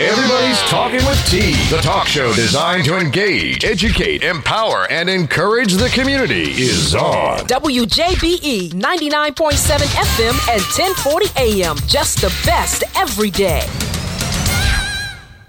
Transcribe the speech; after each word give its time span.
Everybody's 0.00 0.58
Talking 0.62 1.06
with 1.06 1.24
T, 1.26 1.52
the 1.72 1.80
talk 1.80 2.08
show 2.08 2.32
designed 2.32 2.84
to 2.86 2.98
engage, 2.98 3.64
educate, 3.64 4.24
empower, 4.24 4.90
and 4.90 5.08
encourage 5.08 5.74
the 5.74 5.88
community, 5.90 6.50
is 6.50 6.96
on. 6.96 7.38
WJBE 7.46 8.72
99.7 8.72 9.78
FM 9.78 10.52
and 10.52 10.60
1040 10.62 11.26
AM. 11.36 11.76
Just 11.86 12.20
the 12.20 12.34
best 12.44 12.82
every 12.96 13.30
day. 13.30 13.64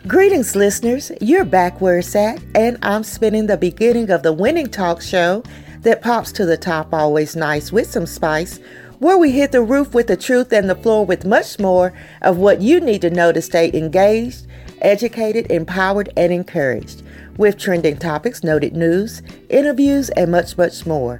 Greetings, 0.06 0.56
listeners. 0.56 1.12
You're 1.20 1.44
back 1.44 1.82
where 1.82 1.98
it's 1.98 2.16
at, 2.16 2.40
and 2.54 2.78
I'm 2.84 3.04
spinning 3.04 3.48
the 3.48 3.58
beginning 3.58 4.12
of 4.12 4.22
the 4.22 4.32
winning 4.32 4.68
talk 4.68 5.02
show 5.02 5.42
that 5.82 6.04
pops 6.04 6.32
to 6.34 6.46
the 6.46 6.58
top 6.58 6.94
always 6.94 7.36
nice 7.36 7.72
with 7.72 7.90
some 7.90 8.06
spice 8.06 8.60
where 9.06 9.20
we 9.20 9.30
hit 9.30 9.52
the 9.52 9.62
roof 9.62 9.94
with 9.94 10.08
the 10.08 10.18
truth 10.18 10.52
and 10.52 10.68
the 10.68 10.74
floor 10.74 11.06
with 11.06 11.28
much 11.28 11.60
more 11.60 11.94
of 12.24 12.38
what 12.38 12.60
you 12.60 12.80
need 12.80 13.02
to 13.02 13.10
know 13.12 13.32
to 13.32 13.40
stay 13.40 13.72
engaged, 13.72 14.48
educated, 14.82 15.46
empowered, 15.52 16.10
and 16.18 16.34
encouraged, 16.34 17.04
with 17.38 17.56
trending 17.56 17.96
topics, 17.96 18.44
noted 18.44 18.76
news, 18.76 19.22
interviews, 19.48 20.10
and 20.10 20.32
much, 20.32 20.58
much 20.58 20.88
more. 20.88 21.20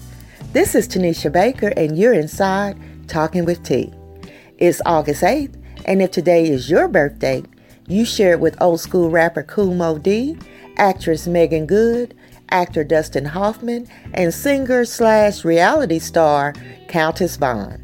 This 0.52 0.74
is 0.74 0.88
Tanisha 0.88 1.32
Baker, 1.32 1.74
and 1.78 1.96
you're 1.96 2.16
inside 2.16 2.76
Talking 3.08 3.46
with 3.46 3.62
T. 3.62 3.94
It's 4.58 4.82
August 4.84 5.22
8th, 5.22 5.54
and 5.86 6.02
if 6.02 6.10
today 6.10 6.50
is 6.50 6.72
your 6.72 6.88
birthday, 6.88 7.44
you 7.88 8.04
share 8.04 8.32
it 8.32 8.40
with 8.40 8.60
old 8.60 8.80
school 8.80 9.12
rapper 9.12 9.46
Moe 9.58 10.00
Dee, 10.00 10.40
actress 10.78 11.28
Meagan 11.28 11.68
Good, 11.68 12.16
actor 12.50 12.84
Dustin 12.84 13.26
Hoffman, 13.26 13.88
and 14.14 14.34
singer 14.34 14.86
slash 14.86 15.46
reality 15.46 16.00
star 16.00 16.56
Countess 16.88 17.38
Vaughn. 17.38 17.82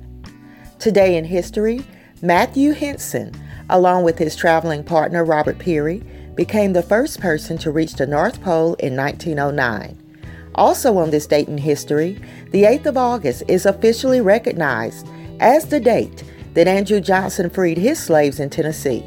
Today 0.80 1.18
in 1.18 1.26
history, 1.26 1.86
Matthew 2.22 2.72
Henson, 2.72 3.34
along 3.70 4.04
with 4.04 4.18
his 4.18 4.36
traveling 4.36 4.84
partner 4.84 5.24
Robert 5.24 5.60
Peary, 5.60 6.04
became 6.36 6.74
the 6.74 6.84
first 6.84 7.20
person 7.20 7.58
to 7.60 7.72
reach 7.72 7.96
the 7.96 8.08
North 8.08 8.42
Pole 8.42 8.76
in 8.76 8.96
1909. 8.96 9.98
Also 10.56 10.98
on 10.98 11.10
this 11.10 11.28
date 11.28 11.48
in 11.48 11.58
history, 11.58 12.22
the 12.52 12.64
8th 12.64 12.86
of 12.88 12.98
August 12.98 13.44
is 13.48 13.66
officially 13.66 14.22
recognized 14.22 15.08
as 15.40 15.66
the 15.66 15.80
date 15.80 16.24
that 16.54 16.68
Andrew 16.68 17.00
Johnson 17.00 17.50
freed 17.50 17.78
his 17.78 18.00
slaves 18.00 18.40
in 18.40 18.50
Tennessee. 18.50 19.06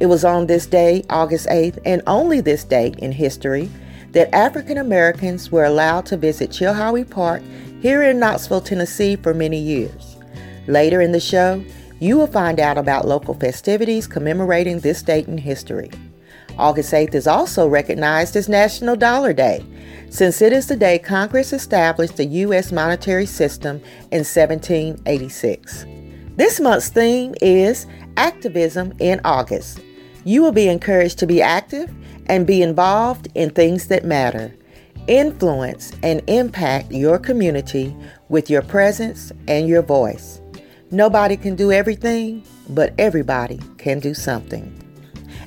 It 0.00 0.06
was 0.06 0.24
on 0.24 0.46
this 0.46 0.66
day, 0.66 1.04
August 1.10 1.46
8th, 1.48 1.78
and 1.84 2.02
only 2.06 2.40
this 2.40 2.64
date 2.64 2.98
in 2.98 3.12
history, 3.12 3.70
that 4.12 4.34
African 4.34 4.78
Americans 4.78 5.52
were 5.52 5.64
allowed 5.64 6.06
to 6.06 6.16
visit 6.16 6.50
Chilhowee 6.50 7.08
Park 7.08 7.42
here 7.80 8.02
in 8.02 8.18
Knoxville, 8.18 8.60
Tennessee 8.60 9.16
for 9.16 9.34
many 9.34 9.58
years. 9.58 10.16
Later 10.66 11.00
in 11.00 11.12
the 11.12 11.20
show, 11.20 11.64
you 11.98 12.16
will 12.16 12.26
find 12.26 12.60
out 12.60 12.78
about 12.78 13.08
local 13.08 13.34
festivities 13.34 14.06
commemorating 14.06 14.80
this 14.80 15.02
date 15.02 15.28
in 15.28 15.38
history. 15.38 15.90
August 16.58 16.92
8th 16.92 17.14
is 17.14 17.26
also 17.26 17.66
recognized 17.66 18.36
as 18.36 18.48
National 18.48 18.96
Dollar 18.96 19.32
Day, 19.32 19.64
since 20.10 20.42
it 20.42 20.52
is 20.52 20.66
the 20.66 20.76
day 20.76 20.98
Congress 20.98 21.52
established 21.52 22.16
the 22.16 22.26
U.S. 22.26 22.70
monetary 22.70 23.26
system 23.26 23.76
in 24.10 24.24
1786. 24.24 25.86
This 26.36 26.60
month's 26.60 26.88
theme 26.88 27.34
is 27.40 27.86
Activism 28.16 28.92
in 28.98 29.20
August. 29.24 29.80
You 30.24 30.42
will 30.42 30.52
be 30.52 30.68
encouraged 30.68 31.18
to 31.20 31.26
be 31.26 31.40
active 31.40 31.90
and 32.26 32.46
be 32.46 32.62
involved 32.62 33.28
in 33.34 33.50
things 33.50 33.88
that 33.88 34.04
matter. 34.04 34.54
Influence 35.10 35.90
and 36.04 36.22
impact 36.28 36.92
your 36.92 37.18
community 37.18 37.96
with 38.28 38.48
your 38.48 38.62
presence 38.62 39.32
and 39.48 39.66
your 39.66 39.82
voice. 39.82 40.40
Nobody 40.92 41.36
can 41.36 41.56
do 41.56 41.72
everything, 41.72 42.44
but 42.68 42.94
everybody 42.96 43.58
can 43.76 43.98
do 43.98 44.14
something. 44.14 44.72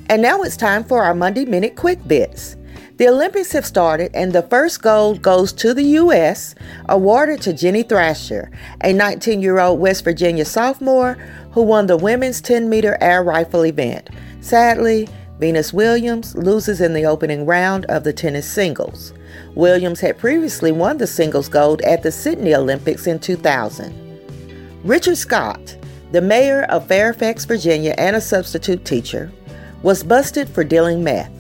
And 0.10 0.22
now 0.22 0.42
it's 0.42 0.58
time 0.58 0.84
for 0.84 1.02
our 1.02 1.16
Monday 1.16 1.46
Minute 1.46 1.78
Quick 1.78 2.06
Bits. 2.06 2.58
The 2.98 3.08
Olympics 3.08 3.54
have 3.54 3.66
started, 3.66 4.12
and 4.14 4.34
the 4.34 4.42
first 4.42 4.82
gold 4.82 5.22
goes 5.22 5.54
to 5.54 5.74
the 5.74 5.84
U.S., 5.84 6.56
awarded 6.90 7.42
to 7.44 7.54
Ginny 7.54 7.84
Thrasher, 7.84 8.52
a 8.82 8.92
19 8.92 9.42
year 9.42 9.60
old 9.60 9.80
West 9.80 10.04
Virginia 10.04 10.44
sophomore 10.44 11.14
who 11.54 11.62
won 11.62 11.88
the 11.88 11.96
women's 11.96 12.42
10 12.42 12.68
meter 12.68 12.98
air 13.00 13.24
rifle 13.24 13.66
event. 13.66 14.10
Sadly, 14.42 15.08
Venus 15.40 15.72
Williams 15.72 16.36
loses 16.36 16.82
in 16.82 16.94
the 16.94 17.06
opening 17.06 17.46
round 17.46 17.86
of 17.86 18.04
the 18.04 18.12
tennis 18.12 18.46
singles. 18.46 19.14
Williams 19.56 20.00
had 20.00 20.18
previously 20.18 20.72
won 20.72 20.98
the 20.98 21.08
singles 21.08 21.48
gold 21.48 21.82
at 21.82 22.02
the 22.02 22.12
Sydney 22.12 22.56
Olympics 22.56 23.08
in 23.08 23.20
2000. 23.20 23.94
Richard 24.84 25.18
Scott, 25.18 25.78
the 26.12 26.22
mayor 26.22 26.64
of 26.64 26.88
Fairfax, 26.88 27.46
Virginia, 27.46 27.94
and 27.98 28.16
a 28.16 28.22
substitute 28.22 28.84
teacher, 28.84 29.32
was 29.84 30.04
busted 30.04 30.50
for 30.50 30.64
dealing 30.64 31.04
meth. 31.04 31.32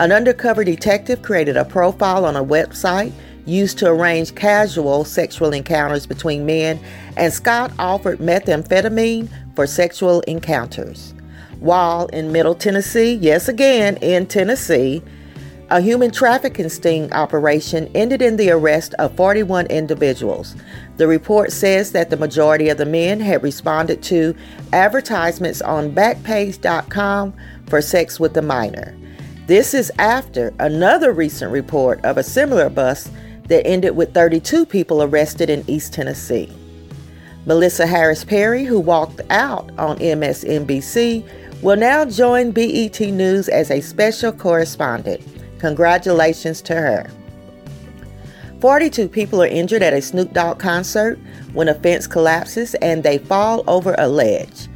An 0.00 0.12
undercover 0.12 0.64
detective 0.64 1.22
created 1.22 1.56
a 1.56 1.64
profile 1.64 2.24
on 2.24 2.36
a 2.36 2.44
website 2.44 3.12
used 3.44 3.78
to 3.78 3.88
arrange 3.88 4.34
casual 4.34 5.04
sexual 5.04 5.52
encounters 5.52 6.06
between 6.06 6.46
men, 6.46 6.80
and 7.16 7.32
Scott 7.32 7.72
offered 7.78 8.18
methamphetamine 8.18 9.28
for 9.54 9.66
sexual 9.66 10.20
encounters. 10.22 11.12
While 11.60 12.06
in 12.06 12.32
Middle 12.32 12.54
Tennessee, 12.54 13.14
yes, 13.14 13.48
again 13.48 13.96
in 13.98 14.26
Tennessee, 14.26 15.02
a 15.72 15.80
human 15.80 16.10
trafficking 16.10 16.68
sting 16.68 17.10
operation 17.14 17.90
ended 17.94 18.20
in 18.20 18.36
the 18.36 18.50
arrest 18.50 18.92
of 18.98 19.16
41 19.16 19.66
individuals. 19.68 20.54
The 20.98 21.06
report 21.06 21.50
says 21.50 21.92
that 21.92 22.10
the 22.10 22.16
majority 22.18 22.68
of 22.68 22.76
the 22.76 22.84
men 22.84 23.20
had 23.20 23.42
responded 23.42 24.02
to 24.02 24.36
advertisements 24.74 25.62
on 25.62 25.94
Backpage.com 25.94 27.32
for 27.68 27.80
sex 27.80 28.20
with 28.20 28.36
a 28.36 28.42
minor. 28.42 28.94
This 29.46 29.72
is 29.72 29.90
after 29.98 30.52
another 30.60 31.10
recent 31.10 31.50
report 31.50 32.04
of 32.04 32.18
a 32.18 32.22
similar 32.22 32.68
bust 32.68 33.10
that 33.48 33.66
ended 33.66 33.96
with 33.96 34.12
32 34.12 34.66
people 34.66 35.02
arrested 35.02 35.48
in 35.48 35.64
East 35.68 35.94
Tennessee. 35.94 36.52
Melissa 37.46 37.86
Harris 37.86 38.24
Perry, 38.24 38.64
who 38.64 38.78
walked 38.78 39.22
out 39.30 39.70
on 39.78 39.96
MSNBC, 40.00 41.26
will 41.62 41.76
now 41.76 42.04
join 42.04 42.50
BET 42.50 43.00
News 43.00 43.48
as 43.48 43.70
a 43.70 43.80
special 43.80 44.32
correspondent. 44.32 45.22
Congratulations 45.62 46.60
to 46.62 46.74
her. 46.74 47.06
42 48.60 49.08
people 49.08 49.40
are 49.40 49.46
injured 49.46 49.80
at 49.80 49.92
a 49.92 50.02
Snoop 50.02 50.32
Dogg 50.32 50.58
concert 50.58 51.20
when 51.52 51.68
a 51.68 51.74
fence 51.74 52.08
collapses 52.08 52.74
and 52.82 53.04
they 53.04 53.18
fall 53.18 53.62
over 53.68 53.94
a 53.96 54.08
ledge. 54.08 54.66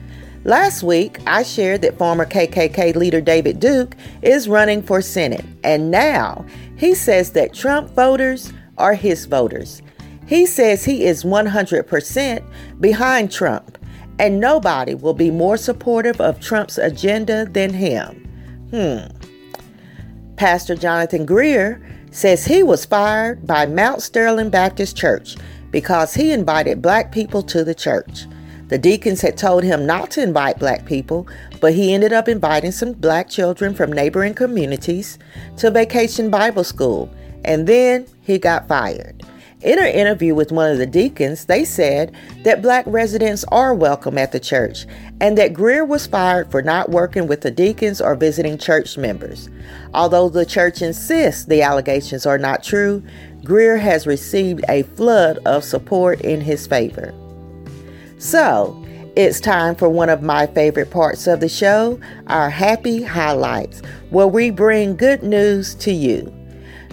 Last 0.45 0.85
week, 0.85 1.19
I 1.27 1.43
shared 1.43 1.83
that 1.83 1.99
former 1.99 2.25
KKK 2.25 2.95
leader 2.95 3.21
David 3.21 3.59
Duke 3.59 3.97
is 4.23 4.49
running 4.49 4.81
for 4.81 5.03
Senate, 5.03 5.45
and 5.65 5.91
now 5.91 6.47
he 6.77 6.95
says 6.95 7.33
that 7.33 7.53
Trump 7.53 7.91
voters 7.91 8.53
are 8.79 8.95
his 8.95 9.27
voters. 9.27 9.83
He 10.29 10.47
says 10.47 10.85
he 10.85 11.05
is 11.05 11.25
100% 11.25 12.81
behind 12.81 13.33
Trump 13.33 13.77
and 14.21 14.39
nobody 14.39 14.95
will 14.95 15.15
be 15.15 15.33
more 15.33 15.57
supportive 15.57 16.21
of 16.21 16.41
Trump's 16.41 16.79
agenda 16.79 17.45
than 17.45 17.75
him. 17.75 18.23
Hmm. 18.71 19.16
Pastor 20.37 20.75
Jonathan 20.75 21.25
Greer 21.25 21.81
says 22.11 22.45
he 22.45 22.63
was 22.63 22.85
fired 22.85 23.47
by 23.47 23.67
Mount 23.67 24.03
Sterling 24.03 24.51
Baptist 24.51 24.97
Church 24.97 25.37
because 25.71 26.15
he 26.15 26.31
invited 26.31 26.83
black 26.83 27.11
people 27.11 27.43
to 27.43 27.65
the 27.65 27.75
church. 27.75 28.27
The 28.69 28.79
deacons 28.79 29.21
had 29.21 29.39
told 29.39 29.63
him 29.63 29.87
not 29.87 30.11
to 30.13 30.23
invite 30.23 30.59
black 30.59 30.85
people, 30.87 31.27
but 31.61 31.73
he 31.73 31.95
ended 31.95 32.13
up 32.13 32.29
inviting 32.29 32.73
some 32.73 32.93
black 32.93 33.29
children 33.29 33.75
from 33.75 33.93
neighboring 33.93 34.35
communities 34.35 35.19
to 35.59 35.71
vacation 35.71 36.31
Bible 36.31 36.65
school, 36.65 37.09
and 37.45 37.67
then 37.67 38.07
he 38.23 38.39
got 38.39 38.69
fired. 38.69 39.23
In 39.67 39.81
an 39.81 39.89
interview 39.89 40.33
with 40.33 40.53
one 40.53 40.71
of 40.71 40.79
the 40.79 40.87
deacons, 40.87 41.47
they 41.47 41.65
said 41.65 42.15
that 42.45 42.63
black 42.63 42.85
residents 42.87 43.45
are 43.49 43.75
welcome 43.75 44.17
at 44.17 44.31
the 44.31 44.39
church 44.39 44.87
and 45.21 45.37
that 45.37 45.55
Greer 45.55 45.85
was 45.85 46.07
fired 46.07 46.53
for 46.53 46.63
not 46.63 46.91
working 46.91 47.27
with 47.27 47.41
the 47.41 47.51
deacons 47.51 48.01
or 48.01 48.15
visiting 48.15 48.59
church 48.59 48.97
members. 48.97 49.51
Although 49.93 50.29
the 50.29 50.47
church 50.47 50.83
insists 50.83 51.47
the 51.47 51.63
allegations 51.63 52.27
are 52.27 52.39
not 52.39 52.63
true, 52.63 53.03
Greer 53.43 53.77
has 53.77 54.07
received 54.07 54.65
a 54.69 54.85
flood 54.85 55.39
of 55.45 55.65
support 55.65 56.21
in 56.21 56.41
his 56.41 56.65
favor. 56.69 57.13
So, 58.19 58.81
it's 59.17 59.41
time 59.41 59.75
for 59.75 59.89
one 59.89 60.11
of 60.11 60.23
my 60.23 60.47
favorite 60.47 60.93
parts 60.93 61.27
of 61.27 61.41
the 61.41 61.49
show, 61.49 61.99
our 62.29 62.51
happy 62.51 63.03
highlights, 63.03 63.83
where 64.11 64.29
we 64.29 64.51
bring 64.51 64.95
good 64.95 65.25
news 65.25 65.75
to 65.77 65.91
you. 65.91 66.33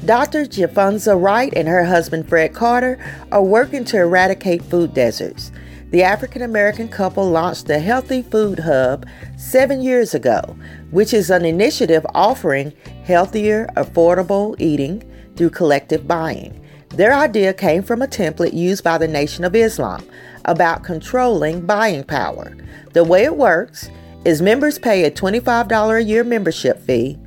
Dr. 0.06 0.44
Jifunza 0.44 1.16
Wright 1.20 1.54
and 1.56 1.66
her 1.66 1.86
husband 1.86 2.28
Fred 2.28 2.54
Carter 2.54 3.00
are 3.32 3.42
working 3.42 3.86
to 3.86 3.98
eradicate 3.98 4.62
food 4.62 4.94
deserts. 4.94 5.50
The 5.92 6.04
African 6.04 6.42
American 6.42 6.90
couple 6.90 7.30
launched 7.30 7.68
the 7.68 7.80
Healthy 7.80 8.24
Food 8.24 8.60
Hub 8.60 9.06
seven 9.38 9.82
years 9.82 10.14
ago, 10.14 10.58
which 10.92 11.14
is 11.14 11.30
an 11.30 11.46
initiative 11.46 12.06
offering 12.14 12.74
healthier, 13.06 13.70
affordable 13.78 14.60
eating 14.60 15.10
through 15.38 15.52
collective 15.52 16.06
buying. 16.06 16.60
Their 16.90 17.14
idea 17.14 17.54
came 17.54 17.82
from 17.82 18.02
a 18.02 18.08
template 18.08 18.54
used 18.54 18.84
by 18.84 18.98
the 18.98 19.08
Nation 19.08 19.46
of 19.46 19.56
Islam 19.56 20.06
about 20.44 20.84
controlling 20.84 21.66
buying 21.66 22.04
power. 22.04 22.58
The 22.92 23.06
way 23.06 23.24
it 23.24 23.38
works 23.38 23.90
is 24.26 24.42
members 24.42 24.78
pay 24.78 25.06
a 25.06 25.12
$25 25.12 25.98
a 25.98 26.04
year 26.04 26.26
membership 26.26 26.82
fee 26.82 27.18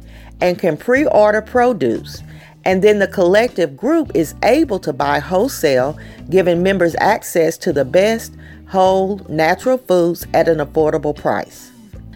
and 0.43 0.59
can 0.59 0.77
pre 0.77 1.07
order 1.07 1.41
produce, 1.41 2.23
and 2.67 2.83
then 2.83 2.99
the 2.99 3.07
collective 3.07 3.77
group 3.77 4.11
is 4.13 4.35
able 4.43 4.81
to 4.81 4.93
buy 4.93 5.21
wholesale, 5.21 5.97
giving 6.29 6.65
members 6.65 6.97
access 6.99 7.57
to 7.57 7.73
the 7.73 7.85
best 7.85 8.35
whole 8.69 9.19
natural 9.29 9.79
foods 9.79 10.27
at 10.35 10.49
an 10.49 10.59
affordable 10.59 11.15
price. 11.15 11.71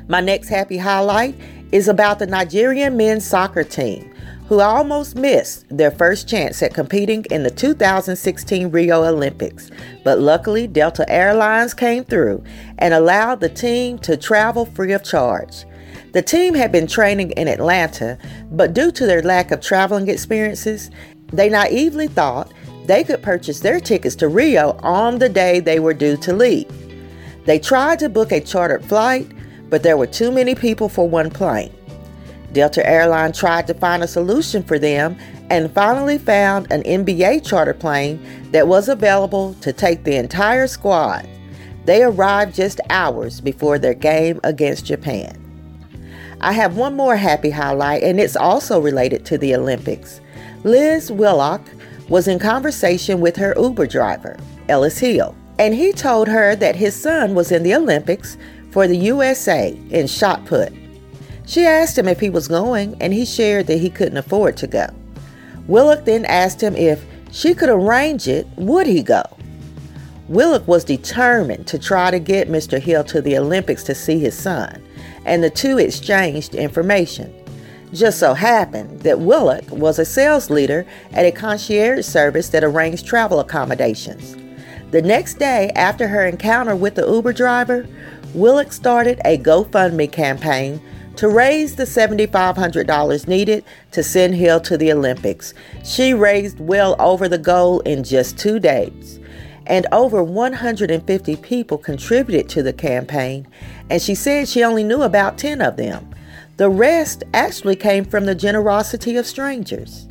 My 0.08 0.20
next 0.20 0.48
happy 0.48 0.76
highlight 0.76 1.36
is 1.70 1.86
about 1.86 2.18
the 2.18 2.26
Nigerian 2.26 2.96
men's 2.96 3.24
soccer 3.24 3.62
team, 3.62 4.12
who 4.48 4.58
almost 4.58 5.14
missed 5.14 5.66
their 5.68 5.92
first 5.92 6.28
chance 6.28 6.60
at 6.64 6.74
competing 6.74 7.24
in 7.30 7.44
the 7.44 7.50
2016 7.52 8.72
Rio 8.72 9.04
Olympics. 9.04 9.70
But 10.02 10.18
luckily, 10.18 10.66
Delta 10.66 11.08
Airlines 11.08 11.74
came 11.74 12.02
through 12.02 12.42
and 12.78 12.92
allowed 12.92 13.38
the 13.38 13.48
team 13.48 14.00
to 14.00 14.16
travel 14.16 14.66
free 14.66 14.94
of 14.94 15.04
charge. 15.04 15.64
The 16.12 16.22
team 16.22 16.54
had 16.54 16.72
been 16.72 16.88
training 16.88 17.30
in 17.32 17.46
Atlanta, 17.46 18.18
but 18.50 18.74
due 18.74 18.90
to 18.92 19.06
their 19.06 19.22
lack 19.22 19.52
of 19.52 19.60
traveling 19.60 20.08
experiences, 20.08 20.90
they 21.32 21.48
naively 21.48 22.08
thought 22.08 22.52
they 22.86 23.04
could 23.04 23.22
purchase 23.22 23.60
their 23.60 23.78
tickets 23.78 24.16
to 24.16 24.28
Rio 24.28 24.72
on 24.82 25.18
the 25.18 25.28
day 25.28 25.60
they 25.60 25.78
were 25.78 25.94
due 25.94 26.16
to 26.16 26.32
leave. 26.32 26.66
They 27.44 27.60
tried 27.60 28.00
to 28.00 28.08
book 28.08 28.32
a 28.32 28.40
chartered 28.40 28.84
flight, 28.84 29.30
but 29.68 29.84
there 29.84 29.96
were 29.96 30.08
too 30.08 30.32
many 30.32 30.56
people 30.56 30.88
for 30.88 31.08
one 31.08 31.30
plane. 31.30 31.72
Delta 32.52 32.84
Airline 32.84 33.32
tried 33.32 33.68
to 33.68 33.74
find 33.74 34.02
a 34.02 34.08
solution 34.08 34.64
for 34.64 34.80
them 34.80 35.16
and 35.50 35.72
finally 35.72 36.18
found 36.18 36.70
an 36.72 36.82
NBA 36.82 37.46
charter 37.46 37.74
plane 37.74 38.20
that 38.50 38.66
was 38.66 38.88
available 38.88 39.54
to 39.60 39.72
take 39.72 40.02
the 40.02 40.16
entire 40.16 40.66
squad. 40.66 41.28
They 41.84 42.02
arrived 42.02 42.56
just 42.56 42.80
hours 42.90 43.40
before 43.40 43.78
their 43.78 43.94
game 43.94 44.40
against 44.42 44.86
Japan. 44.86 45.39
I 46.42 46.52
have 46.52 46.76
one 46.76 46.96
more 46.96 47.16
happy 47.16 47.50
highlight, 47.50 48.02
and 48.02 48.18
it's 48.18 48.36
also 48.36 48.80
related 48.80 49.26
to 49.26 49.36
the 49.36 49.54
Olympics. 49.54 50.20
Liz 50.64 51.12
Willock 51.12 51.60
was 52.08 52.28
in 52.28 52.38
conversation 52.38 53.20
with 53.20 53.36
her 53.36 53.54
Uber 53.58 53.86
driver, 53.86 54.38
Ellis 54.68 54.98
Hill, 54.98 55.34
and 55.58 55.74
he 55.74 55.92
told 55.92 56.28
her 56.28 56.56
that 56.56 56.76
his 56.76 56.94
son 56.94 57.34
was 57.34 57.52
in 57.52 57.62
the 57.62 57.74
Olympics 57.74 58.38
for 58.70 58.86
the 58.86 58.96
USA 58.96 59.78
in 59.90 60.06
shot 60.06 60.46
put. 60.46 60.72
She 61.46 61.66
asked 61.66 61.98
him 61.98 62.08
if 62.08 62.20
he 62.20 62.30
was 62.30 62.48
going, 62.48 62.96
and 63.02 63.12
he 63.12 63.26
shared 63.26 63.66
that 63.66 63.78
he 63.80 63.90
couldn't 63.90 64.16
afford 64.16 64.56
to 64.58 64.66
go. 64.66 64.86
Willock 65.66 66.04
then 66.04 66.24
asked 66.24 66.62
him 66.62 66.74
if 66.74 67.04
she 67.30 67.54
could 67.54 67.68
arrange 67.68 68.28
it, 68.28 68.46
would 68.56 68.86
he 68.86 69.02
go? 69.02 69.22
Willock 70.28 70.66
was 70.66 70.84
determined 70.84 71.66
to 71.66 71.78
try 71.78 72.10
to 72.10 72.18
get 72.18 72.48
Mr. 72.48 72.80
Hill 72.80 73.04
to 73.04 73.20
the 73.20 73.36
Olympics 73.36 73.82
to 73.84 73.94
see 73.94 74.18
his 74.18 74.36
son, 74.36 74.82
and 75.24 75.42
the 75.42 75.50
two 75.50 75.78
exchanged 75.78 76.54
information. 76.54 77.34
Just 77.92 78.18
so 78.20 78.34
happened 78.34 79.00
that 79.00 79.20
Willock 79.20 79.68
was 79.70 79.98
a 79.98 80.04
sales 80.04 80.48
leader 80.48 80.86
at 81.12 81.26
a 81.26 81.32
concierge 81.32 82.04
service 82.04 82.48
that 82.50 82.62
arranged 82.62 83.06
travel 83.06 83.40
accommodations. 83.40 84.36
The 84.92 85.02
next 85.02 85.34
day, 85.34 85.70
after 85.76 86.08
her 86.08 86.26
encounter 86.26 86.74
with 86.74 86.94
the 86.94 87.06
Uber 87.06 87.32
driver, 87.32 87.86
Willock 88.34 88.72
started 88.72 89.20
a 89.24 89.38
GoFundMe 89.38 90.10
campaign 90.10 90.80
to 91.16 91.28
raise 91.28 91.76
the 91.76 91.84
$7,500 91.84 93.28
needed 93.28 93.64
to 93.92 94.02
send 94.02 94.34
Hill 94.34 94.60
to 94.60 94.78
the 94.78 94.90
Olympics. 94.92 95.52
She 95.84 96.14
raised 96.14 96.58
well 96.58 96.96
over 96.98 97.28
the 97.28 97.38
goal 97.38 97.80
in 97.80 98.02
just 98.02 98.38
two 98.38 98.58
days. 98.58 99.19
And 99.70 99.86
over 99.92 100.22
150 100.22 101.36
people 101.36 101.78
contributed 101.78 102.48
to 102.50 102.62
the 102.62 102.72
campaign, 102.72 103.46
and 103.88 104.02
she 104.02 104.16
said 104.16 104.48
she 104.48 104.64
only 104.64 104.82
knew 104.82 105.02
about 105.02 105.38
10 105.38 105.62
of 105.62 105.76
them. 105.76 106.12
The 106.56 106.68
rest 106.68 107.22
actually 107.32 107.76
came 107.76 108.04
from 108.04 108.26
the 108.26 108.34
generosity 108.34 109.16
of 109.16 109.26
strangers. 109.26 110.08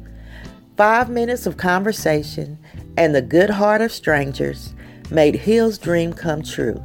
Five 0.78 1.10
minutes 1.10 1.46
of 1.46 1.58
conversation 1.58 2.58
and 2.96 3.14
the 3.14 3.22
good 3.22 3.50
heart 3.50 3.82
of 3.82 3.92
strangers 3.92 4.74
made 5.12 5.36
Hill's 5.36 5.78
dream 5.78 6.14
come 6.14 6.42
true 6.42 6.82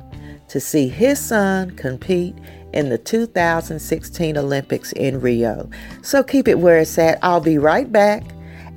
to 0.49 0.59
see 0.59 0.89
his 0.89 1.21
son 1.21 1.71
compete 1.77 2.35
in 2.73 2.89
the 2.89 2.99
2016 2.99 4.37
Olympics 4.37 4.93
in 4.93 5.21
Rio. 5.21 5.71
So 6.03 6.25
keep 6.25 6.49
it 6.49 6.59
where 6.59 6.81
it's 6.81 6.99
at. 6.99 7.21
I'll 7.23 7.41
be 7.41 7.57
right 7.57 7.91
back 7.91 8.25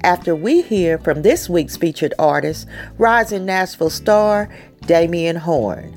after 0.02 0.36
we 0.36 0.62
hear 0.62 0.98
from 0.98 1.22
this 1.22 1.50
week's 1.50 1.78
featured 1.78 2.14
artist, 2.20 2.68
rising 2.98 3.46
Nashville 3.46 3.90
star 3.90 4.50
Damian 4.86 5.36
Horn. 5.36 5.94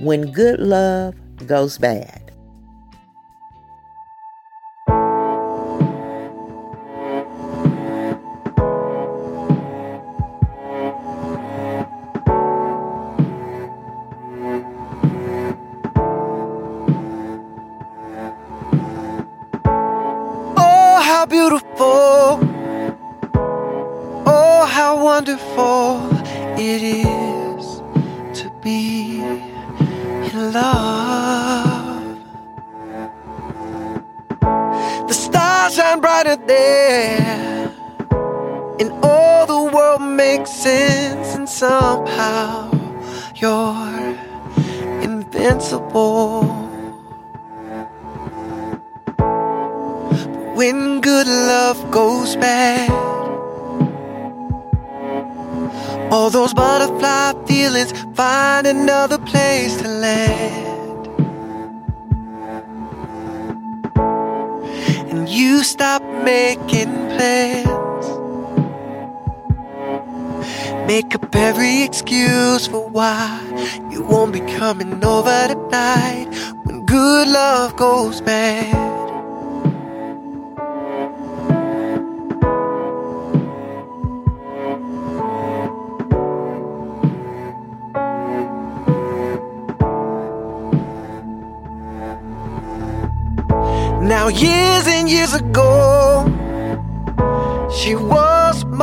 When 0.00 0.32
good 0.32 0.60
love 0.60 1.14
goes 1.46 1.78
bad. 1.78 2.25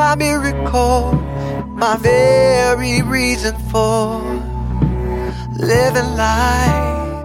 My 0.05 0.15
miracle, 0.15 1.13
my 1.83 1.95
very 1.95 3.01
reason 3.03 3.55
for 3.71 4.19
living 5.55 6.11
life. 6.27 7.15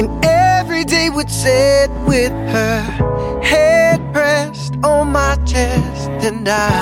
And 0.00 0.10
every 0.24 0.84
day 0.84 1.10
would 1.10 1.28
sit 1.28 1.90
with 2.06 2.30
her 2.56 2.80
head 3.42 3.98
pressed 4.12 4.74
on 4.84 5.10
my 5.10 5.34
chest, 5.44 6.08
and 6.28 6.48
I, 6.48 6.72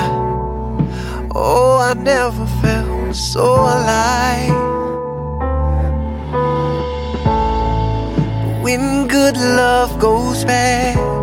oh, 1.35 1.79
I 1.91 1.95
never 1.95 2.47
felt 2.61 3.17
so 3.17 3.47
alive. 3.77 4.67
when 8.63 9.09
good 9.09 9.37
love 9.39 9.99
goes 9.99 10.45
bad. 10.45 11.18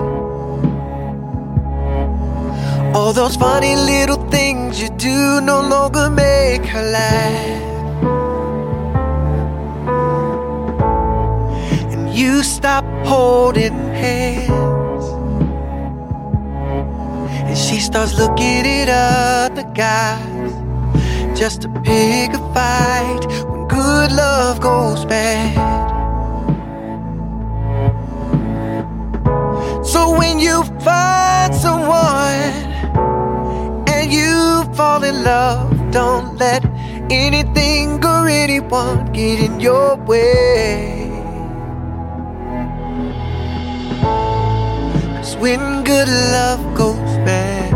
All 2.96 3.12
those 3.12 3.36
funny 3.36 3.75
little 3.75 4.25
things 4.30 4.82
you 4.82 4.88
do 4.88 5.42
no 5.42 5.60
longer 5.60 6.10
make 6.10 6.66
her 6.68 6.82
laugh. 6.82 7.62
And 11.92 12.10
you 12.16 12.42
stop 12.42 12.86
holding 13.06 13.74
hands. 13.74 15.06
And 17.48 17.58
she 17.58 17.82
starts 17.82 18.18
looking 18.18 18.66
at 18.66 18.88
other 18.88 19.70
guys 19.74 20.54
just 21.38 21.64
to 21.64 21.70
pick 21.84 22.34
a 22.34 22.40
fight 22.54 23.25
when 23.50 23.68
good 23.68 24.14
love 24.14 24.62
goes 24.62 25.04
bad. 25.04 25.54
So 29.84 30.18
when 30.18 30.40
you 30.40 30.64
find 30.80 31.54
someone 31.54 32.64
fall 34.75 35.03
in 35.03 35.24
love, 35.24 35.72
don't 35.91 36.38
let 36.38 36.65
anything 37.10 38.03
or 38.03 38.27
anyone 38.27 39.05
get 39.13 39.39
in 39.39 39.60
your 39.62 39.96
way. 39.96 41.10
Cause 45.15 45.38
when 45.38 45.84
good 45.84 46.10
love 46.10 46.75
goes 46.75 47.13
bad, 47.24 47.74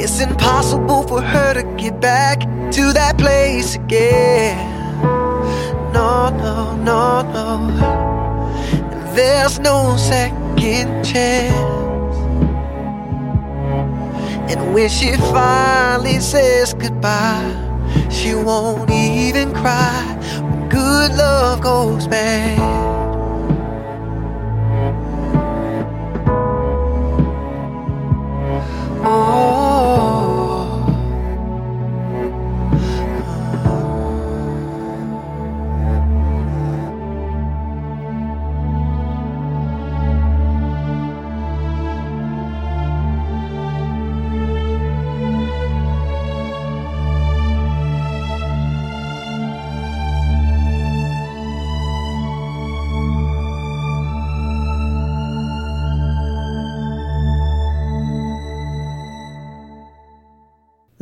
it's 0.00 0.20
impossible 0.20 1.02
for 1.02 1.20
her 1.20 1.52
to 1.52 1.62
get 1.76 2.00
back 2.00 2.40
to 2.72 2.92
that 2.94 3.18
place 3.18 3.74
again. 3.74 4.72
No, 5.92 6.30
no, 6.30 6.76
no, 6.76 7.22
no. 7.32 9.14
There's 9.14 9.58
no 9.58 9.96
second 9.98 11.04
chance. 11.04 11.85
And 14.48 14.74
when 14.74 14.88
she 14.88 15.12
finally 15.16 16.20
says 16.20 16.74
goodbye, 16.74 17.54
she 18.10 18.34
won't 18.34 18.90
even 18.90 19.52
cry 19.52 20.16
when 20.40 20.68
good 20.68 21.12
love 21.14 21.60
goes 21.60 22.06
bad. 22.06 22.95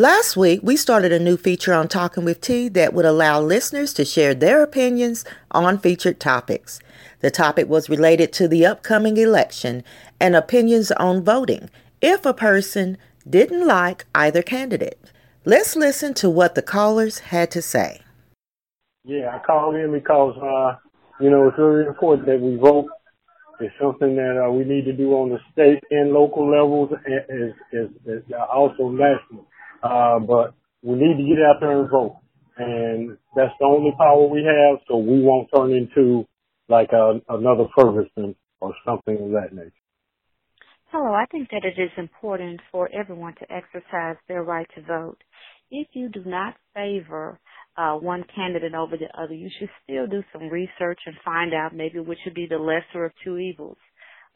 Last 0.04 0.36
week, 0.36 0.60
we 0.62 0.76
started 0.76 1.12
a 1.12 1.18
new 1.18 1.38
feature 1.38 1.72
on 1.72 1.88
Talking 1.88 2.26
with 2.26 2.42
T 2.42 2.68
that 2.68 2.92
would 2.92 3.06
allow 3.06 3.40
listeners 3.40 3.94
to 3.94 4.04
share 4.04 4.34
their 4.34 4.62
opinions 4.62 5.24
on 5.50 5.78
featured 5.78 6.20
topics. 6.20 6.78
The 7.20 7.30
topic 7.30 7.70
was 7.70 7.88
related 7.88 8.30
to 8.34 8.46
the 8.46 8.66
upcoming 8.66 9.16
election 9.16 9.82
and 10.20 10.36
opinions 10.36 10.92
on 10.92 11.24
voting 11.24 11.70
if 12.02 12.26
a 12.26 12.34
person 12.34 12.98
didn't 13.26 13.66
like 13.66 14.04
either 14.14 14.42
candidate. 14.42 14.98
Let's 15.46 15.74
listen 15.74 16.12
to 16.20 16.28
what 16.28 16.54
the 16.54 16.60
callers 16.60 17.20
had 17.20 17.50
to 17.52 17.62
say. 17.62 18.02
Yeah, 19.04 19.34
I 19.34 19.38
called 19.38 19.74
in 19.76 19.90
because, 19.90 20.36
uh, 20.36 20.76
you 21.18 21.30
know, 21.30 21.48
it's 21.48 21.56
very 21.56 21.86
important 21.86 22.26
that 22.26 22.42
we 22.42 22.56
vote. 22.56 22.90
It's 23.58 23.74
something 23.80 24.16
that 24.16 24.36
uh, 24.38 24.52
we 24.52 24.64
need 24.64 24.84
to 24.84 24.92
do 24.92 25.12
on 25.12 25.30
the 25.30 25.38
state 25.50 25.82
and 25.90 26.12
local 26.12 26.46
levels 26.50 26.92
and 27.06 27.54
is, 27.72 27.88
is 28.04 28.22
also 28.52 28.90
national. 28.90 29.46
Uh, 29.84 30.18
but 30.18 30.54
we 30.82 30.96
need 30.96 31.16
to 31.18 31.28
get 31.28 31.44
out 31.44 31.60
there 31.60 31.80
and 31.80 31.90
vote. 31.90 32.16
And 32.56 33.18
that's 33.36 33.52
the 33.60 33.66
only 33.66 33.92
power 33.98 34.26
we 34.26 34.42
have, 34.44 34.80
so 34.88 34.96
we 34.96 35.20
won't 35.20 35.48
turn 35.54 35.72
into 35.72 36.24
like 36.68 36.90
a, 36.92 37.20
another 37.28 37.64
Ferguson 37.76 38.34
or 38.60 38.74
something 38.86 39.14
of 39.14 39.30
that 39.32 39.52
nature. 39.52 39.72
Hello, 40.90 41.12
I 41.12 41.26
think 41.26 41.50
that 41.50 41.64
it 41.64 41.80
is 41.80 41.90
important 41.98 42.60
for 42.70 42.88
everyone 42.98 43.34
to 43.40 43.52
exercise 43.52 44.16
their 44.28 44.44
right 44.44 44.66
to 44.76 44.82
vote. 44.82 45.18
If 45.70 45.88
you 45.92 46.08
do 46.08 46.22
not 46.24 46.54
favor 46.72 47.40
uh, 47.76 47.94
one 47.94 48.24
candidate 48.34 48.74
over 48.74 48.96
the 48.96 49.08
other, 49.20 49.34
you 49.34 49.50
should 49.58 49.70
still 49.82 50.06
do 50.06 50.22
some 50.32 50.48
research 50.48 51.00
and 51.04 51.16
find 51.24 51.52
out 51.52 51.74
maybe 51.74 51.98
which 51.98 52.20
would 52.24 52.34
be 52.34 52.46
the 52.48 52.58
lesser 52.58 53.04
of 53.04 53.12
two 53.24 53.38
evils. 53.38 53.76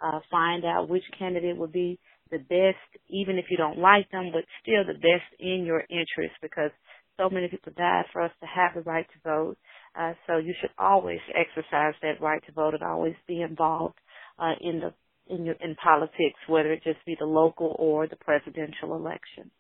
Uh, 0.04 0.18
find 0.30 0.64
out 0.64 0.88
which 0.88 1.04
candidate 1.16 1.56
would 1.56 1.72
be 1.72 1.98
the 2.30 2.38
best, 2.38 3.02
even 3.08 3.38
if 3.38 3.46
you 3.50 3.56
don't 3.56 3.78
like 3.78 4.10
them, 4.10 4.30
but 4.32 4.44
still 4.62 4.84
the 4.86 4.94
best 4.98 5.28
in 5.40 5.64
your 5.64 5.84
interest 5.88 6.34
because 6.42 6.70
so 7.16 7.28
many 7.28 7.48
people 7.48 7.72
died 7.76 8.04
for 8.12 8.22
us 8.22 8.30
to 8.40 8.46
have 8.46 8.74
the 8.74 8.88
right 8.88 9.06
to 9.12 9.28
vote. 9.28 9.56
Uh, 9.98 10.12
so 10.26 10.36
you 10.38 10.54
should 10.60 10.70
always 10.78 11.20
exercise 11.34 11.94
that 12.02 12.20
right 12.20 12.42
to 12.46 12.52
vote 12.52 12.74
and 12.74 12.82
always 12.82 13.16
be 13.26 13.42
involved 13.42 13.98
uh, 14.38 14.52
in 14.60 14.80
the 14.80 14.94
in 15.28 15.44
your 15.44 15.56
in 15.60 15.74
politics, 15.74 16.38
whether 16.48 16.72
it 16.72 16.82
just 16.84 17.04
be 17.04 17.16
the 17.18 17.26
local 17.26 17.76
or 17.78 18.06
the 18.06 18.16
presidential 18.16 18.94
election. 18.94 19.50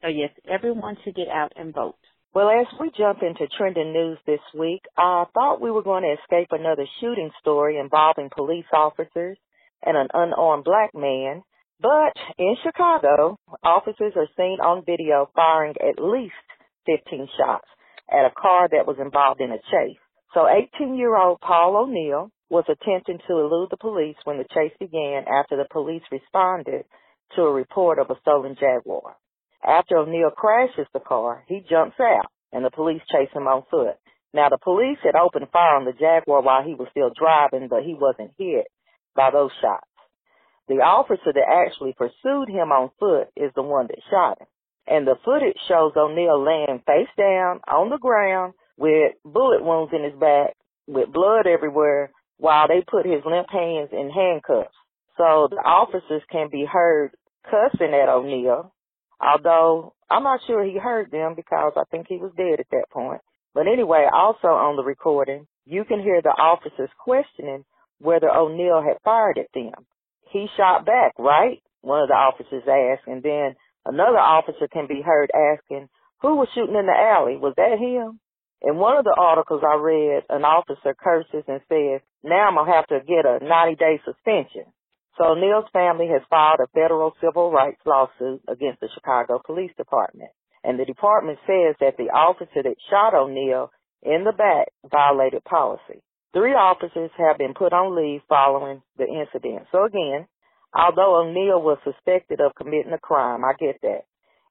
So 0.00 0.08
yes, 0.08 0.30
everyone 0.50 0.96
should 1.04 1.14
get 1.14 1.28
out 1.28 1.52
and 1.56 1.72
vote. 1.72 1.94
Well, 2.34 2.48
as 2.48 2.66
we 2.80 2.90
jump 2.96 3.18
into 3.22 3.46
trending 3.58 3.92
news 3.92 4.18
this 4.26 4.40
week, 4.58 4.82
I 4.96 5.24
thought 5.34 5.60
we 5.60 5.70
were 5.70 5.82
going 5.82 6.02
to 6.02 6.16
escape 6.20 6.48
another 6.50 6.86
shooting 7.00 7.30
story 7.40 7.78
involving 7.78 8.30
police 8.34 8.64
officers 8.72 9.36
and 9.84 9.96
an 9.96 10.08
unarmed 10.14 10.64
black 10.64 10.94
man. 10.94 11.42
But 11.82 12.14
in 12.38 12.56
Chicago, 12.62 13.36
officers 13.64 14.12
are 14.14 14.28
seen 14.36 14.58
on 14.60 14.84
video 14.86 15.28
firing 15.34 15.74
at 15.82 16.00
least 16.00 16.32
15 16.86 17.28
shots 17.36 17.66
at 18.08 18.24
a 18.24 18.30
car 18.30 18.68
that 18.70 18.86
was 18.86 18.98
involved 19.00 19.40
in 19.40 19.50
a 19.50 19.58
chase. 19.58 19.98
So 20.32 20.46
18 20.48 20.94
year 20.94 21.16
old 21.16 21.40
Paul 21.40 21.76
O'Neill 21.76 22.30
was 22.50 22.64
attempting 22.68 23.18
to 23.26 23.38
elude 23.38 23.70
the 23.70 23.76
police 23.76 24.16
when 24.22 24.38
the 24.38 24.46
chase 24.54 24.72
began 24.78 25.24
after 25.26 25.56
the 25.56 25.66
police 25.72 26.02
responded 26.12 26.84
to 27.34 27.42
a 27.42 27.52
report 27.52 27.98
of 27.98 28.10
a 28.10 28.20
stolen 28.20 28.54
Jaguar. 28.54 29.16
After 29.66 29.96
O'Neill 29.96 30.30
crashes 30.30 30.86
the 30.92 31.00
car, 31.00 31.44
he 31.48 31.64
jumps 31.68 31.98
out 31.98 32.30
and 32.52 32.64
the 32.64 32.70
police 32.70 33.02
chase 33.10 33.30
him 33.32 33.48
on 33.48 33.64
foot. 33.70 33.96
Now 34.32 34.48
the 34.48 34.58
police 34.62 34.98
had 35.02 35.16
opened 35.16 35.50
fire 35.52 35.76
on 35.76 35.84
the 35.84 35.92
Jaguar 35.92 36.42
while 36.42 36.62
he 36.62 36.74
was 36.74 36.88
still 36.92 37.10
driving, 37.10 37.68
but 37.68 37.82
he 37.82 37.94
wasn't 37.94 38.32
hit 38.38 38.66
by 39.16 39.30
those 39.32 39.50
shots. 39.60 39.91
The 40.68 40.80
officer 40.80 41.32
that 41.32 41.66
actually 41.66 41.92
pursued 41.92 42.48
him 42.48 42.70
on 42.70 42.90
foot 42.98 43.28
is 43.36 43.52
the 43.54 43.62
one 43.62 43.88
that 43.88 43.98
shot 44.10 44.40
him. 44.40 44.46
And 44.86 45.06
the 45.06 45.16
footage 45.24 45.58
shows 45.68 45.92
O'Neill 45.96 46.42
laying 46.42 46.82
face 46.86 47.10
down 47.16 47.60
on 47.68 47.90
the 47.90 47.98
ground 47.98 48.54
with 48.76 49.12
bullet 49.24 49.62
wounds 49.62 49.92
in 49.94 50.04
his 50.04 50.18
back, 50.18 50.54
with 50.86 51.12
blood 51.12 51.46
everywhere, 51.46 52.10
while 52.38 52.66
they 52.68 52.82
put 52.82 53.06
his 53.06 53.24
limp 53.24 53.48
hands 53.50 53.90
in 53.92 54.10
handcuffs. 54.10 54.74
So 55.16 55.48
the 55.50 55.62
officers 55.62 56.22
can 56.30 56.48
be 56.50 56.64
heard 56.64 57.12
cussing 57.44 57.94
at 57.94 58.08
O'Neill, 58.08 58.72
although 59.20 59.94
I'm 60.10 60.24
not 60.24 60.40
sure 60.46 60.64
he 60.64 60.78
heard 60.78 61.10
them 61.10 61.34
because 61.36 61.72
I 61.76 61.84
think 61.90 62.06
he 62.08 62.16
was 62.16 62.32
dead 62.36 62.60
at 62.60 62.70
that 62.70 62.90
point. 62.90 63.20
But 63.54 63.66
anyway, 63.66 64.06
also 64.12 64.48
on 64.48 64.76
the 64.76 64.82
recording, 64.82 65.46
you 65.66 65.84
can 65.84 66.00
hear 66.00 66.20
the 66.22 66.30
officers 66.30 66.90
questioning 66.98 67.64
whether 67.98 68.30
O'Neill 68.30 68.82
had 68.82 68.98
fired 69.04 69.38
at 69.38 69.52
them. 69.54 69.86
He 70.32 70.48
shot 70.56 70.86
back, 70.86 71.12
right? 71.18 71.62
One 71.82 72.02
of 72.02 72.08
the 72.08 72.14
officers 72.14 72.64
asked, 72.64 73.06
and 73.06 73.22
then 73.22 73.54
another 73.84 74.18
officer 74.18 74.66
can 74.72 74.86
be 74.86 75.02
heard 75.04 75.30
asking, 75.30 75.88
who 76.22 76.36
was 76.36 76.48
shooting 76.54 76.76
in 76.76 76.86
the 76.86 76.96
alley? 76.96 77.36
Was 77.36 77.54
that 77.56 77.78
him? 77.78 78.20
In 78.62 78.78
one 78.78 78.96
of 78.96 79.04
the 79.04 79.16
articles 79.18 79.62
I 79.66 79.74
read, 79.74 80.22
an 80.30 80.44
officer 80.44 80.94
curses 80.94 81.42
and 81.48 81.60
says, 81.68 82.00
now 82.22 82.46
I'm 82.46 82.54
going 82.54 82.66
to 82.66 82.72
have 82.72 82.86
to 82.94 83.00
get 83.02 83.26
a 83.26 83.44
90 83.44 83.74
day 83.74 84.00
suspension. 84.06 84.70
So 85.18 85.34
Neil's 85.34 85.68
family 85.72 86.06
has 86.08 86.22
filed 86.30 86.60
a 86.62 86.70
federal 86.72 87.12
civil 87.20 87.50
rights 87.50 87.82
lawsuit 87.84 88.40
against 88.48 88.80
the 88.80 88.88
Chicago 88.94 89.42
Police 89.44 89.72
Department. 89.76 90.30
And 90.64 90.78
the 90.78 90.86
department 90.86 91.38
says 91.44 91.74
that 91.80 91.98
the 91.98 92.14
officer 92.14 92.62
that 92.62 92.76
shot 92.88 93.14
O'Neill 93.14 93.70
in 94.02 94.24
the 94.24 94.32
back 94.32 94.68
violated 94.88 95.44
policy. 95.44 96.00
Three 96.32 96.52
officers 96.52 97.10
have 97.18 97.38
been 97.38 97.54
put 97.54 97.72
on 97.72 97.94
leave 97.96 98.22
following 98.28 98.82
the 98.96 99.04
incident. 99.04 99.66
So 99.70 99.84
again, 99.84 100.26
although 100.74 101.20
O'Neill 101.20 101.60
was 101.60 101.78
suspected 101.84 102.40
of 102.40 102.54
committing 102.54 102.92
a 102.92 102.98
crime, 102.98 103.44
I 103.44 103.52
get 103.58 103.80
that. 103.82 104.04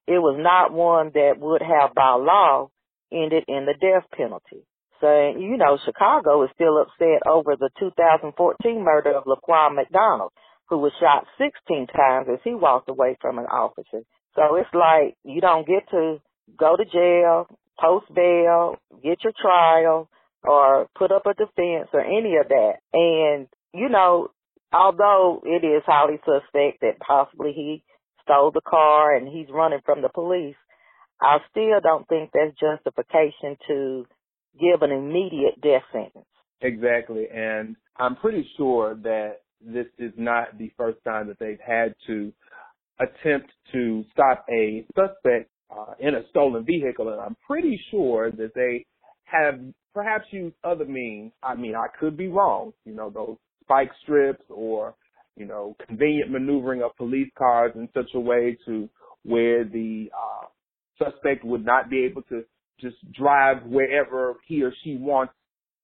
It 0.07 0.19
was 0.19 0.37
not 0.37 0.73
one 0.73 1.11
that 1.13 1.39
would 1.39 1.61
have 1.61 1.95
by 1.95 2.13
law 2.13 2.69
ended 3.11 3.45
in 3.47 3.65
the 3.65 3.73
death 3.73 4.05
penalty. 4.15 4.65
So, 4.99 5.33
you 5.37 5.57
know, 5.57 5.79
Chicago 5.83 6.43
is 6.43 6.51
still 6.53 6.77
upset 6.77 7.25
over 7.27 7.55
the 7.55 7.71
2014 7.79 8.83
murder 8.83 9.17
of 9.17 9.25
Laquan 9.25 9.75
McDonald, 9.75 10.31
who 10.69 10.77
was 10.77 10.91
shot 10.99 11.25
16 11.39 11.87
times 11.87 12.27
as 12.31 12.39
he 12.43 12.53
walked 12.53 12.89
away 12.89 13.17
from 13.19 13.39
an 13.39 13.45
officer. 13.45 14.05
So 14.35 14.55
it's 14.55 14.69
like 14.73 15.17
you 15.23 15.41
don't 15.41 15.67
get 15.67 15.89
to 15.89 16.21
go 16.57 16.77
to 16.77 16.85
jail, 16.85 17.47
post 17.79 18.05
bail, 18.13 18.75
get 19.03 19.23
your 19.23 19.33
trial, 19.41 20.07
or 20.43 20.87
put 20.97 21.11
up 21.11 21.25
a 21.25 21.33
defense 21.33 21.89
or 21.93 22.01
any 22.01 22.35
of 22.37 22.47
that. 22.49 22.73
And, 22.93 23.47
you 23.73 23.89
know, 23.89 24.29
although 24.73 25.41
it 25.45 25.65
is 25.65 25.83
highly 25.85 26.19
suspect 26.25 26.81
that 26.81 26.99
possibly 26.99 27.53
he 27.53 27.83
stole 28.23 28.51
the 28.51 28.61
car 28.61 29.15
and 29.15 29.27
he's 29.27 29.47
running 29.49 29.81
from 29.85 30.01
the 30.01 30.09
police, 30.09 30.55
I 31.21 31.37
still 31.51 31.79
don't 31.81 32.07
think 32.07 32.31
that's 32.33 32.57
justification 32.59 33.57
to 33.67 34.05
give 34.59 34.81
an 34.81 34.91
immediate 34.91 35.61
death 35.61 35.83
sentence. 35.91 36.25
Exactly. 36.61 37.25
And 37.33 37.75
I'm 37.97 38.15
pretty 38.15 38.47
sure 38.57 38.95
that 39.03 39.41
this 39.63 39.87
is 39.99 40.11
not 40.17 40.57
the 40.57 40.71
first 40.77 40.99
time 41.05 41.27
that 41.27 41.39
they've 41.39 41.59
had 41.65 41.93
to 42.07 42.33
attempt 42.99 43.51
to 43.71 44.03
stop 44.11 44.45
a 44.49 44.85
suspect 44.95 45.49
uh, 45.69 45.93
in 45.99 46.15
a 46.15 46.27
stolen 46.29 46.65
vehicle. 46.65 47.09
And 47.09 47.21
I'm 47.21 47.37
pretty 47.47 47.79
sure 47.91 48.31
that 48.31 48.53
they 48.55 48.85
have 49.31 49.59
perhaps 49.93 50.25
used 50.31 50.55
other 50.63 50.85
means. 50.85 51.31
I 51.43 51.55
mean, 51.55 51.75
I 51.75 51.87
could 51.99 52.17
be 52.17 52.27
wrong. 52.27 52.73
You 52.85 52.93
know, 52.93 53.09
those 53.09 53.37
spike 53.63 53.91
strips 54.03 54.43
or, 54.49 54.95
you 55.35 55.45
know, 55.45 55.75
convenient 55.87 56.31
maneuvering 56.31 56.81
of 56.83 56.95
police 56.97 57.29
cars 57.37 57.71
in 57.75 57.89
such 57.93 58.09
a 58.15 58.19
way 58.19 58.57
to 58.65 58.89
where 59.23 59.63
the 59.63 60.09
uh, 60.13 60.47
suspect 61.03 61.43
would 61.43 61.65
not 61.65 61.89
be 61.89 62.05
able 62.05 62.21
to 62.23 62.43
just 62.79 62.95
drive 63.13 63.63
wherever 63.65 64.35
he 64.47 64.63
or 64.63 64.73
she 64.83 64.97
wants. 64.97 65.33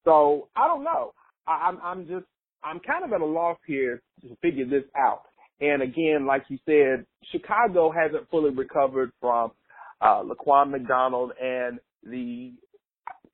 So 0.04 0.48
I 0.56 0.66
don't 0.66 0.84
know. 0.84 1.12
I, 1.46 1.68
I'm 1.68 1.78
I'm 1.82 2.06
just 2.06 2.26
I'm 2.62 2.80
kind 2.80 3.04
of 3.04 3.12
at 3.12 3.20
a 3.20 3.26
loss 3.26 3.58
here 3.66 4.02
to 4.22 4.36
figure 4.42 4.66
this 4.66 4.84
out. 4.96 5.22
And 5.60 5.82
again, 5.82 6.26
like 6.26 6.44
you 6.48 6.58
said, 6.64 7.04
Chicago 7.32 7.92
hasn't 7.92 8.28
fully 8.30 8.50
recovered 8.50 9.10
from 9.20 9.52
uh, 10.00 10.22
Laquan 10.22 10.70
McDonald 10.70 11.32
and 11.40 11.78
the 12.04 12.52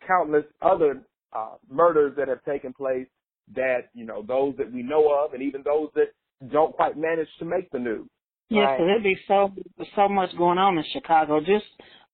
countless 0.07 0.45
other 0.63 1.03
uh, 1.35 1.55
murders 1.71 2.15
that 2.17 2.29
have 2.29 2.43
taken 2.45 2.73
place 2.73 3.07
that, 3.55 3.89
you 3.95 4.05
know, 4.05 4.25
those 4.27 4.55
that 4.59 4.73
we 4.73 4.83
know 4.83 5.13
of 5.13 5.35
and 5.35 5.43
even 5.43 5.63
those 5.65 5.89
that 5.95 6.13
don't 6.51 6.75
quite 6.75 6.97
manage 6.97 7.29
to 7.39 7.45
make 7.45 7.71
the 7.71 7.79
news. 7.79 8.09
Yes, 8.51 8.67
right. 8.67 8.79
there'd 8.79 9.03
be 9.03 9.19
so 9.27 9.51
so 9.97 10.09
much 10.09 10.31
going 10.37 10.59
on 10.59 10.77
in 10.77 10.85
Chicago 10.93 11.41
just 11.41 11.65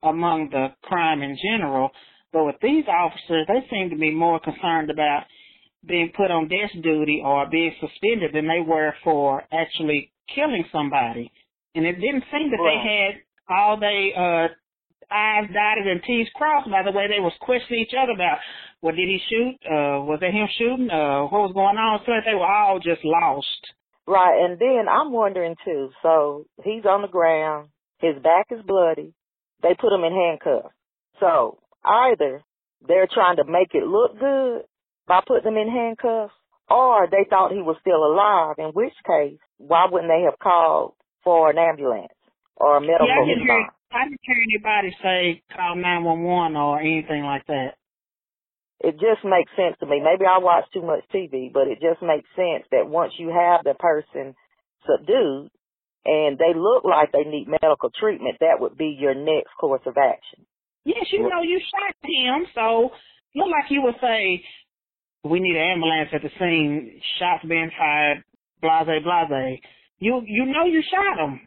among 0.02 0.48
the 0.50 0.68
crime 0.82 1.22
in 1.22 1.36
general. 1.52 1.90
But 2.32 2.44
with 2.44 2.56
these 2.62 2.84
officers, 2.86 3.46
they 3.48 3.66
seem 3.68 3.90
to 3.90 3.96
be 3.96 4.14
more 4.14 4.38
concerned 4.40 4.90
about 4.90 5.24
being 5.86 6.12
put 6.16 6.30
on 6.30 6.48
desk 6.48 6.74
duty 6.82 7.20
or 7.24 7.48
being 7.50 7.74
suspended 7.80 8.32
than 8.32 8.46
they 8.46 8.60
were 8.66 8.94
for 9.02 9.42
actually 9.52 10.12
killing 10.34 10.64
somebody. 10.72 11.32
And 11.74 11.84
it 11.84 11.94
didn't 11.94 12.24
seem 12.30 12.50
that 12.50 12.62
right. 12.62 12.76
they 12.76 12.88
had 12.88 13.56
all 13.56 13.80
they 13.80 14.12
uh 14.16 14.54
I's 15.10 15.50
dotted 15.52 15.86
and 15.86 16.02
T's 16.02 16.28
crossed 16.34 16.70
by 16.70 16.82
the 16.82 16.92
way 16.92 17.08
they 17.08 17.20
was 17.20 17.32
questioning 17.40 17.82
each 17.82 17.94
other 17.98 18.12
about 18.12 18.38
well 18.82 18.94
did 18.94 19.08
he 19.08 19.20
shoot? 19.28 19.56
Uh 19.66 20.04
was 20.06 20.18
that 20.20 20.32
him 20.32 20.48
shooting? 20.58 20.90
Uh 20.90 21.26
what 21.28 21.42
was 21.42 21.52
going 21.54 21.76
on? 21.76 22.00
So 22.06 22.12
they 22.24 22.34
were 22.34 22.46
all 22.46 22.78
just 22.78 23.04
lost. 23.04 23.62
Right, 24.06 24.42
and 24.44 24.58
then 24.58 24.86
I'm 24.90 25.12
wondering 25.12 25.54
too, 25.64 25.90
so 26.02 26.44
he's 26.64 26.84
on 26.84 27.02
the 27.02 27.08
ground, 27.08 27.68
his 27.98 28.16
back 28.22 28.46
is 28.50 28.60
bloody, 28.66 29.14
they 29.62 29.74
put 29.78 29.92
him 29.92 30.02
in 30.02 30.12
handcuffs. 30.12 30.74
So 31.20 31.58
either 31.84 32.42
they're 32.86 33.06
trying 33.12 33.36
to 33.36 33.44
make 33.44 33.74
it 33.74 33.86
look 33.86 34.18
good 34.18 34.62
by 35.06 35.20
putting 35.26 35.52
him 35.52 35.58
in 35.58 35.68
handcuffs, 35.68 36.34
or 36.68 37.06
they 37.10 37.26
thought 37.28 37.52
he 37.52 37.62
was 37.62 37.76
still 37.80 38.02
alive, 38.02 38.56
in 38.58 38.72
which 38.74 38.94
case, 39.06 39.38
why 39.58 39.86
wouldn't 39.90 40.10
they 40.10 40.24
have 40.24 40.38
called 40.38 40.94
for 41.22 41.50
an 41.50 41.58
ambulance 41.58 42.12
or 42.56 42.78
a 42.78 42.80
medical 42.80 43.06
yeah, 43.06 43.22
I 43.22 43.26
didn't 43.26 43.46
hear, 43.46 43.68
I 43.92 44.04
didn't 44.04 44.20
hear 44.22 44.36
anybody 44.36 44.96
say 45.02 45.42
call 45.54 45.76
911 45.76 46.56
or 46.56 46.80
anything 46.80 47.22
like 47.24 47.46
that 47.46 47.74
it 48.80 48.92
just 48.96 49.22
makes 49.24 49.52
sense 49.56 49.76
to 49.80 49.86
me. 49.86 50.00
Maybe 50.00 50.24
I 50.24 50.38
watch 50.38 50.64
too 50.72 50.82
much 50.82 51.04
TV, 51.14 51.52
but 51.52 51.68
it 51.68 51.80
just 51.84 52.00
makes 52.00 52.28
sense 52.34 52.64
that 52.72 52.88
once 52.88 53.12
you 53.18 53.28
have 53.28 53.62
the 53.62 53.74
person 53.76 54.34
subdued 54.88 55.52
and 56.04 56.38
they 56.40 56.56
look 56.56 56.84
like 56.84 57.12
they 57.12 57.28
need 57.28 57.46
medical 57.46 57.90
treatment, 57.92 58.36
that 58.40 58.56
would 58.58 58.78
be 58.78 58.96
your 58.98 59.14
next 59.14 59.52
course 59.60 59.82
of 59.84 59.98
action. 59.98 60.46
Yes, 60.84 61.04
you 61.12 61.28
know 61.28 61.42
you 61.42 61.60
shot 61.60 61.94
him, 62.02 62.46
so 62.54 62.90
look 63.34 63.48
like 63.52 63.70
you 63.70 63.82
would 63.82 64.00
say, 64.00 64.42
"We 65.24 65.40
need 65.40 65.56
an 65.56 65.76
ambulance 65.76 66.08
at 66.14 66.22
the 66.22 66.30
scene. 66.38 67.02
Shots 67.18 67.44
being 67.44 67.70
fired. 67.76 68.24
Blase, 68.62 69.02
blase." 69.04 69.60
You 69.98 70.22
you 70.24 70.46
know 70.46 70.64
you 70.64 70.82
shot 70.82 71.18
him. 71.18 71.46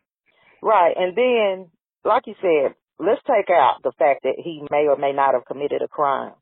Right, 0.61 0.95
and 0.95 1.15
then 1.17 1.71
like 2.05 2.23
you 2.27 2.35
said, 2.41 2.75
let's 2.99 3.21
take 3.27 3.49
out 3.49 3.81
the 3.83 3.91
fact 3.97 4.23
that 4.23 4.35
he 4.37 4.61
may 4.69 4.87
or 4.87 4.97
may 4.97 5.13
not 5.13 5.33
have 5.33 5.45
committed 5.45 5.81
a 5.81 5.87
crime. 5.87 6.33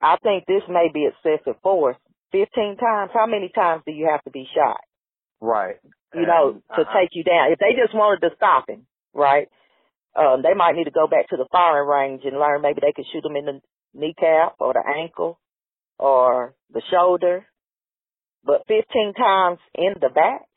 I 0.00 0.16
think 0.22 0.44
this 0.46 0.62
may 0.68 0.88
be 0.92 1.08
excessive 1.08 1.60
force. 1.62 1.96
15 2.32 2.76
times, 2.76 3.10
how 3.14 3.26
many 3.26 3.50
times 3.54 3.82
do 3.86 3.92
you 3.92 4.08
have 4.10 4.22
to 4.24 4.30
be 4.30 4.46
shot? 4.54 4.80
Right. 5.40 5.76
You 6.14 6.26
know, 6.26 6.60
to 6.74 6.82
uh 6.82 6.92
take 6.94 7.10
you 7.12 7.24
down. 7.24 7.52
If 7.52 7.58
they 7.58 7.78
just 7.80 7.94
wanted 7.94 8.26
to 8.26 8.34
stop 8.36 8.68
him, 8.68 8.86
right, 9.14 9.48
um, 10.16 10.42
they 10.42 10.54
might 10.54 10.74
need 10.74 10.84
to 10.84 10.90
go 10.90 11.06
back 11.06 11.28
to 11.30 11.36
the 11.36 11.46
firing 11.50 11.88
range 11.88 12.22
and 12.24 12.38
learn 12.38 12.62
maybe 12.62 12.80
they 12.80 12.92
could 12.92 13.04
shoot 13.12 13.24
him 13.24 13.36
in 13.36 13.46
the 13.46 13.60
kneecap 13.94 14.56
or 14.58 14.72
the 14.72 14.82
ankle 14.86 15.38
or 15.98 16.54
the 16.72 16.82
shoulder. 16.90 17.46
But 18.44 18.66
15 18.68 19.14
times 19.14 19.58
in 19.74 19.94
the 20.00 20.08
back? 20.08 20.48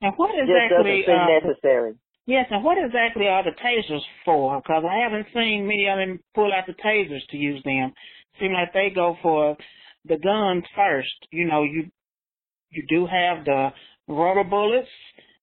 And 0.00 0.12
what 0.16 0.30
exactly, 0.30 0.46
just 0.46 0.70
doesn't 0.70 1.04
seem 1.06 1.16
uh, 1.16 1.48
necessary. 1.48 1.94
Yes, 2.28 2.44
and 2.50 2.62
what 2.62 2.76
exactly 2.76 3.26
are 3.26 3.42
the 3.42 3.56
tasers 3.56 4.04
for? 4.22 4.60
Because 4.60 4.84
I 4.84 5.02
haven't 5.02 5.28
seen 5.32 5.66
many 5.66 5.88
of 5.88 5.96
them 5.96 6.20
pull 6.34 6.52
out 6.52 6.66
the 6.66 6.74
tasers 6.74 7.26
to 7.30 7.38
use 7.38 7.62
them. 7.64 7.90
Seem 8.38 8.52
like 8.52 8.70
they 8.74 8.90
go 8.94 9.16
for 9.22 9.56
the 10.04 10.18
guns 10.18 10.62
first. 10.76 11.16
You 11.32 11.46
know, 11.46 11.62
you 11.62 11.88
you 12.70 12.84
do 12.86 13.06
have 13.06 13.46
the 13.46 13.70
rubber 14.08 14.44
bullets, 14.44 14.92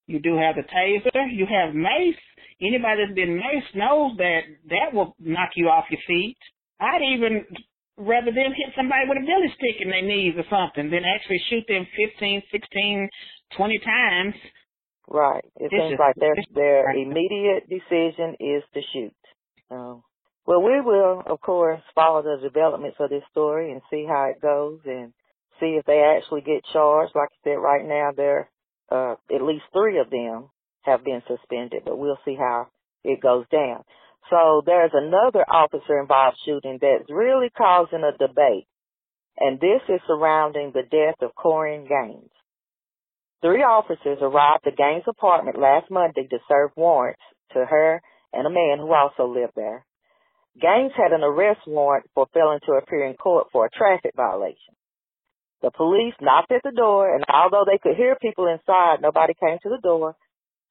you 0.06 0.20
do 0.20 0.36
have 0.36 0.54
the 0.54 0.62
taser, 0.62 1.26
you 1.34 1.44
have 1.50 1.74
mace. 1.74 2.22
Anybody 2.62 3.02
that's 3.02 3.16
been 3.16 3.34
mace 3.34 3.66
knows 3.74 4.16
that 4.18 4.42
that 4.68 4.94
will 4.94 5.16
knock 5.18 5.50
you 5.56 5.66
off 5.66 5.90
your 5.90 6.00
feet. 6.06 6.38
I'd 6.78 7.02
even 7.02 7.44
rather 7.96 8.30
them 8.30 8.54
hit 8.54 8.74
somebody 8.76 9.08
with 9.08 9.18
a 9.18 9.26
billy 9.26 9.50
stick 9.58 9.82
in 9.82 9.90
their 9.90 10.06
knees 10.06 10.34
or 10.38 10.46
something 10.48 10.88
than 10.88 11.02
actually 11.02 11.42
shoot 11.50 11.64
them 11.66 11.84
15, 11.96 12.42
16, 12.52 13.08
20 13.56 13.78
times 13.78 14.34
Right. 15.08 15.44
It 15.56 15.70
seems 15.70 15.98
like 15.98 16.16
their 16.16 16.34
their 16.54 16.90
immediate 16.90 17.68
decision 17.68 18.36
is 18.40 18.62
to 18.74 18.80
shoot. 18.92 19.14
So, 19.68 20.02
well, 20.46 20.62
we 20.62 20.80
will, 20.80 21.22
of 21.26 21.40
course, 21.40 21.80
follow 21.94 22.22
the 22.22 22.38
developments 22.42 22.96
of 23.00 23.10
this 23.10 23.22
story 23.30 23.72
and 23.72 23.80
see 23.90 24.04
how 24.08 24.24
it 24.24 24.40
goes 24.40 24.80
and 24.84 25.12
see 25.60 25.76
if 25.78 25.84
they 25.86 26.02
actually 26.02 26.42
get 26.42 26.64
charged. 26.72 27.12
Like 27.14 27.28
I 27.32 27.38
said, 27.44 27.54
right 27.54 27.84
now, 27.84 28.10
there 28.16 28.48
uh, 28.90 29.14
at 29.34 29.42
least 29.42 29.64
three 29.72 29.98
of 29.98 30.10
them 30.10 30.50
have 30.82 31.04
been 31.04 31.22
suspended, 31.26 31.82
but 31.84 31.98
we'll 31.98 32.18
see 32.24 32.36
how 32.36 32.68
it 33.04 33.20
goes 33.20 33.44
down. 33.50 33.84
So 34.30 34.62
there's 34.66 34.92
another 34.92 35.44
officer 35.48 36.00
involved 36.00 36.38
shooting 36.44 36.78
that's 36.80 37.10
really 37.10 37.50
causing 37.56 38.02
a 38.02 38.16
debate, 38.16 38.66
and 39.38 39.60
this 39.60 39.82
is 39.88 40.00
surrounding 40.06 40.72
the 40.72 40.82
death 40.82 41.22
of 41.22 41.34
Korryn 41.34 41.88
Gaines. 41.88 42.30
Three 43.42 43.62
officers 43.62 44.18
arrived 44.22 44.66
at 44.66 44.76
Gaines' 44.76 45.04
apartment 45.06 45.58
last 45.58 45.90
Monday 45.90 46.26
to 46.28 46.38
serve 46.48 46.70
warrants 46.76 47.20
to 47.52 47.64
her 47.64 48.00
and 48.32 48.46
a 48.46 48.50
man 48.50 48.78
who 48.78 48.92
also 48.92 49.26
lived 49.26 49.52
there. 49.54 49.84
Gaines 50.60 50.92
had 50.96 51.12
an 51.12 51.22
arrest 51.22 51.60
warrant 51.66 52.06
for 52.14 52.26
failing 52.32 52.60
to 52.66 52.72
appear 52.72 53.04
in 53.04 53.14
court 53.14 53.48
for 53.52 53.66
a 53.66 53.70
traffic 53.70 54.12
violation. 54.16 54.74
The 55.60 55.70
police 55.70 56.14
knocked 56.20 56.52
at 56.52 56.62
the 56.62 56.72
door, 56.72 57.14
and 57.14 57.24
although 57.28 57.64
they 57.66 57.78
could 57.78 57.96
hear 57.96 58.16
people 58.20 58.46
inside, 58.46 59.00
nobody 59.00 59.34
came 59.34 59.58
to 59.62 59.68
the 59.68 59.80
door. 59.82 60.16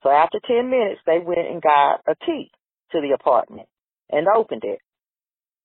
So 0.01 0.09
after 0.09 0.39
10 0.45 0.69
minutes, 0.69 1.01
they 1.05 1.19
went 1.19 1.49
and 1.49 1.61
got 1.61 2.01
a 2.07 2.15
key 2.25 2.51
to 2.91 3.01
the 3.01 3.11
apartment 3.11 3.67
and 4.09 4.27
opened 4.27 4.63
it. 4.63 4.79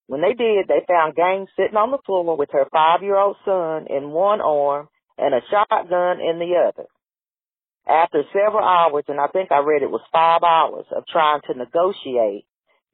When 0.07 0.21
they 0.21 0.35
did, 0.35 0.69
they 0.69 0.85
found 0.89 1.15
Gaines 1.15 1.49
sitting 1.57 1.77
on 1.77 1.91
the 1.91 2.03
floor 2.05 2.37
with 2.37 2.51
her 2.53 2.67
five-year-old 2.73 3.37
son 3.45 3.87
in 3.89 4.11
one 4.11 4.41
arm 4.41 4.89
and 5.20 5.35
a 5.35 5.40
shotgun 5.50 6.20
in 6.20 6.38
the 6.38 6.56
other. 6.56 6.88
After 7.87 8.22
several 8.33 8.64
hours, 8.64 9.04
and 9.09 9.20
I 9.20 9.26
think 9.28 9.52
I 9.52 9.59
read 9.59 9.83
it 9.83 9.90
was 9.90 10.04
five 10.12 10.42
hours 10.42 10.87
of 10.94 11.06
trying 11.06 11.40
to 11.46 11.59
negotiate, 11.59 12.46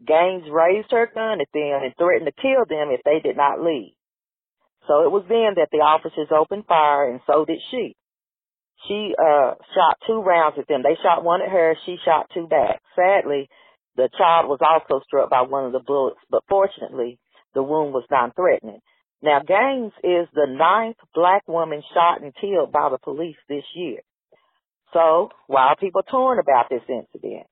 Gaines 0.05 0.45
raised 0.51 0.91
her 0.91 1.11
gun 1.13 1.41
at 1.41 1.49
them 1.55 1.81
and 1.83 1.95
threatened 1.97 2.27
to 2.27 2.43
kill 2.43 2.65
them 2.69 2.91
if 2.91 3.03
they 3.05 3.21
did 3.21 3.37
not 3.37 3.63
leave. 3.63 3.93
So 4.87 5.03
it 5.03 5.11
was 5.11 5.25
then 5.29 5.55
that 5.57 5.69
the 5.73 5.83
officers 5.83 6.29
opened 6.31 6.67
fire 6.67 7.11
and 7.11 7.21
so 7.27 7.45
did 7.45 7.61
she. 7.71 7.97
She 8.87 9.15
uh 9.19 9.55
shot 9.75 9.97
two 10.07 10.21
rounds 10.21 10.59
at 10.59 10.69
them. 10.69 10.83
They 10.83 10.97
shot 11.03 11.25
one 11.25 11.43
at 11.43 11.49
her, 11.49 11.77
she 11.87 11.97
shot 12.05 12.31
two 12.33 12.47
back. 12.47 12.83
Sadly, 12.95 13.49
the 13.97 14.09
child 14.17 14.49
was 14.49 14.61
also 14.61 15.03
struck 15.05 15.31
by 15.31 15.43
one 15.43 15.65
of 15.65 15.73
the 15.73 15.81
bullets, 15.81 16.21
but 16.31 16.45
fortunately, 16.49 17.19
the 17.55 17.63
wound 17.63 17.95
was 17.95 18.05
non-threatening. 18.11 18.81
Now, 19.23 19.41
Gaines 19.41 19.93
is 20.05 20.29
the 20.35 20.47
ninth 20.47 20.99
black 21.15 21.49
woman 21.49 21.83
shot 21.95 22.23
and 22.23 22.35
killed 22.35 22.73
by 22.73 22.89
the 22.91 22.99
police 22.99 23.37
this 23.49 23.65
year. 23.75 24.01
So, 24.93 25.31
while 25.47 25.75
people 25.77 26.03
torn 26.03 26.39
about 26.39 26.67
this 26.71 26.83
incident, 26.89 27.47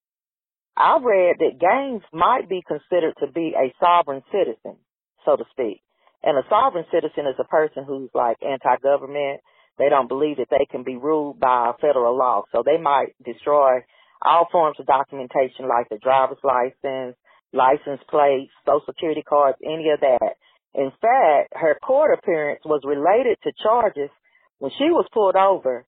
I 0.76 0.98
read 1.02 1.36
that 1.38 1.60
Gaines 1.60 2.02
might 2.12 2.48
be 2.48 2.62
considered 2.66 3.14
to 3.20 3.30
be 3.32 3.54
a 3.56 3.74
sovereign 3.80 4.22
citizen, 4.30 4.76
so 5.24 5.36
to 5.36 5.44
speak. 5.52 5.80
And 6.22 6.38
a 6.38 6.42
sovereign 6.48 6.84
citizen 6.92 7.26
is 7.26 7.36
a 7.38 7.44
person 7.44 7.84
who's 7.86 8.10
like 8.14 8.38
anti-government. 8.42 9.40
They 9.78 9.88
don't 9.88 10.08
believe 10.08 10.38
that 10.38 10.48
they 10.50 10.66
can 10.70 10.82
be 10.82 10.96
ruled 10.96 11.38
by 11.38 11.72
federal 11.80 12.16
law. 12.16 12.42
So 12.50 12.62
they 12.64 12.78
might 12.78 13.14
destroy 13.24 13.80
all 14.22 14.48
forms 14.50 14.78
of 14.80 14.86
documentation 14.86 15.68
like 15.68 15.88
the 15.90 15.98
driver's 15.98 16.38
license, 16.42 17.16
license 17.52 18.00
plates, 18.08 18.52
social 18.64 18.86
security 18.86 19.22
cards, 19.22 19.58
any 19.64 19.90
of 19.90 20.00
that. 20.00 20.36
In 20.74 20.90
fact, 21.00 21.52
her 21.54 21.78
court 21.82 22.18
appearance 22.18 22.60
was 22.64 22.82
related 22.84 23.38
to 23.44 23.62
charges 23.62 24.10
when 24.58 24.72
she 24.76 24.90
was 24.90 25.06
pulled 25.12 25.36
over. 25.36 25.86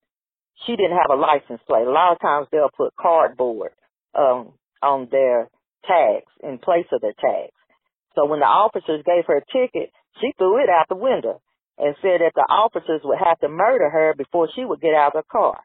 She 0.65 0.77
didn't 0.77 0.97
have 0.97 1.11
a 1.11 1.21
license 1.21 1.61
plate. 1.67 1.87
A 1.87 1.91
lot 1.91 2.13
of 2.13 2.21
times 2.21 2.47
they'll 2.51 2.71
put 2.77 2.95
cardboard 2.99 3.73
um, 4.15 4.53
on 4.83 5.09
their 5.11 5.51
tags 5.85 6.31
in 6.43 6.59
place 6.59 6.87
of 6.93 7.01
their 7.01 7.15
tags. 7.19 7.53
So 8.15 8.27
when 8.27 8.41
the 8.41 8.47
officers 8.47 9.03
gave 9.05 9.27
her 9.27 9.39
a 9.39 9.53
ticket, 9.53 9.91
she 10.21 10.33
threw 10.39 10.63
it 10.63 10.71
out 10.71 10.89
the 10.89 10.97
window 10.97 11.43
and 11.79 11.95
said 12.01 12.21
that 12.25 12.33
the 12.35 12.47
officers 12.49 13.03
would 13.05 13.19
have 13.19 13.39
to 13.41 13.49
murder 13.49 13.91
her 13.91 14.15
before 14.17 14.49
she 14.55 14.65
would 14.65 14.81
get 14.81 14.95
out 14.95 15.15
of 15.15 15.25
the 15.25 15.31
car. 15.31 15.61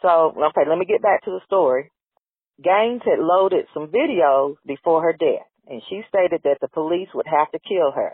So, 0.00 0.34
okay, 0.36 0.68
let 0.68 0.78
me 0.78 0.86
get 0.86 1.02
back 1.02 1.24
to 1.24 1.30
the 1.30 1.40
story. 1.46 1.90
Gaines 2.62 3.02
had 3.04 3.18
loaded 3.18 3.66
some 3.74 3.88
videos 3.88 4.54
before 4.66 5.02
her 5.02 5.12
death, 5.12 5.46
and 5.66 5.82
she 5.88 6.02
stated 6.08 6.42
that 6.44 6.58
the 6.60 6.68
police 6.68 7.08
would 7.14 7.26
have 7.26 7.50
to 7.50 7.58
kill 7.58 7.90
her. 7.90 8.12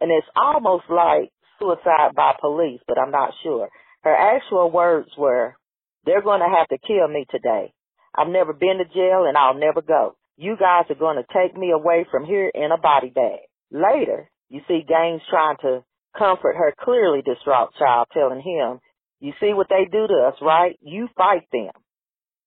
And 0.00 0.10
it's 0.10 0.26
almost 0.36 0.84
like 0.88 1.30
suicide 1.58 2.14
by 2.14 2.32
police, 2.40 2.80
but 2.86 2.98
I'm 2.98 3.10
not 3.10 3.32
sure. 3.42 3.68
Her 4.02 4.14
actual 4.14 4.70
words 4.70 5.10
were, 5.18 5.56
they're 6.04 6.22
going 6.22 6.40
to 6.40 6.56
have 6.56 6.68
to 6.68 6.78
kill 6.86 7.08
me 7.08 7.26
today. 7.30 7.72
I've 8.14 8.28
never 8.28 8.52
been 8.52 8.78
to 8.78 8.84
jail 8.84 9.26
and 9.26 9.36
I'll 9.36 9.58
never 9.58 9.82
go. 9.82 10.16
You 10.36 10.56
guys 10.58 10.84
are 10.88 10.94
going 10.94 11.16
to 11.16 11.34
take 11.34 11.56
me 11.56 11.72
away 11.72 12.06
from 12.10 12.24
here 12.24 12.50
in 12.54 12.70
a 12.72 12.78
body 12.78 13.10
bag. 13.10 13.40
Later, 13.70 14.30
you 14.48 14.60
see 14.68 14.84
Gaines 14.86 15.22
trying 15.28 15.56
to 15.62 15.84
comfort 16.16 16.54
her 16.56 16.74
clearly 16.80 17.22
distraught 17.22 17.70
child, 17.78 18.06
telling 18.12 18.40
him, 18.40 18.80
you 19.20 19.32
see 19.40 19.52
what 19.52 19.68
they 19.68 19.84
do 19.90 20.06
to 20.06 20.28
us, 20.28 20.34
right? 20.40 20.78
You 20.80 21.08
fight 21.16 21.48
them. 21.52 21.72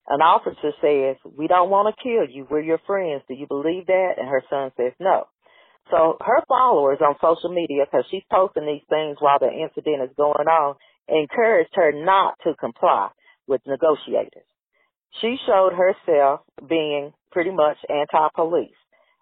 An 0.08 0.22
officer 0.22 0.72
says, 0.82 1.18
we 1.38 1.48
don't 1.48 1.70
want 1.70 1.94
to 1.94 2.04
kill 2.04 2.28
you. 2.28 2.48
We're 2.50 2.62
your 2.62 2.80
friends. 2.88 3.24
Do 3.28 3.34
you 3.34 3.46
believe 3.48 3.88
that? 3.88 4.14
And 4.18 4.28
her 4.28 4.44
son 4.50 4.72
says, 4.78 4.94
no. 5.00 5.26
So 5.92 6.18
her 6.22 6.42
followers 6.48 7.00
on 7.02 7.16
social 7.22 7.54
media, 7.54 7.84
because 7.86 8.06
she's 8.10 8.24
posting 8.32 8.66
these 8.66 8.88
things 8.90 9.18
while 9.20 9.40
the 9.40 9.52
incident 9.52 10.10
is 10.10 10.16
going 10.18 10.48
on, 10.48 10.76
encouraged 11.08 11.76
her 11.76 11.92
not 11.92 12.36
to 12.44 12.56
comply 12.56 13.10
with 13.48 13.62
negotiators. 13.68 14.48
She 15.20 15.36
showed 15.46 15.74
herself 15.74 16.42
being 16.68 17.12
pretty 17.32 17.52
much 17.52 17.78
anti-police. 17.90 18.72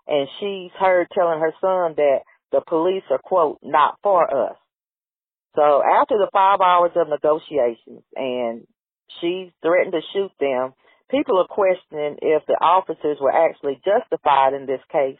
And 0.07 0.27
she's 0.39 0.71
heard 0.79 1.07
telling 1.13 1.39
her 1.39 1.53
son 1.59 1.95
that 1.97 2.19
the 2.51 2.61
police 2.67 3.03
are, 3.09 3.19
quote, 3.23 3.59
not 3.63 3.97
for 4.03 4.23
us. 4.29 4.55
So 5.55 5.81
after 5.83 6.15
the 6.17 6.29
five 6.31 6.61
hours 6.61 6.91
of 6.95 7.09
negotiations 7.09 8.03
and 8.15 8.67
she 9.19 9.51
threatened 9.61 9.93
to 9.93 10.01
shoot 10.13 10.31
them, 10.39 10.73
people 11.09 11.39
are 11.39 11.47
questioning 11.47 12.17
if 12.21 12.45
the 12.45 12.57
officers 12.61 13.17
were 13.19 13.33
actually 13.33 13.81
justified 13.83 14.53
in 14.53 14.67
this 14.67 14.81
case, 14.91 15.17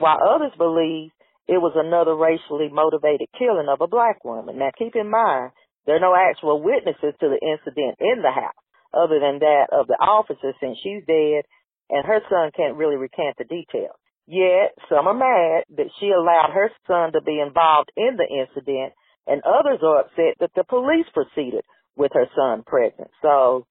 while 0.00 0.18
others 0.18 0.52
believe 0.58 1.12
it 1.46 1.60
was 1.60 1.76
another 1.76 2.16
racially 2.16 2.68
motivated 2.72 3.28
killing 3.38 3.68
of 3.68 3.80
a 3.80 3.86
black 3.86 4.24
woman. 4.24 4.58
Now 4.58 4.70
keep 4.76 4.96
in 4.96 5.10
mind, 5.10 5.52
there 5.86 5.96
are 5.96 6.02
no 6.02 6.16
actual 6.16 6.62
witnesses 6.62 7.14
to 7.20 7.28
the 7.28 7.40
incident 7.40 8.00
in 8.00 8.22
the 8.22 8.32
house 8.32 8.56
other 8.92 9.20
than 9.20 9.38
that 9.38 9.70
of 9.70 9.86
the 9.86 9.98
officer 10.00 10.52
since 10.60 10.78
she's 10.82 11.06
dead 11.06 11.44
and 11.90 12.06
her 12.06 12.20
son 12.30 12.50
can't 12.56 12.76
really 12.76 12.96
recant 12.96 13.36
the 13.36 13.44
details. 13.44 13.98
Yet, 14.26 14.78
some 14.88 15.08
are 15.08 15.14
mad 15.14 15.64
that 15.76 15.90
she 15.98 16.10
allowed 16.10 16.54
her 16.54 16.70
son 16.86 17.12
to 17.12 17.20
be 17.20 17.40
involved 17.40 17.90
in 17.96 18.16
the 18.16 18.28
incident, 18.30 18.92
and 19.26 19.42
others 19.42 19.80
are 19.82 20.00
upset 20.00 20.38
that 20.38 20.54
the 20.54 20.62
police 20.62 21.06
proceeded 21.12 21.64
with 21.96 22.12
her 22.14 22.26
son 22.36 22.62
present. 22.64 23.10
So, 23.22 23.66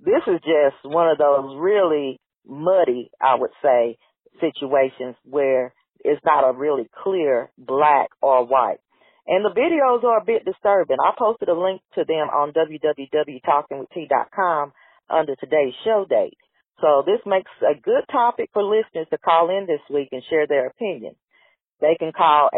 this 0.00 0.22
is 0.26 0.40
just 0.40 0.80
one 0.82 1.10
of 1.10 1.18
those 1.18 1.56
really 1.58 2.18
muddy, 2.46 3.10
I 3.20 3.34
would 3.34 3.50
say, 3.62 3.98
situations 4.38 5.16
where 5.24 5.74
it's 6.04 6.24
not 6.24 6.48
a 6.48 6.52
really 6.52 6.88
clear 7.02 7.50
black 7.58 8.10
or 8.22 8.46
white. 8.46 8.78
And 9.26 9.44
the 9.44 9.50
videos 9.50 10.04
are 10.04 10.18
a 10.18 10.24
bit 10.24 10.44
disturbing. 10.44 10.98
I 11.00 11.10
posted 11.16 11.48
a 11.48 11.54
link 11.54 11.80
to 11.94 12.04
them 12.04 12.28
on 12.30 12.52
www.talkingwitht.com 12.52 14.72
under 15.08 15.34
today's 15.36 15.74
show 15.84 16.04
date. 16.08 16.38
So 16.80 17.02
this 17.04 17.20
makes 17.26 17.50
a 17.60 17.74
good 17.78 18.04
topic 18.10 18.50
for 18.52 18.62
listeners 18.62 19.08
to 19.10 19.18
call 19.18 19.50
in 19.50 19.66
this 19.66 19.82
week 19.92 20.08
and 20.12 20.22
share 20.30 20.46
their 20.46 20.68
opinion. 20.68 21.16
They 21.80 21.96
can 21.98 22.12
call 22.12 22.48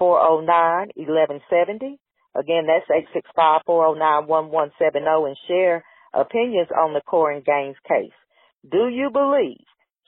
865-409-1170. 0.00 1.98
Again, 2.34 2.66
that's 2.66 2.90
865-409-1170 3.68 5.26
and 5.26 5.36
share 5.48 5.84
opinions 6.14 6.68
on 6.76 6.92
the 6.94 7.02
Korryn 7.06 7.44
Gaines 7.44 7.76
case. 7.88 8.12
Do 8.70 8.88
you 8.88 9.10
believe 9.10 9.64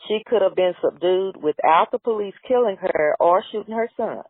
she 0.07 0.21
could 0.27 0.43
have 0.43 0.55
been 0.55 0.75
subdued 0.83 1.37
without 1.43 1.89
the 1.91 1.99
police 1.99 2.35
killing 2.47 2.77
her 2.81 3.17
or 3.19 3.43
shooting 3.51 3.75
her 3.75 3.91
son? 3.97 4.23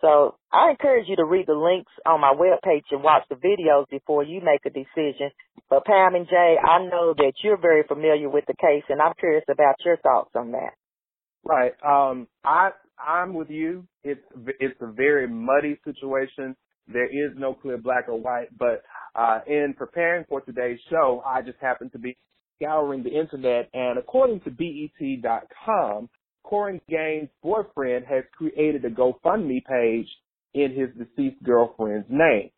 So 0.00 0.36
I 0.52 0.70
encourage 0.70 1.08
you 1.08 1.16
to 1.16 1.24
read 1.24 1.46
the 1.46 1.54
links 1.54 1.92
on 2.04 2.20
my 2.20 2.34
webpage 2.34 2.84
and 2.90 3.02
watch 3.02 3.22
the 3.30 3.36
videos 3.36 3.88
before 3.88 4.22
you 4.22 4.40
make 4.42 4.60
a 4.66 4.70
decision. 4.70 5.30
But 5.70 5.86
Pam 5.86 6.14
and 6.14 6.26
Jay, 6.26 6.56
I 6.62 6.84
know 6.84 7.14
that 7.16 7.32
you're 7.42 7.60
very 7.60 7.84
familiar 7.84 8.28
with 8.28 8.44
the 8.46 8.54
case, 8.54 8.84
and 8.88 9.00
I'm 9.00 9.14
curious 9.18 9.44
about 9.50 9.76
your 9.84 9.96
thoughts 9.98 10.30
on 10.34 10.52
that. 10.52 10.74
Right. 11.44 11.72
Um, 11.84 12.26
I 12.44 12.70
I'm 12.98 13.34
with 13.34 13.50
you. 13.50 13.86
It's 14.02 14.20
it's 14.60 14.80
a 14.80 14.92
very 14.92 15.26
muddy 15.28 15.78
situation. 15.84 16.56
There 16.86 17.06
is 17.06 17.32
no 17.36 17.54
clear 17.54 17.78
black 17.78 18.08
or 18.08 18.20
white. 18.20 18.48
But 18.58 18.82
uh, 19.14 19.40
in 19.46 19.74
preparing 19.76 20.24
for 20.28 20.40
today's 20.40 20.80
show, 20.90 21.22
I 21.24 21.42
just 21.42 21.58
happened 21.60 21.92
to 21.92 21.98
be 21.98 22.16
scouring 22.56 23.02
the 23.02 23.10
internet, 23.10 23.68
and 23.74 23.98
according 23.98 24.40
to 24.40 24.50
BET.com, 24.50 26.08
Korryn 26.44 26.80
Gaines' 26.88 27.30
boyfriend 27.42 28.04
has 28.06 28.24
created 28.36 28.84
a 28.84 28.90
GoFundMe 28.90 29.64
page 29.64 30.08
in 30.52 30.72
his 30.74 30.88
deceased 30.96 31.42
girlfriend's 31.42 32.06
name. 32.08 32.50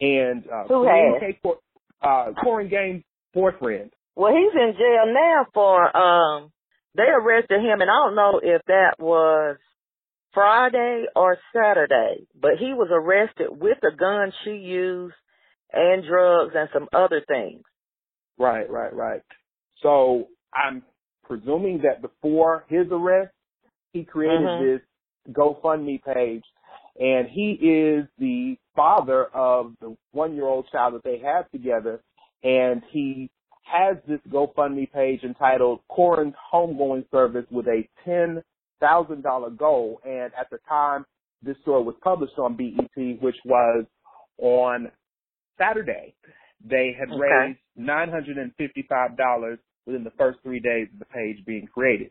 And 0.00 0.44
uh, 0.46 0.64
Who 0.68 0.86
has? 0.86 1.34
uh, 2.02 2.32
Korryn 2.44 2.70
Gaines' 2.70 3.04
boyfriend. 3.32 3.90
Well, 4.16 4.32
he's 4.32 4.54
in 4.54 4.74
jail 4.74 5.12
now 5.12 5.46
for 5.52 5.96
um. 5.96 6.50
They 6.96 7.02
arrested 7.02 7.58
him, 7.58 7.80
and 7.80 7.90
I 7.90 8.06
don't 8.06 8.14
know 8.14 8.40
if 8.40 8.62
that 8.68 8.94
was 9.00 9.56
Friday 10.32 11.06
or 11.16 11.38
Saturday, 11.52 12.28
but 12.40 12.52
he 12.60 12.72
was 12.72 12.88
arrested 12.92 13.48
with 13.50 13.78
a 13.82 13.96
gun 13.96 14.32
she 14.44 14.50
used 14.52 15.14
and 15.72 16.04
drugs 16.04 16.54
and 16.54 16.68
some 16.72 16.88
other 16.92 17.20
things. 17.26 17.62
Right, 18.38 18.68
right, 18.70 18.94
right. 18.94 19.22
So 19.82 20.28
I'm 20.54 20.82
presuming 21.24 21.78
that 21.82 22.02
before 22.02 22.64
his 22.68 22.86
arrest, 22.90 23.32
he 23.92 24.04
created 24.04 24.46
Mhm. 24.46 24.58
this 24.58 24.82
GoFundMe 25.32 26.02
page, 26.02 26.44
and 27.00 27.28
he 27.28 27.52
is 27.52 28.06
the 28.18 28.58
father 28.74 29.26
of 29.26 29.76
the 29.78 29.96
one-year-old 30.12 30.68
child 30.68 30.94
that 30.94 31.02
they 31.04 31.18
have 31.18 31.50
together, 31.50 32.02
and 32.42 32.82
he 32.86 33.30
has 33.62 33.96
this 34.04 34.20
GoFundMe 34.28 34.90
page 34.92 35.24
entitled 35.24 35.80
Korryn's 35.88 36.36
Homegoing 36.52 37.08
Service 37.10 37.46
with 37.50 37.66
a 37.68 37.88
ten 38.04 38.42
thousand 38.80 39.22
dollar 39.22 39.50
goal. 39.50 40.00
And 40.04 40.34
at 40.34 40.50
the 40.50 40.58
time 40.68 41.06
this 41.42 41.56
story 41.62 41.82
was 41.82 41.96
published 42.02 42.38
on 42.38 42.56
BET, 42.56 43.20
which 43.22 43.36
was 43.44 43.86
on 44.38 44.90
Saturday, 45.56 46.14
they 46.64 46.92
had 46.98 47.10
Okay. 47.10 47.18
raised 47.20 47.58
nine 47.76 48.08
hundred 48.10 48.38
and 48.38 48.54
fifty-five 48.56 49.16
dollars 49.16 49.58
within 49.86 50.04
the 50.04 50.10
first 50.12 50.40
three 50.42 50.60
days 50.60 50.88
of 50.92 50.98
the 50.98 51.04
page 51.06 51.44
being 51.44 51.66
created. 51.66 52.10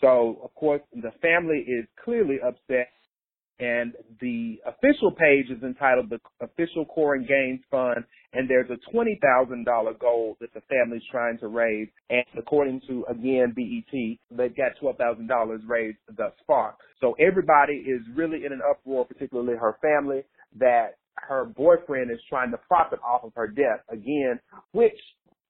So, 0.00 0.40
of 0.44 0.54
course, 0.54 0.82
the 0.92 1.12
family 1.22 1.60
is 1.66 1.86
clearly 2.04 2.38
upset, 2.46 2.92
and 3.58 3.94
the 4.20 4.60
official 4.66 5.10
page 5.12 5.46
is 5.50 5.62
entitled 5.62 6.10
the 6.10 6.20
Official 6.40 6.84
Korryn 6.84 7.26
Gaines 7.26 7.62
Fund, 7.70 8.04
and 8.34 8.50
there's 8.50 8.68
a 8.70 8.76
$20,000 8.94 9.98
goal 9.98 10.36
that 10.40 10.52
the 10.52 10.60
family's 10.68 11.02
trying 11.10 11.38
to 11.38 11.48
raise, 11.48 11.88
and 12.10 12.24
according 12.36 12.82
to, 12.88 13.06
again, 13.08 13.54
BET, 13.56 14.18
they've 14.36 14.54
got 14.54 14.72
$12,000 14.82 15.60
raised 15.66 15.96
thus 16.14 16.34
far. 16.46 16.76
So 17.00 17.14
everybody 17.18 17.76
is 17.76 18.02
really 18.14 18.44
in 18.44 18.52
an 18.52 18.60
uproar, 18.68 19.06
particularly 19.06 19.56
her 19.56 19.78
family, 19.80 20.24
that 20.58 20.98
her 21.16 21.44
boyfriend 21.44 22.10
is 22.10 22.18
trying 22.28 22.50
to 22.50 22.58
profit 22.68 23.00
off 23.04 23.24
of 23.24 23.32
her 23.36 23.48
death, 23.48 23.80
again, 23.90 24.38
which 24.72 24.98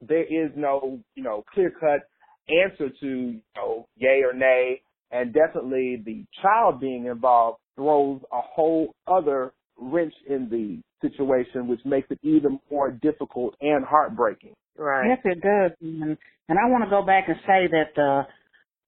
there 0.01 0.23
is 0.23 0.51
no, 0.55 0.99
you 1.15 1.23
know, 1.23 1.43
clear 1.53 1.71
cut 1.71 2.07
answer 2.49 2.89
to, 2.99 3.07
you 3.07 3.41
know, 3.55 3.87
yay 3.97 4.21
or 4.23 4.33
nay. 4.33 4.81
And 5.11 5.33
definitely 5.33 6.01
the 6.05 6.25
child 6.41 6.79
being 6.79 7.05
involved 7.05 7.59
throws 7.75 8.21
a 8.31 8.41
whole 8.41 8.93
other 9.07 9.53
wrench 9.79 10.13
in 10.27 10.49
the 10.49 10.81
situation, 11.07 11.67
which 11.67 11.79
makes 11.85 12.09
it 12.11 12.19
even 12.23 12.59
more 12.69 12.91
difficult 12.91 13.55
and 13.61 13.85
heartbreaking. 13.85 14.53
Right. 14.77 15.07
Yes, 15.07 15.19
it 15.23 15.41
does. 15.41 15.71
And, 15.81 16.17
and 16.49 16.59
I 16.59 16.69
want 16.69 16.83
to 16.83 16.89
go 16.89 17.05
back 17.05 17.25
and 17.27 17.37
say 17.45 17.67
that 17.71 17.95
the 17.95 18.23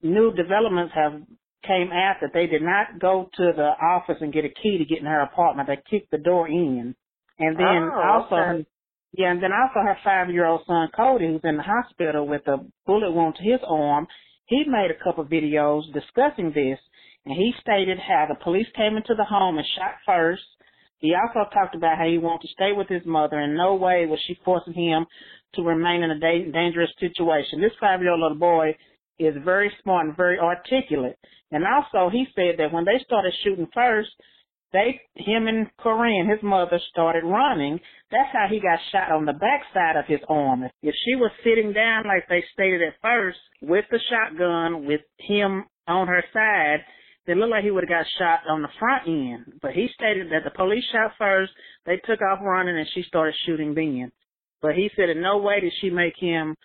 new 0.02 0.34
developments 0.34 0.94
have 0.96 1.22
came 1.66 1.92
out 1.92 2.18
that 2.22 2.32
they 2.34 2.48
did 2.48 2.62
not 2.62 3.00
go 3.00 3.30
to 3.36 3.52
the 3.56 3.72
office 3.82 4.18
and 4.22 4.34
get 4.34 4.46
a 4.46 4.50
key 4.50 4.78
to 4.78 4.86
get 4.86 5.00
in 5.00 5.06
her 5.06 5.22
apartment. 5.22 5.68
They 5.68 5.82
kicked 5.90 6.12
the 6.12 6.18
door 6.18 6.48
in. 6.48 6.96
And 7.40 7.58
then 7.58 7.90
Oh, 7.94 8.02
also 8.02 8.36
okay. 8.36 8.66
Yeah, 9.14 9.32
and 9.32 9.42
then 9.42 9.52
also 9.52 9.82
her 9.82 9.98
five-year-old 10.04 10.62
son 10.68 10.90
Cody, 10.96 11.28
who's 11.28 11.42
in 11.44 11.58
the 11.58 11.64
hospital 11.64 12.28
with 12.28 12.48
a 12.48 12.58
bullet 12.86 13.12
wound 13.12 13.36
to 13.36 13.44
his 13.44 13.60
arm. 13.68 14.08
He 14.46 14.64
made 14.68 14.92
a 14.92 15.04
couple 15.04 15.24
of 15.24 15.30
videos 15.32 15.92
discussing 15.94 16.52
this, 16.54 16.80
and 17.26 17.34
he 17.36 17.54
stated 17.62 17.98
how 18.00 18.28
the 18.30 18.44
police 18.44 18.68
came 18.76 18.98
into 18.98 19.16
the 19.16 19.26
home 19.26 19.58
and 19.58 19.68
shot 19.76 19.96
first. 20.06 20.44
He 21.00 21.16
also 21.16 21.50
talked 21.52 21.76
about 21.76 21.98
how 21.98 22.06
he 22.08 22.18
wanted 22.18 22.48
to 22.48 22.54
stay 22.54 22.72
with 22.74 22.88
his 22.88 23.06
mother. 23.06 23.40
In 23.40 23.56
no 23.56 23.76
way 23.76 24.06
was 24.06 24.20
she 24.28 24.38
forcing 24.46 24.74
him 24.74 25.08
to 25.56 25.64
remain 25.64 26.04
in 26.04 26.12
a 26.12 26.20
da- 26.20 26.52
dangerous 26.52 26.92
situation. 27.00 27.62
This 27.62 27.72
five-year-old 27.80 28.20
little 28.20 28.38
boy 28.38 28.76
is 29.18 29.36
very 29.44 29.72
smart 29.84 30.08
and 30.08 30.16
very 30.18 30.38
articulate. 30.40 31.18
And 31.52 31.64
also, 31.66 32.10
he 32.10 32.26
said 32.36 32.56
that 32.58 32.72
when 32.72 32.86
they 32.86 33.04
started 33.04 33.34
shooting 33.44 33.68
first, 33.74 34.10
they, 34.72 35.02
him 35.16 35.48
and 35.48 35.68
Korryn, 35.84 36.30
his 36.30 36.44
mother, 36.44 36.80
started 36.92 37.24
running. 37.24 37.80
That's 38.12 38.30
how 38.32 38.46
he 38.50 38.60
got 38.60 38.80
shot 38.92 39.12
on 39.12 39.26
the 39.26 39.34
backside 39.34 39.96
of 39.96 40.06
his 40.06 40.20
arm. 40.30 40.64
If 40.84 40.96
she 41.06 41.16
was 41.16 41.32
sitting 41.44 41.74
down 41.74 42.06
like 42.06 42.28
they 42.30 42.44
stated 42.54 42.82
at 42.84 43.02
first, 43.02 43.40
with 43.62 43.86
the 43.90 44.00
shotgun, 44.10 44.86
with 44.86 45.02
him 45.18 45.66
on 45.88 46.08
her 46.08 46.24
side, 46.32 46.86
it 47.26 47.38
looked 47.38 47.52
like 47.52 47.64
he 47.64 47.72
would 47.72 47.84
have 47.84 47.90
got 47.90 48.06
shot 48.18 48.40
on 48.50 48.62
the 48.62 48.70
front 48.80 49.08
end. 49.08 49.60
But 49.62 49.74
he 49.74 49.88
stated 49.94 50.32
that 50.32 50.44
the 50.44 50.56
police 50.56 50.84
shot 50.92 51.12
first, 51.18 51.52
they 51.86 51.98
took 51.98 52.22
off 52.22 52.40
running, 52.42 52.78
and 52.78 52.88
she 52.94 53.04
started 53.04 53.36
shooting 53.46 53.74
then. 53.74 54.12
But 54.62 54.76
he 54.76 54.90
said 54.96 55.10
in 55.10 55.22
no 55.22 55.38
way 55.38 55.60
did 55.62 55.74
she 55.80 55.90
make 55.90 56.16
him 56.18 56.56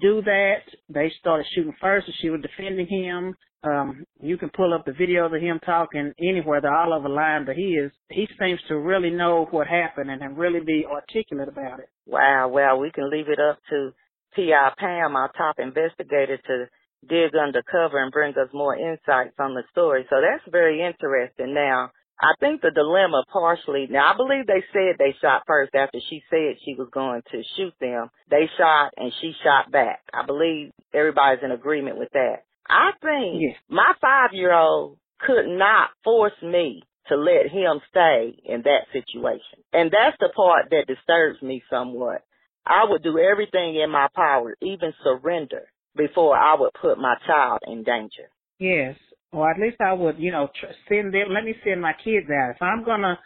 do 0.00 0.22
that. 0.22 0.62
They 0.88 1.12
started 1.18 1.46
shooting 1.54 1.74
first, 1.80 2.06
and 2.06 2.16
she 2.20 2.30
was 2.30 2.40
defending 2.42 2.86
him. 2.86 3.34
Um, 3.64 4.04
you 4.20 4.38
can 4.38 4.50
pull 4.50 4.72
up 4.72 4.84
the 4.84 4.92
videos 4.92 5.34
of 5.34 5.42
him 5.42 5.58
talking 5.64 6.12
anywhere. 6.20 6.60
They're 6.60 6.74
all 6.74 6.94
over 6.94 7.08
line, 7.08 7.44
but 7.44 7.56
he 7.56 7.74
is 7.74 7.90
he 8.08 8.28
seems 8.38 8.60
to 8.68 8.78
really 8.78 9.10
know 9.10 9.48
what 9.50 9.66
happened 9.66 10.10
and, 10.10 10.22
and 10.22 10.38
really 10.38 10.60
be 10.60 10.86
articulate 10.86 11.48
about 11.48 11.80
it. 11.80 11.88
Wow. 12.06 12.48
Well, 12.48 12.78
we 12.78 12.92
can 12.92 13.10
leave 13.10 13.28
it 13.28 13.40
up 13.40 13.58
to 13.70 13.90
T.I. 14.36 14.70
Pam, 14.78 15.16
our 15.16 15.32
top 15.36 15.56
investigator, 15.58 16.38
to 16.46 16.66
dig 17.08 17.34
undercover 17.34 18.02
and 18.02 18.12
bring 18.12 18.32
us 18.34 18.48
more 18.52 18.76
insights 18.76 19.34
on 19.38 19.54
the 19.54 19.62
story. 19.72 20.06
So 20.08 20.16
that's 20.20 20.44
very 20.50 20.80
interesting. 20.82 21.54
Now, 21.54 21.90
I 22.20 22.34
think 22.40 22.60
the 22.60 22.72
dilemma 22.72 23.22
partially, 23.32 23.86
now 23.88 24.12
I 24.12 24.16
believe 24.16 24.46
they 24.46 24.64
said 24.72 24.96
they 24.98 25.14
shot 25.22 25.42
first 25.46 25.74
after 25.74 25.98
she 26.10 26.22
said 26.28 26.56
she 26.64 26.74
was 26.74 26.88
going 26.92 27.22
to 27.30 27.42
shoot 27.56 27.72
them. 27.80 28.10
They 28.28 28.50
shot 28.58 28.90
and 28.96 29.12
she 29.20 29.32
shot 29.44 29.70
back. 29.70 30.00
I 30.12 30.26
believe 30.26 30.72
everybody's 30.92 31.44
in 31.44 31.52
agreement 31.52 31.96
with 31.96 32.10
that. 32.14 32.42
I 32.68 32.90
think 33.00 33.40
Yes. 33.40 33.56
my 33.68 33.92
five 34.00 34.30
year 34.32 34.52
old 34.52 34.98
could 35.20 35.46
not 35.46 35.90
force 36.04 36.40
me 36.42 36.82
to 37.08 37.16
let 37.16 37.48
him 37.50 37.80
stay 37.90 38.38
in 38.44 38.62
that 38.62 38.86
situation. 38.92 39.64
And 39.72 39.90
that's 39.90 40.16
the 40.20 40.28
part 40.34 40.70
that 40.70 40.86
disturbs 40.86 41.40
me 41.42 41.62
somewhat. 41.70 42.22
I 42.66 42.84
would 42.88 43.02
do 43.02 43.18
everything 43.18 43.76
in 43.76 43.90
my 43.90 44.08
power, 44.14 44.54
even 44.60 44.92
surrender, 45.02 45.68
before 45.96 46.36
I 46.36 46.54
would 46.58 46.72
put 46.74 46.98
my 46.98 47.14
child 47.26 47.60
in 47.66 47.82
danger. 47.82 48.28
Yes. 48.58 48.96
Or 49.32 49.50
at 49.50 49.58
least 49.58 49.80
I 49.80 49.94
would, 49.94 50.18
you 50.18 50.30
know, 50.32 50.48
tr- 50.58 50.66
send 50.88 51.14
them, 51.14 51.28
let 51.30 51.44
me 51.44 51.54
send 51.64 51.80
my 51.80 51.94
kids 51.94 52.26
out. 52.30 52.56
If 52.56 52.62
I'm 52.62 52.84
going 52.84 53.00
to 53.00 53.18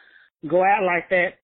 go 0.49 0.63
out 0.63 0.85
like 0.85 1.09
that, 1.11 1.39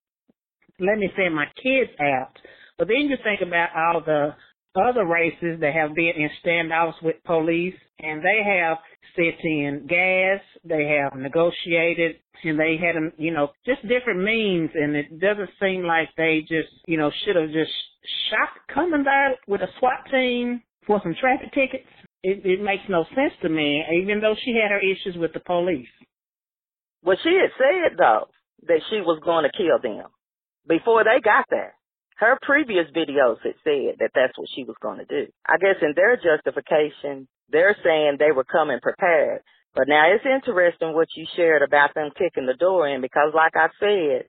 let 0.78 0.98
me 0.98 1.10
send 1.16 1.34
my 1.34 1.46
kids 1.60 1.90
out. 2.00 2.30
But 2.78 2.86
then 2.86 3.08
you 3.08 3.16
think 3.22 3.40
about 3.40 3.70
all 3.76 4.00
the 4.04 4.34
other 4.76 5.04
races 5.04 5.60
that 5.60 5.74
have 5.74 5.94
been 5.94 6.12
in 6.16 6.30
standoffs 6.44 7.02
with 7.02 7.16
police 7.24 7.74
and 7.98 8.22
they 8.22 8.42
have 8.44 8.78
sent 9.16 9.36
in 9.42 9.86
gas, 9.88 10.40
they 10.64 10.98
have 10.98 11.18
negotiated 11.18 12.16
and 12.44 12.58
they 12.58 12.76
had, 12.76 12.96
um, 12.96 13.12
you 13.16 13.32
know, 13.32 13.48
just 13.66 13.82
different 13.82 14.22
means 14.22 14.70
and 14.74 14.94
it 14.94 15.18
doesn't 15.20 15.50
seem 15.60 15.82
like 15.82 16.08
they 16.16 16.40
just, 16.42 16.68
you 16.86 16.96
know, 16.96 17.10
should 17.24 17.36
have 17.36 17.50
just 17.50 17.72
shot 18.30 18.48
coming 18.72 19.04
there 19.04 19.36
with 19.46 19.60
a 19.62 19.68
SWAT 19.78 20.04
team 20.10 20.62
for 20.86 21.00
some 21.02 21.14
traffic 21.20 21.52
tickets. 21.52 21.88
It, 22.22 22.44
it 22.44 22.62
makes 22.62 22.82
no 22.88 23.04
sense 23.14 23.32
to 23.42 23.48
me, 23.48 23.82
even 24.02 24.20
though 24.20 24.34
she 24.44 24.52
had 24.60 24.70
her 24.70 24.80
issues 24.80 25.16
with 25.18 25.32
the 25.32 25.40
police. 25.40 25.88
Well, 27.02 27.16
she 27.22 27.30
had 27.30 27.50
said 27.56 27.98
though 27.98 28.28
that 28.66 28.80
she 28.90 29.00
was 29.00 29.20
going 29.24 29.44
to 29.44 29.56
kill 29.56 29.78
them 29.82 30.06
before 30.68 31.04
they 31.04 31.20
got 31.22 31.46
there. 31.50 31.74
Her 32.18 32.36
previous 32.42 32.86
videos 32.90 33.38
had 33.44 33.54
said 33.62 33.98
that 34.00 34.10
that's 34.14 34.36
what 34.36 34.48
she 34.54 34.64
was 34.64 34.76
going 34.82 34.98
to 34.98 35.04
do. 35.04 35.30
I 35.46 35.56
guess 35.58 35.76
in 35.80 35.94
their 35.94 36.16
justification, 36.16 37.28
they're 37.48 37.76
saying 37.84 38.16
they 38.18 38.32
were 38.32 38.44
coming 38.44 38.80
prepared. 38.82 39.42
But 39.74 39.86
now 39.86 40.12
it's 40.12 40.26
interesting 40.26 40.94
what 40.94 41.08
you 41.16 41.26
shared 41.36 41.62
about 41.62 41.94
them 41.94 42.10
kicking 42.18 42.46
the 42.46 42.58
door 42.58 42.88
in 42.88 43.00
because 43.00 43.32
like 43.34 43.54
I 43.54 43.68
said, 43.78 44.26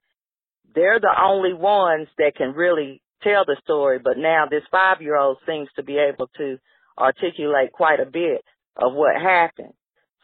they're 0.72 1.00
the 1.00 1.14
only 1.20 1.52
ones 1.52 2.06
that 2.18 2.36
can 2.36 2.52
really 2.52 3.02
tell 3.24 3.44
the 3.44 3.56
story. 3.64 3.98
But 3.98 4.18
now 4.18 4.44
this 4.48 4.62
five 4.70 5.02
year 5.02 5.16
old 5.16 5.38
seems 5.44 5.68
to 5.74 5.82
be 5.82 5.98
able 5.98 6.28
to 6.36 6.58
articulate 6.96 7.72
quite 7.72 7.98
a 7.98 8.06
bit 8.06 8.44
of 8.76 8.94
what 8.94 9.20
happened. 9.20 9.74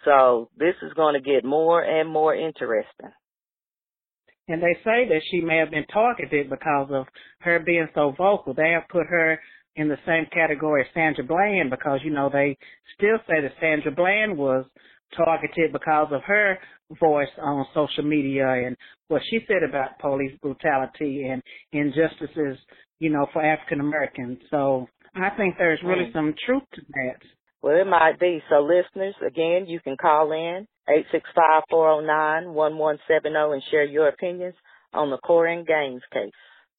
So 0.04 0.50
this 0.56 0.74
is 0.82 0.92
going 0.92 1.14
to 1.14 1.20
get 1.20 1.44
more 1.44 1.82
and 1.82 2.08
more 2.08 2.32
interesting. 2.32 3.10
And 4.48 4.62
they 4.62 4.74
say 4.84 5.08
that 5.08 5.22
she 5.30 5.40
may 5.40 5.58
have 5.58 5.70
been 5.70 5.86
targeted 5.86 6.48
because 6.48 6.88
of 6.92 7.06
her 7.40 7.58
being 7.58 7.88
so 7.94 8.14
vocal. 8.16 8.54
They 8.54 8.70
have 8.70 8.88
put 8.88 9.06
her 9.06 9.38
in 9.74 9.88
the 9.88 9.98
same 10.06 10.26
category 10.32 10.82
as 10.82 10.94
Sandra 10.94 11.24
Bland 11.24 11.70
because, 11.70 12.00
you 12.04 12.10
know, 12.12 12.30
they 12.32 12.56
still 12.96 13.18
say 13.28 13.40
that 13.42 13.52
Sandra 13.60 13.92
Bland 13.92 14.36
was 14.36 14.64
targeted 15.16 15.72
because 15.72 16.08
of 16.12 16.22
her 16.22 16.58
voice 17.00 17.28
on 17.42 17.66
social 17.74 18.04
media 18.04 18.48
and 18.48 18.76
what 19.08 19.22
she 19.30 19.40
said 19.46 19.68
about 19.68 19.98
police 19.98 20.32
brutality 20.40 21.28
and 21.28 21.42
injustices, 21.72 22.58
you 22.98 23.10
know, 23.10 23.26
for 23.32 23.44
African 23.44 23.80
Americans. 23.80 24.38
So 24.50 24.86
I 25.14 25.30
think 25.30 25.56
there's 25.58 25.80
really 25.84 26.10
some 26.12 26.34
truth 26.44 26.62
to 26.74 26.80
that. 26.94 27.20
Well, 27.62 27.80
it 27.80 27.86
might 27.86 28.18
be. 28.20 28.42
So 28.48 28.60
listeners, 28.60 29.14
again, 29.26 29.66
you 29.66 29.80
can 29.80 29.96
call 29.96 30.32
in 30.32 30.66
865-409-1170 31.72 33.52
and 33.52 33.62
share 33.70 33.84
your 33.84 34.08
opinions 34.08 34.54
on 34.92 35.10
the 35.10 35.18
Korryn 35.18 35.66
Gaines 35.66 36.02
case. 36.12 36.32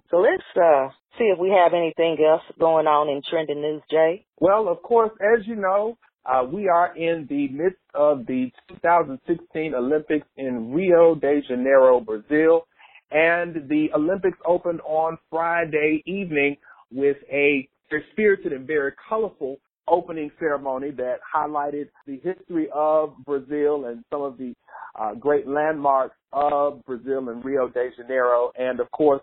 So 0.09 0.17
let's 0.17 0.43
uh 0.55 0.87
see 1.17 1.25
if 1.25 1.37
we 1.39 1.49
have 1.49 1.73
anything 1.73 2.17
else 2.25 2.43
going 2.59 2.87
on 2.87 3.09
in 3.09 3.21
trending 3.29 3.61
news, 3.61 3.81
Jay. 3.91 4.25
Well, 4.39 4.69
of 4.69 4.81
course, 4.81 5.11
as 5.21 5.45
you 5.45 5.55
know, 5.55 5.97
uh, 6.25 6.43
we 6.43 6.67
are 6.67 6.95
in 6.95 7.25
the 7.29 7.47
midst 7.49 7.79
of 7.93 8.25
the 8.25 8.51
2016 8.69 9.73
Olympics 9.73 10.27
in 10.37 10.71
Rio 10.71 11.15
de 11.15 11.41
Janeiro, 11.47 11.99
Brazil. 11.99 12.67
And 13.11 13.69
the 13.69 13.89
Olympics 13.95 14.37
opened 14.45 14.81
on 14.81 15.17
Friday 15.29 16.03
evening 16.05 16.57
with 16.91 17.17
a 17.31 17.67
very 17.89 18.03
spirited 18.11 18.51
and 18.51 18.67
very 18.67 18.91
colorful 19.07 19.57
opening 19.87 20.31
ceremony 20.39 20.91
that 20.91 21.17
highlighted 21.35 21.89
the 22.05 22.19
history 22.23 22.67
of 22.73 23.13
Brazil 23.25 23.85
and 23.85 24.03
some 24.11 24.21
of 24.21 24.37
the 24.37 24.53
uh, 24.99 25.13
great 25.13 25.47
landmarks 25.47 26.15
of 26.33 26.83
Brazil 26.85 27.29
and 27.29 27.43
Rio 27.43 27.67
de 27.67 27.89
Janeiro. 27.95 28.51
And 28.57 28.79
of 28.79 28.89
course, 28.91 29.21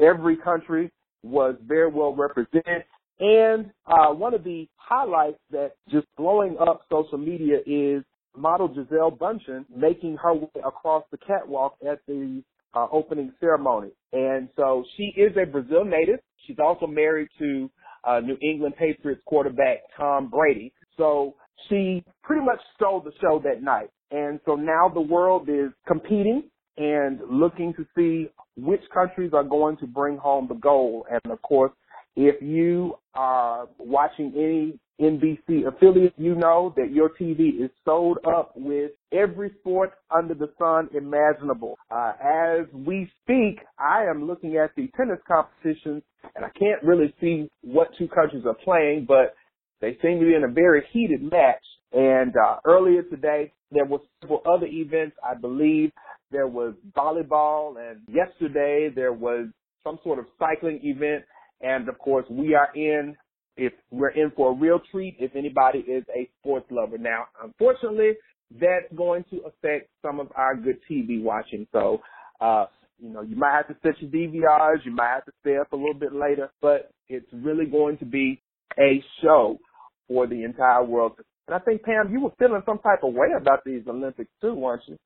every 0.00 0.36
country 0.36 0.90
was 1.22 1.54
very 1.66 1.90
well 1.90 2.14
represented. 2.14 2.84
And 3.20 3.70
uh, 3.86 4.14
one 4.14 4.32
of 4.32 4.44
the 4.44 4.66
highlights 4.76 5.38
that 5.50 5.72
just 5.90 6.06
blowing 6.16 6.56
up 6.58 6.82
social 6.90 7.18
media 7.18 7.58
is 7.66 8.02
model 8.36 8.68
Gisele 8.68 9.16
Bündchen 9.20 9.64
making 9.74 10.16
her 10.16 10.34
way 10.34 10.48
across 10.64 11.04
the 11.10 11.18
catwalk 11.18 11.76
at 11.86 12.00
the 12.06 12.42
uh, 12.74 12.86
opening 12.92 13.32
ceremony. 13.40 13.90
And 14.12 14.48
so 14.56 14.84
she 14.96 15.12
is 15.16 15.32
a 15.36 15.44
Brazil 15.44 15.84
native. 15.84 16.20
She's 16.46 16.56
also 16.58 16.86
married 16.86 17.28
to 17.38 17.70
uh, 18.04 18.20
New 18.20 18.36
England 18.42 18.74
Patriots 18.78 19.22
quarterback 19.26 19.78
Tom 19.96 20.28
Brady. 20.30 20.72
So 20.96 21.34
she 21.68 22.04
pretty 22.22 22.44
much 22.44 22.60
stole 22.76 23.00
the 23.00 23.12
show 23.20 23.40
that 23.44 23.62
night. 23.62 23.90
And 24.10 24.40
so 24.44 24.54
now 24.54 24.90
the 24.92 25.00
world 25.00 25.48
is 25.48 25.70
competing 25.86 26.44
and 26.76 27.20
looking 27.30 27.74
to 27.74 27.86
see 27.96 28.30
which 28.56 28.80
countries 28.92 29.32
are 29.34 29.44
going 29.44 29.76
to 29.78 29.86
bring 29.86 30.16
home 30.16 30.46
the 30.48 30.54
gold. 30.54 31.06
And 31.10 31.32
of 31.32 31.40
course, 31.42 31.72
if 32.16 32.42
you 32.42 32.94
are 33.14 33.68
watching 33.78 34.32
any 34.36 34.78
NBC 35.00 35.66
affiliate, 35.66 36.14
you 36.16 36.34
know 36.34 36.74
that 36.76 36.90
your 36.92 37.10
TV 37.10 37.62
is 37.62 37.70
sold 37.84 38.18
up 38.26 38.52
with 38.54 38.92
every 39.12 39.50
sport 39.60 39.92
under 40.14 40.34
the 40.34 40.50
sun 40.58 40.88
imaginable. 40.94 41.78
Uh, 41.90 42.12
as 42.22 42.66
we 42.74 43.10
speak, 43.22 43.60
I 43.78 44.04
am 44.04 44.26
looking 44.26 44.56
at 44.56 44.70
the 44.76 44.88
tennis 44.96 45.20
competitions 45.26 46.02
and 46.34 46.44
I 46.44 46.50
can't 46.58 46.82
really 46.82 47.14
see 47.20 47.48
what 47.62 47.88
two 47.98 48.08
countries 48.08 48.44
are 48.46 48.56
playing, 48.64 49.06
but 49.08 49.34
they 49.80 49.96
seem 50.02 50.20
to 50.20 50.26
be 50.26 50.34
in 50.34 50.44
a 50.44 50.52
very 50.52 50.84
heated 50.92 51.22
match. 51.22 51.64
And 51.92 52.34
uh, 52.36 52.56
earlier 52.64 53.02
today, 53.02 53.52
there 53.72 53.84
were 53.84 53.98
several 54.20 54.42
other 54.46 54.66
events. 54.66 55.16
I 55.24 55.34
believe 55.34 55.92
there 56.30 56.46
was 56.46 56.74
volleyball, 56.96 57.76
and 57.78 58.00
yesterday 58.08 58.90
there 58.94 59.12
was 59.12 59.46
some 59.82 59.98
sort 60.04 60.18
of 60.18 60.26
cycling 60.38 60.80
event. 60.82 61.24
And 61.60 61.88
of 61.88 61.98
course, 61.98 62.26
we 62.30 62.54
are 62.54 62.68
in 62.74 63.16
if 63.56 63.72
we're 63.90 64.10
in 64.10 64.30
for 64.36 64.52
a 64.52 64.54
real 64.54 64.80
treat 64.90 65.16
if 65.18 65.34
anybody 65.36 65.80
is 65.80 66.04
a 66.14 66.28
sports 66.40 66.66
lover. 66.70 66.98
Now, 66.98 67.26
unfortunately, 67.42 68.12
that's 68.60 68.92
going 68.96 69.24
to 69.30 69.40
affect 69.40 69.90
some 70.02 70.20
of 70.20 70.28
our 70.36 70.56
good 70.56 70.78
TV 70.90 71.22
watching. 71.22 71.66
So, 71.72 72.00
uh, 72.40 72.66
You 72.98 73.10
know, 73.10 73.22
you 73.22 73.36
might 73.36 73.56
have 73.56 73.68
to 73.68 73.76
set 73.82 74.00
your 74.02 74.10
DVRs, 74.10 74.84
you 74.84 74.92
might 74.92 75.14
have 75.14 75.24
to 75.24 75.32
stay 75.40 75.56
up 75.56 75.72
a 75.72 75.76
little 75.76 75.94
bit 75.94 76.12
later, 76.12 76.50
but 76.60 76.90
it's 77.08 77.26
really 77.32 77.66
going 77.66 77.96
to 77.98 78.04
be 78.04 78.42
a 78.78 79.02
show 79.22 79.58
for 80.06 80.26
the 80.26 80.44
entire 80.44 80.84
world. 80.84 81.12
And 81.46 81.54
I 81.56 81.58
think 81.60 81.82
Pam, 81.82 82.12
you 82.12 82.20
were 82.20 82.32
feeling 82.38 82.62
some 82.66 82.78
type 82.78 83.02
of 83.02 83.14
way 83.14 83.28
about 83.40 83.64
these 83.64 83.82
Olympics 83.88 84.30
too, 84.40 84.54
weren't 84.54 84.82
you? 84.86 84.96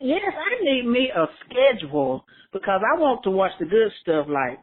Yes, 0.00 0.20
I 0.34 0.64
need 0.64 0.86
me 0.86 1.10
a 1.14 1.26
schedule 1.44 2.24
because 2.52 2.80
I 2.82 2.98
want 2.98 3.22
to 3.24 3.30
watch 3.30 3.52
the 3.58 3.66
good 3.66 3.90
stuff 4.02 4.26
like 4.28 4.58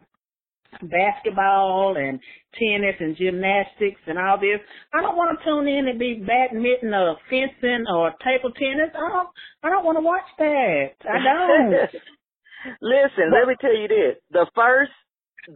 basketball 0.82 1.96
and 1.98 2.20
tennis 2.58 2.96
and 3.00 3.18
gymnastics 3.18 4.02
and 4.08 4.18
all 4.18 4.38
this. 4.40 4.60
I 4.94 5.02
don't 5.02 5.18
want 5.18 5.38
to 5.38 5.46
tune 5.46 5.68
in 5.68 5.88
and 5.88 6.00
be 6.00 6.24
badminton 6.26 6.94
or 6.94 7.18
fencing 7.30 7.86
or 7.88 8.14
table 8.24 8.52
tennis. 8.52 8.92
I 8.96 9.10
don't. 9.10 9.30
I 9.64 9.70
don't 9.70 9.86
want 9.86 9.98
to 9.98 10.06
watch 10.06 10.30
that. 10.38 10.94
I 11.04 11.18
don't. 11.24 11.72
Listen, 12.82 13.32
let 13.32 13.48
me 13.48 13.56
tell 13.60 13.76
you 13.76 13.88
this: 13.88 14.18
the 14.32 14.48
first 14.56 14.92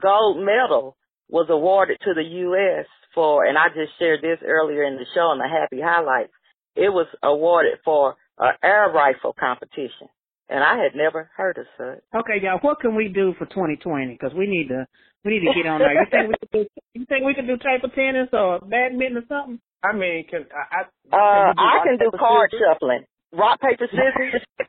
gold 0.02 0.38
medal 0.38 0.98
was 1.30 1.48
awarded 1.50 1.98
to 2.04 2.14
the 2.14 2.24
U.S. 2.24 2.86
for, 3.16 3.46
and 3.46 3.58
I 3.58 3.68
just 3.70 3.98
shared 4.00 4.22
this 4.22 4.40
earlier 4.46 4.84
in 4.84 4.96
the 4.96 5.06
show 5.14 5.32
in 5.32 5.40
the 5.40 5.48
Happy 5.48 5.82
Highlights. 5.82 6.34
It 6.76 6.90
was 6.90 7.08
awarded 7.22 7.80
for 7.86 8.16
an 8.40 8.54
air 8.64 8.92
rifle 8.94 9.36
competition 9.40 10.10
and 10.50 10.64
I 10.64 10.78
had 10.82 10.96
never 10.96 11.30
heard 11.36 11.58
of 11.58 11.66
such. 11.78 12.04
Okay, 12.14 12.42
y'all, 12.42 12.60
what 12.62 12.80
can 12.80 12.96
we 12.96 13.08
do 13.08 13.34
for 13.38 13.46
2020? 13.46 14.12
Because 14.12 14.36
we 14.36 14.48
need 14.48 14.68
to 14.70 14.88
we 15.24 15.40
need 15.40 15.48
to 15.48 15.54
get 15.56 15.70
on 15.70 15.80
there. 15.80 15.94
You 15.94 16.08
think 16.12 16.28
we 16.28 16.36
could 16.40 16.52
do 16.52 17.00
you 17.00 17.06
think 17.08 17.26
we 17.26 17.34
could 17.34 17.48
do 17.48 17.58
table 17.58 17.90
tennis 17.96 18.30
or 18.34 18.60
badminton 18.60 19.24
or 19.24 19.28
something? 19.28 19.60
I 19.84 19.96
mean, 19.96 20.26
can 20.30 20.46
I? 20.52 20.84
I 21.12 21.12
uh, 21.12 21.54
I 21.56 21.84
can 21.84 21.98
do 21.98 22.12
card 22.18 22.52
scissors? 22.52 22.64
shuffling, 22.64 23.04
rock 23.32 23.60
paper 23.60 23.88
scissors. 23.88 24.44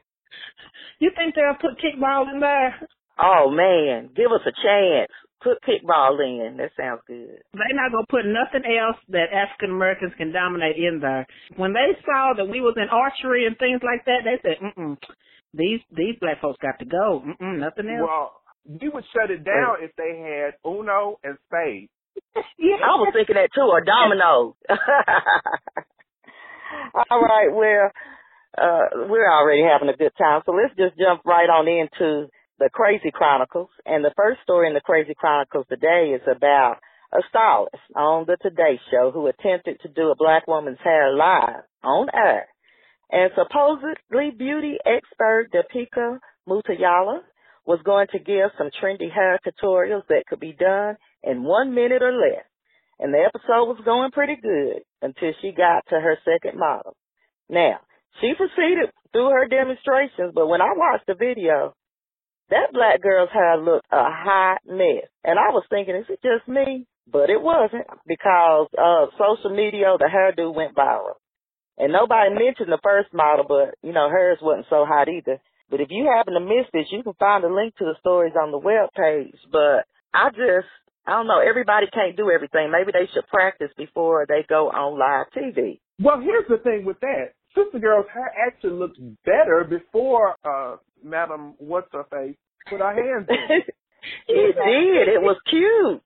you 0.99 1.11
think 1.17 1.35
they'll 1.35 1.59
put 1.59 1.79
kickball 1.83 2.33
in 2.33 2.41
there? 2.41 2.75
Oh 3.19 3.51
man, 3.51 4.11
give 4.15 4.31
us 4.31 4.43
a 4.47 4.55
chance. 4.55 5.11
Put 5.43 5.59
kickball 5.63 6.19
in. 6.23 6.57
That 6.57 6.71
sounds 6.77 7.03
good. 7.07 7.43
They're 7.53 7.77
not 7.77 7.93
gonna 7.93 8.09
put 8.09 8.25
nothing 8.27 8.65
else 8.65 8.97
that 9.11 9.35
African 9.35 9.75
Americans 9.75 10.15
can 10.17 10.33
dominate 10.33 10.77
in 10.77 11.01
there. 11.01 11.27
When 11.57 11.75
they 11.75 11.99
saw 12.07 12.33
that 12.37 12.47
we 12.47 12.61
was 12.61 12.75
in 12.79 12.89
archery 12.91 13.47
and 13.47 13.59
things 13.59 13.83
like 13.85 14.07
that, 14.07 14.25
they 14.25 14.39
said, 14.43 14.59
"Mm 14.63 14.75
mm." 14.75 14.97
These 15.57 15.81
these 15.95 16.17
black 16.21 16.41
folks 16.43 16.59
got 16.61 16.79
to 16.81 16.85
go. 16.85 17.23
Mm-mm, 17.23 17.61
nothing 17.61 17.87
else. 17.87 18.03
Well, 18.03 18.33
we 18.67 18.89
would 18.89 19.05
shut 19.15 19.31
it 19.31 19.45
down 19.45 19.77
if 19.81 19.95
they 19.97 20.19
had 20.19 20.55
Uno 20.67 21.19
and 21.23 21.39
Spades. 21.47 21.93
yeah. 22.59 22.83
I 22.83 22.99
was 22.99 23.13
thinking 23.15 23.37
that 23.37 23.51
too, 23.55 23.63
or 23.63 23.85
Domino. 23.85 24.57
All 27.11 27.23
right, 27.23 27.51
well, 27.53 27.91
uh, 28.59 29.07
we're 29.09 29.31
already 29.31 29.63
having 29.63 29.89
a 29.89 29.97
good 29.97 30.13
time, 30.19 30.43
so 30.47 30.53
let's 30.53 30.75
just 30.77 30.99
jump 30.99 31.23
right 31.25 31.49
on 31.51 31.69
into 31.69 32.29
the 32.59 32.71
Crazy 32.73 33.11
Chronicles. 33.13 33.71
And 33.85 34.05
the 34.05 34.15
first 34.17 34.41
story 34.43 34.69
in 34.69 34.75
the 34.75 34.81
Crazy 34.81 35.15
Chronicles 35.15 35.67
today 35.69 36.15
is 36.15 36.23
about 36.27 36.79
a 37.13 37.23
stylist 37.29 37.83
on 37.95 38.27
the 38.27 38.37
Today 38.43 38.81
Show 38.91 39.11
who 39.13 39.27
attempted 39.27 39.81
to 39.83 39.89
do 39.89 40.11
a 40.11 40.17
black 40.17 40.47
woman's 40.49 40.79
hair 40.83 41.15
live 41.15 41.63
on 41.83 42.09
air 42.15 42.49
and 43.11 43.31
supposedly 43.37 44.31
beauty 44.37 44.77
expert 44.85 45.49
Deepica 45.53 46.19
Mutyala 46.49 47.21
was 47.67 47.81
going 47.85 48.07
to 48.13 48.19
give 48.19 48.51
some 48.59 48.71
trendy 48.83 49.11
hair 49.11 49.39
tutorials 49.47 50.07
that 50.09 50.25
could 50.29 50.41
be 50.41 50.53
done 50.53 50.97
in 51.23 51.43
one 51.43 51.75
minute 51.75 52.03
or 52.03 52.13
less. 52.13 52.45
And 52.99 53.13
the 53.13 53.27
episode 53.27 53.67
was 53.67 53.81
going 53.85 54.11
pretty 54.13 54.37
good 54.41 54.83
until 55.03 55.33
she 55.41 55.53
got 55.53 55.85
to 55.89 56.01
her 56.01 56.19
second 56.25 56.59
model. 56.59 56.97
Now, 57.49 57.81
she 58.21 58.33
proceeded 58.37 58.91
through 59.13 59.31
her 59.31 59.49
demonstrations, 59.49 60.33
but 60.35 60.47
when 60.47 60.61
I 60.61 60.73
watched 60.77 61.07
the 61.07 61.15
video, 61.15 61.75
that 62.51 62.73
black 62.73 63.01
girl's 63.03 63.31
hair 63.33 63.57
looked 63.57 63.87
a 63.91 64.05
hot 64.05 64.59
mess. 64.67 65.09
And 65.25 65.39
I 65.39 65.51
was 65.51 65.65
thinking, 65.71 65.97
is 65.97 66.07
it 66.09 66.21
just 66.23 66.47
me? 66.47 66.87
But 67.11 67.31
it 67.31 67.41
wasn't 67.41 67.87
because 68.07 68.69
of 68.79 69.09
social 69.19 69.55
media, 69.55 69.97
the 69.99 70.09
hairdo 70.09 70.55
went 70.55 70.75
viral. 70.75 71.17
And 71.79 71.93
nobody 71.93 72.31
mentioned 72.31 72.71
the 72.71 72.83
first 72.83 73.13
model, 73.13 73.45
but 73.49 73.75
you 73.83 73.93
know 73.93 74.09
hers 74.09 74.39
wasn't 74.41 74.67
so 74.71 74.85
hot 74.87 75.09
either. 75.09 75.41
But 75.71 75.81
if 75.81 75.89
you 75.91 76.07
happen 76.07 76.35
to 76.35 76.41
miss 76.41 76.67
this, 76.73 76.87
you 76.91 77.03
can 77.03 77.15
find 77.15 77.43
a 77.45 77.53
link 77.53 77.77
to 77.77 77.85
the 77.85 77.97
stories 78.01 78.35
on 78.41 78.53
the 78.53 78.59
web 78.59 78.91
page. 78.95 79.35
But 79.51 79.89
I 80.13 80.31
just, 80.31 80.71
I 81.07 81.13
don't 81.13 81.27
know, 81.27 81.41
everybody 81.41 81.87
can't 81.93 82.17
do 82.17 82.31
everything. 82.31 82.71
Maybe 82.71 82.93
they 82.93 83.11
should 83.13 83.27
practice 83.29 83.71
before 83.77 84.27
they 84.29 84.45
go 84.49 84.71
on 84.71 84.99
live 84.99 85.27
TV. 85.35 85.81
Well, 85.99 86.21
here's 86.21 86.47
the 86.49 86.59
thing 86.59 86.85
with 86.85 87.01
that. 87.01 87.35
Sister 87.57 87.79
Girl's 87.79 88.07
hair 88.13 88.31
actually 88.47 88.73
looked 88.73 88.99
better 89.25 89.65
before 89.69 90.37
uh 90.45 90.77
Madam 91.03 91.55
What's 91.59 91.89
Her 91.93 92.05
Face 92.11 92.37
put 92.69 92.81
her 92.81 92.95
hands 92.95 93.29
in. 93.29 93.61
it 94.29 94.55
did. 94.55 95.09
It 95.15 95.23
was 95.23 95.37
cute. 95.49 96.03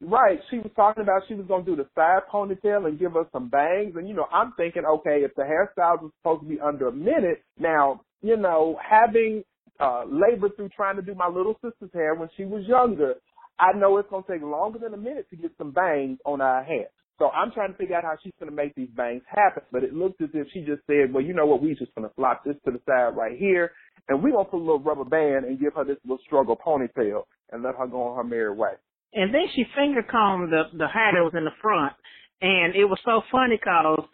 Right. 0.00 0.38
She 0.50 0.58
was 0.58 0.70
talking 0.76 1.02
about 1.02 1.22
she 1.26 1.34
was 1.34 1.46
to 1.48 1.62
do 1.64 1.74
the 1.76 1.88
side 1.94 2.20
ponytail 2.32 2.86
and 2.86 2.98
give 2.98 3.16
us 3.16 3.26
some 3.32 3.48
bangs. 3.48 3.94
And, 3.96 4.08
you 4.08 4.14
know, 4.14 4.26
I'm 4.32 4.52
thinking, 4.56 4.84
okay, 4.84 5.24
if 5.24 5.34
the 5.34 5.42
hairstyles 5.42 6.02
was 6.02 6.12
supposed 6.20 6.42
to 6.42 6.48
be 6.48 6.60
under 6.60 6.88
a 6.88 6.92
minute, 6.92 7.42
now, 7.58 8.02
you 8.22 8.36
know, 8.36 8.78
having 8.88 9.42
uh 9.80 10.04
labored 10.06 10.56
through 10.56 10.70
trying 10.70 10.96
to 10.96 11.02
do 11.02 11.14
my 11.14 11.28
little 11.28 11.54
sister's 11.64 11.90
hair 11.92 12.14
when 12.14 12.28
she 12.36 12.44
was 12.44 12.64
younger, 12.66 13.14
I 13.58 13.72
know 13.76 13.98
it's 13.98 14.08
to 14.10 14.22
take 14.32 14.42
longer 14.42 14.78
than 14.78 14.94
a 14.94 14.96
minute 14.96 15.28
to 15.30 15.36
get 15.36 15.50
some 15.58 15.72
bangs 15.72 16.18
on 16.24 16.40
our 16.40 16.62
hair. 16.62 16.86
So 17.18 17.30
I'm 17.30 17.50
trying 17.50 17.72
to 17.72 17.78
figure 17.78 17.96
out 17.96 18.04
how 18.04 18.16
she's 18.22 18.32
to 18.40 18.54
make 18.54 18.76
these 18.76 18.90
bangs 18.96 19.22
happen. 19.26 19.64
But 19.72 19.82
it 19.82 19.94
looks 19.94 20.20
as 20.22 20.30
if 20.32 20.46
she 20.52 20.60
just 20.60 20.82
said, 20.86 21.12
well, 21.12 21.24
you 21.24 21.34
know 21.34 21.46
what, 21.46 21.60
we 21.60 21.74
just 21.74 21.92
to 22.08 22.14
flop 22.14 22.44
this 22.44 22.54
to 22.64 22.70
the 22.70 22.80
side 22.86 23.16
right 23.16 23.36
here. 23.36 23.72
And 24.08 24.22
we're 24.22 24.30
to 24.44 24.44
put 24.44 24.58
a 24.58 24.58
little 24.58 24.80
rubber 24.80 25.04
band 25.04 25.44
and 25.44 25.58
give 25.58 25.74
her 25.74 25.84
this 25.84 25.98
little 26.04 26.22
struggle 26.24 26.56
ponytail 26.56 27.24
and 27.50 27.64
let 27.64 27.74
her 27.74 27.88
go 27.88 28.02
on 28.02 28.16
her 28.16 28.24
merry 28.24 28.54
way. 28.54 28.74
And 29.14 29.32
then 29.32 29.46
she 29.54 29.64
finger 29.74 30.02
combed 30.02 30.52
the 30.52 30.64
the 30.76 30.88
hair 30.88 31.12
that 31.14 31.24
was 31.24 31.34
in 31.36 31.44
the 31.44 31.56
front, 31.62 31.94
and 32.42 32.74
it 32.74 32.84
was 32.84 32.98
so 33.04 33.22
funny 33.32 33.56
because 33.56 34.04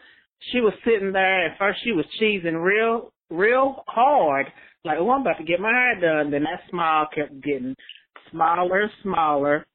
she 0.52 0.60
was 0.60 0.74
sitting 0.84 1.12
there. 1.12 1.46
At 1.46 1.58
first, 1.58 1.80
she 1.82 1.92
was 1.92 2.04
cheesing 2.20 2.62
real 2.62 3.12
real 3.30 3.84
hard, 3.88 4.46
like, 4.84 4.98
"Oh, 4.98 5.10
I'm 5.10 5.22
about 5.22 5.38
to 5.38 5.44
get 5.44 5.60
my 5.60 5.70
hair 5.70 6.00
done." 6.00 6.30
Then 6.30 6.44
that 6.44 6.62
smile 6.70 7.08
kept 7.14 7.40
getting 7.42 7.74
smaller 8.30 8.82
and 8.82 8.92
smaller, 9.02 9.66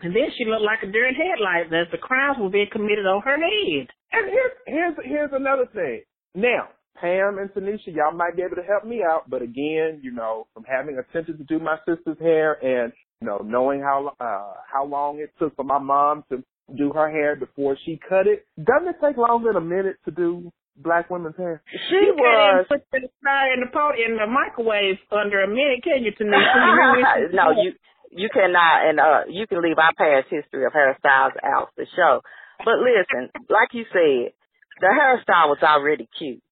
and 0.00 0.14
then 0.14 0.30
she 0.36 0.44
looked 0.44 0.62
like 0.62 0.82
a 0.82 0.90
deer 0.90 1.06
in 1.06 1.14
headlights 1.14 1.72
as 1.72 1.90
the 1.92 1.98
crimes 1.98 2.38
were 2.38 2.50
being 2.50 2.70
committed 2.70 3.06
on 3.06 3.22
her 3.22 3.36
head. 3.36 3.88
And 4.12 4.30
here's 4.30 4.52
here's 4.66 4.94
here's 5.04 5.32
another 5.32 5.66
thing. 5.72 6.02
Now, 6.34 6.68
Pam 7.00 7.38
and 7.38 7.50
Tanisha, 7.50 7.94
y'all 7.94 8.12
might 8.12 8.36
be 8.36 8.42
able 8.42 8.56
to 8.56 8.62
help 8.62 8.84
me 8.84 9.02
out, 9.02 9.28
but 9.28 9.42
again, 9.42 10.00
you 10.02 10.10
know, 10.12 10.46
from 10.52 10.64
having 10.64 10.98
attempted 10.98 11.38
to 11.38 11.44
do 11.44 11.58
my 11.58 11.76
sister's 11.86 12.18
hair 12.18 12.54
and 12.64 12.92
you 13.20 13.26
know, 13.26 13.38
knowing 13.44 13.80
how 13.80 14.14
uh 14.20 14.60
how 14.72 14.84
long 14.84 15.18
it 15.18 15.32
took 15.38 15.54
for 15.56 15.64
my 15.64 15.78
mom 15.78 16.24
to 16.30 16.42
do 16.76 16.92
her 16.92 17.10
hair 17.10 17.36
before 17.36 17.76
she 17.84 17.98
cut 18.08 18.26
it. 18.26 18.46
Doesn't 18.56 18.88
it 18.88 18.96
take 19.02 19.16
longer 19.16 19.52
than 19.52 19.62
a 19.62 19.64
minute 19.64 19.96
to 20.04 20.10
do 20.10 20.52
black 20.76 21.08
women's 21.10 21.36
hair? 21.36 21.62
She 21.88 21.94
you 21.94 22.14
was 22.16 22.66
put 22.68 22.82
the 22.92 23.08
fire 23.22 23.54
in 23.54 23.60
the 23.60 23.70
pot 23.72 23.94
in 23.98 24.16
the 24.16 24.26
microwave 24.26 24.98
under 25.12 25.42
a 25.42 25.48
minute, 25.48 25.82
can 25.84 26.02
you, 26.02 26.12
Tanisha? 26.12 27.32
no, 27.32 27.50
you 27.62 27.72
you 28.10 28.28
cannot, 28.32 28.88
and 28.88 29.00
uh 29.00 29.20
you 29.28 29.46
can 29.46 29.62
leave 29.62 29.78
our 29.78 29.94
past 29.94 30.28
history 30.30 30.64
of 30.66 30.72
hairstyles 30.72 31.36
out 31.42 31.68
the 31.76 31.86
show. 31.94 32.20
But 32.64 32.80
listen, 32.80 33.30
like 33.48 33.72
you 33.72 33.84
said, 33.92 34.32
the 34.80 34.88
hairstyle 34.88 35.48
was 35.48 35.62
already 35.62 36.08
cute. 36.18 36.42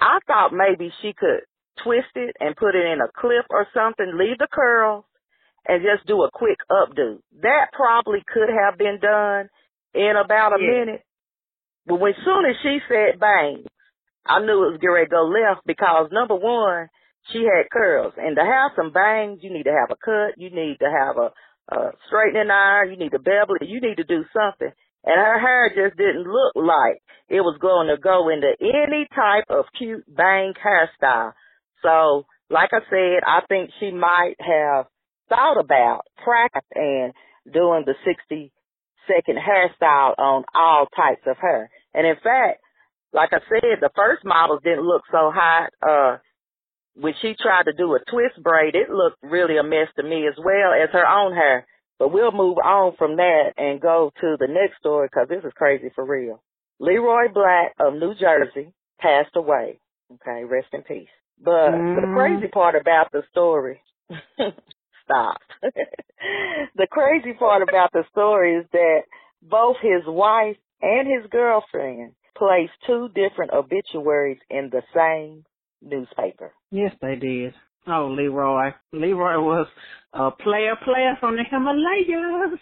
I 0.00 0.18
thought 0.26 0.52
maybe 0.52 0.92
she 1.00 1.12
could 1.12 1.46
twist 1.82 2.10
it 2.16 2.36
and 2.40 2.56
put 2.56 2.74
it 2.74 2.84
in 2.84 3.00
a 3.00 3.08
clip 3.16 3.46
or 3.50 3.66
something, 3.72 4.18
leave 4.18 4.38
the 4.38 4.48
curls, 4.50 5.04
and 5.66 5.82
just 5.82 6.06
do 6.06 6.22
a 6.22 6.30
quick 6.32 6.58
updo. 6.70 7.18
That 7.42 7.66
probably 7.72 8.22
could 8.26 8.48
have 8.48 8.78
been 8.78 8.98
done 9.00 9.48
in 9.94 10.14
about 10.16 10.52
a 10.52 10.62
yeah. 10.62 10.84
minute. 10.84 11.02
But 11.86 12.00
when 12.00 12.14
soon 12.24 12.44
as 12.46 12.56
she 12.62 12.78
said 12.88 13.18
bang, 13.18 13.64
I 14.26 14.40
knew 14.40 14.66
it 14.66 14.78
was 14.78 14.80
getting 14.80 14.94
ready 14.94 15.06
to 15.06 15.18
go 15.18 15.24
left 15.26 15.66
because 15.66 16.10
number 16.12 16.36
one, 16.36 16.88
she 17.30 17.42
had 17.42 17.70
curls. 17.70 18.14
And 18.16 18.36
to 18.36 18.42
have 18.42 18.74
some 18.76 18.92
bangs, 18.92 19.40
you 19.42 19.52
need 19.52 19.64
to 19.64 19.74
have 19.74 19.90
a 19.90 19.98
cut, 19.98 20.38
you 20.38 20.50
need 20.50 20.78
to 20.78 20.90
have 20.90 21.16
a, 21.18 21.30
a 21.74 21.90
straightening 22.06 22.50
iron, 22.50 22.90
you 22.90 22.98
need 22.98 23.12
to 23.12 23.18
bevel 23.18 23.56
it, 23.60 23.68
you 23.68 23.80
need 23.80 23.96
to 23.96 24.04
do 24.04 24.24
something. 24.32 24.70
And 25.04 25.18
her 25.18 25.38
hair 25.40 25.68
just 25.74 25.96
didn't 25.96 26.30
look 26.30 26.54
like 26.54 27.02
it 27.28 27.40
was 27.40 27.58
going 27.60 27.88
to 27.88 27.96
go 27.98 28.28
into 28.28 28.52
any 28.60 29.06
type 29.14 29.44
of 29.50 29.64
cute 29.76 30.04
bang 30.06 30.54
hairstyle. 30.54 31.32
So, 31.82 32.26
like 32.50 32.70
I 32.72 32.80
said, 32.88 33.26
I 33.26 33.40
think 33.48 33.70
she 33.80 33.90
might 33.90 34.36
have 34.38 34.86
thought 35.32 35.58
about 35.58 36.02
practice 36.22 36.68
and 36.74 37.12
doing 37.50 37.84
the 37.86 37.94
60 38.04 38.52
second 39.08 39.38
hairstyle 39.38 40.14
on 40.18 40.44
all 40.54 40.86
types 40.94 41.22
of 41.26 41.36
hair. 41.38 41.70
And 41.94 42.06
in 42.06 42.16
fact, 42.16 42.60
like 43.12 43.30
I 43.32 43.40
said, 43.48 43.80
the 43.80 43.90
first 43.96 44.24
models 44.24 44.60
didn't 44.62 44.86
look 44.86 45.02
so 45.10 45.32
hot. 45.34 45.70
Uh, 45.82 46.18
when 46.94 47.14
she 47.20 47.34
tried 47.40 47.64
to 47.64 47.72
do 47.72 47.94
a 47.94 48.10
twist 48.10 48.42
braid, 48.42 48.74
it 48.74 48.90
looked 48.90 49.18
really 49.22 49.56
a 49.56 49.62
mess 49.62 49.88
to 49.96 50.02
me 50.02 50.26
as 50.28 50.36
well 50.38 50.72
as 50.72 50.90
her 50.92 51.06
own 51.06 51.34
hair. 51.34 51.66
But 51.98 52.12
we'll 52.12 52.32
move 52.32 52.58
on 52.58 52.94
from 52.98 53.16
that 53.16 53.52
and 53.56 53.80
go 53.80 54.12
to 54.20 54.36
the 54.38 54.48
next 54.48 54.78
story 54.78 55.08
because 55.08 55.28
this 55.28 55.44
is 55.44 55.52
crazy 55.56 55.90
for 55.94 56.04
real. 56.04 56.42
Leroy 56.78 57.32
Black 57.32 57.74
of 57.78 57.94
New 57.94 58.14
Jersey 58.14 58.72
passed 58.98 59.36
away. 59.36 59.78
Okay, 60.14 60.44
rest 60.44 60.68
in 60.72 60.82
peace. 60.82 61.08
But 61.42 61.70
mm. 61.72 61.96
the 61.96 62.12
crazy 62.14 62.48
part 62.48 62.74
about 62.74 63.12
the 63.12 63.22
story 63.30 63.80
Stop. 65.12 65.38
the 66.76 66.86
crazy 66.90 67.34
part 67.38 67.62
about 67.62 67.92
the 67.92 68.04
story 68.10 68.56
is 68.56 68.66
that 68.72 69.00
both 69.42 69.76
his 69.82 70.02
wife 70.06 70.56
and 70.80 71.06
his 71.06 71.30
girlfriend 71.30 72.12
placed 72.36 72.72
two 72.86 73.08
different 73.08 73.52
obituaries 73.52 74.38
in 74.48 74.70
the 74.70 74.82
same 74.94 75.44
newspaper. 75.82 76.52
Yes, 76.70 76.92
they 77.02 77.16
did. 77.16 77.54
Oh, 77.86 78.14
Leroy. 78.16 78.70
Leroy 78.92 79.40
was 79.40 79.66
a 80.12 80.30
player 80.30 80.76
player 80.82 81.16
from 81.20 81.36
the 81.36 81.42
Himalayas. 81.48 82.58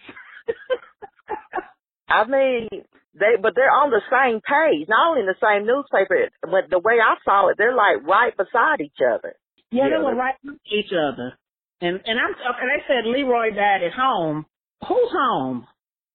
I 2.08 2.26
mean, 2.26 2.68
they 3.14 3.36
but 3.40 3.52
they're 3.54 3.70
on 3.70 3.90
the 3.90 4.00
same 4.10 4.40
page, 4.40 4.88
not 4.88 5.10
only 5.10 5.20
in 5.20 5.26
the 5.26 5.38
same 5.40 5.66
newspaper. 5.66 6.28
But 6.42 6.70
the 6.70 6.78
way 6.78 6.94
I 6.94 7.16
saw 7.24 7.48
it, 7.48 7.56
they're 7.58 7.76
like 7.76 8.06
right 8.06 8.36
beside 8.36 8.80
each 8.80 8.98
other. 8.98 9.36
Yeah, 9.70 9.88
they 9.90 10.02
were 10.02 10.16
right 10.16 10.34
next 10.42 10.64
to 10.68 10.76
each 10.76 10.92
other. 10.92 11.38
And 11.80 12.00
and 12.04 12.18
I'm 12.18 12.34
and 12.36 12.68
they 12.68 12.82
said 12.86 13.08
Leroy 13.08 13.50
died 13.50 13.82
at 13.84 13.92
home. 13.92 14.46
Whose 14.86 15.10
home? 15.12 15.66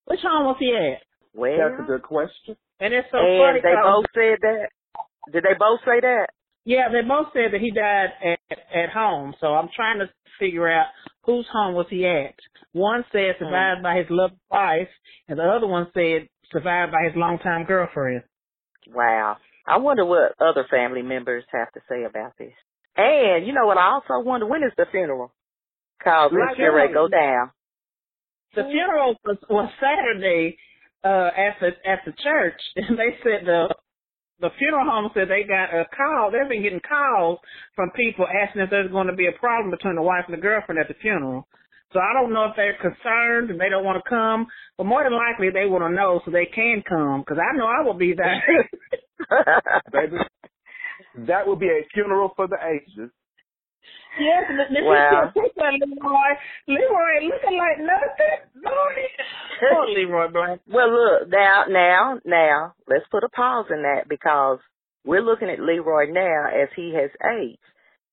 Which 0.06 0.20
home 0.22 0.46
was 0.46 0.58
he 0.60 0.74
at? 0.76 1.02
Well, 1.34 1.58
That's 1.58 1.82
a 1.82 1.88
good 1.88 2.04
question. 2.04 2.56
And 2.80 2.94
it's 2.94 3.08
so 3.12 3.18
and 3.18 3.42
funny. 3.42 3.62
they 3.62 3.76
both 3.82 4.06
said 4.14 4.38
that. 4.42 4.68
Did 5.34 5.44
they 5.44 5.58
both 5.58 5.80
say 5.86 6.00
that? 6.02 6.28
Yeah, 6.66 6.90
they 6.92 7.08
both 7.08 7.28
said 7.34 7.54
that 7.54 7.62
he 7.62 7.72
died 7.72 8.10
at 8.24 8.58
at 8.74 8.90
home. 8.90 9.34
So 9.42 9.48
I'm 9.48 9.70
trying 9.76 10.00
to 10.00 10.10
figure 10.40 10.70
out 10.70 10.88
whose 11.24 11.46
home 11.52 11.74
was 11.74 11.88
he 11.90 12.06
at. 12.06 12.36
One 12.74 13.04
said 13.12 13.36
hmm. 13.38 13.46
survived 13.46 13.84
by 13.84 13.98
his 13.98 14.08
loved 14.10 14.36
wife, 14.52 14.90
and 15.28 15.40
the 15.40 15.44
other 15.44 15.68
one 15.68 15.88
said 15.94 16.30
survived 16.52 16.92
by 16.92 17.06
his 17.08 17.16
longtime 17.16 17.66
girlfriend. 17.66 18.24
Wow. 18.94 19.38
I 19.68 19.78
wonder 19.78 20.06
what 20.06 20.34
other 20.40 20.66
family 20.70 21.02
members 21.02 21.44
have 21.52 21.72
to 21.74 21.80
say 21.90 22.04
about 22.04 22.34
this. 22.38 22.54
And 22.98 23.46
you 23.46 23.54
know 23.54 23.66
what? 23.66 23.78
I 23.78 23.92
also 23.94 24.24
wonder 24.24 24.46
when 24.46 24.64
is 24.64 24.72
the 24.78 24.86
funeral? 24.92 25.34
Cause 26.04 26.32
Right 26.32 26.48
let's 26.48 26.58
get 26.58 26.74
ready 26.74 26.90
to 26.90 26.94
go 26.94 27.08
down. 27.08 27.52
The 28.56 28.64
funeral 28.64 29.16
was, 29.26 29.38
was 29.50 29.70
Saturday 29.80 30.58
uh, 31.04 31.30
at 31.36 31.60
the 31.60 31.70
at 31.88 32.00
the 32.06 32.14
church, 32.24 32.60
and 32.76 32.98
they 32.98 33.18
said 33.24 33.46
the 33.46 33.74
the 34.40 34.50
funeral 34.60 34.86
home 34.86 35.12
said 35.14 35.30
they 35.30 35.44
got 35.48 35.74
a 35.74 35.86
call. 35.96 36.32
They've 36.32 36.50
been 36.50 36.64
getting 36.64 36.84
calls 36.84 37.40
from 37.76 37.92
people 37.96 38.28
asking 38.28 38.64
if 38.64 38.70
there's 38.70 38.92
going 38.92 39.08
to 39.08 39.16
be 39.16 39.28
a 39.28 39.40
problem 39.40 39.72
between 39.72 39.96
the 39.96 40.02
wife 40.02 40.26
and 40.28 40.38
the 40.38 40.42
girlfriend 40.42 40.80
at 40.80 40.88
the 40.88 41.00
funeral. 41.02 41.48
So 41.94 42.00
I 42.00 42.12
don't 42.14 42.34
know 42.34 42.46
if 42.46 42.56
they're 42.58 42.76
concerned 42.82 43.52
and 43.52 43.60
they 43.60 43.70
don't 43.70 43.86
want 43.86 44.04
to 44.04 44.10
come, 44.10 44.48
but 44.78 44.86
more 44.86 45.04
than 45.04 45.14
likely 45.14 45.50
they 45.50 45.66
want 45.70 45.84
to 45.88 45.96
know 45.96 46.20
so 46.26 46.32
they 46.32 46.46
can 46.46 46.84
come 46.88 47.22
because 47.22 47.38
I 47.40 47.56
know 47.56 47.66
I 47.66 47.86
will 47.86 47.94
be 47.94 48.14
there. 48.14 48.44
Baby, 49.92 50.18
that 51.28 51.48
would 51.48 51.60
be 51.60 51.68
a 51.68 51.88
funeral 51.94 52.34
for 52.36 52.48
the 52.48 52.58
ages. 52.60 53.12
Yes, 54.20 54.44
this 54.70 54.84
Wow. 54.84 55.28
is 55.28 55.34
picture 55.34 55.72
Leroy. 55.72 56.32
Leroy 56.68 57.28
looking 57.28 57.58
like 57.58 57.80
nothing. 57.80 58.64
Boy. 58.64 59.02
Poor 59.60 59.88
Leroy 59.88 60.28
Black. 60.30 60.60
Well, 60.68 60.92
look 60.92 61.30
now, 61.30 61.64
now, 61.70 62.20
now. 62.26 62.74
Let's 62.88 63.06
put 63.12 63.24
a 63.24 63.30
pause 63.30 63.68
in 63.70 63.84
that 63.84 64.08
because 64.08 64.60
we're 65.06 65.22
looking 65.22 65.50
at 65.50 65.60
Leroy 65.60 66.12
now 66.12 66.48
as 66.48 66.70
he 66.76 66.94
has 66.96 67.12
aged. 67.24 67.60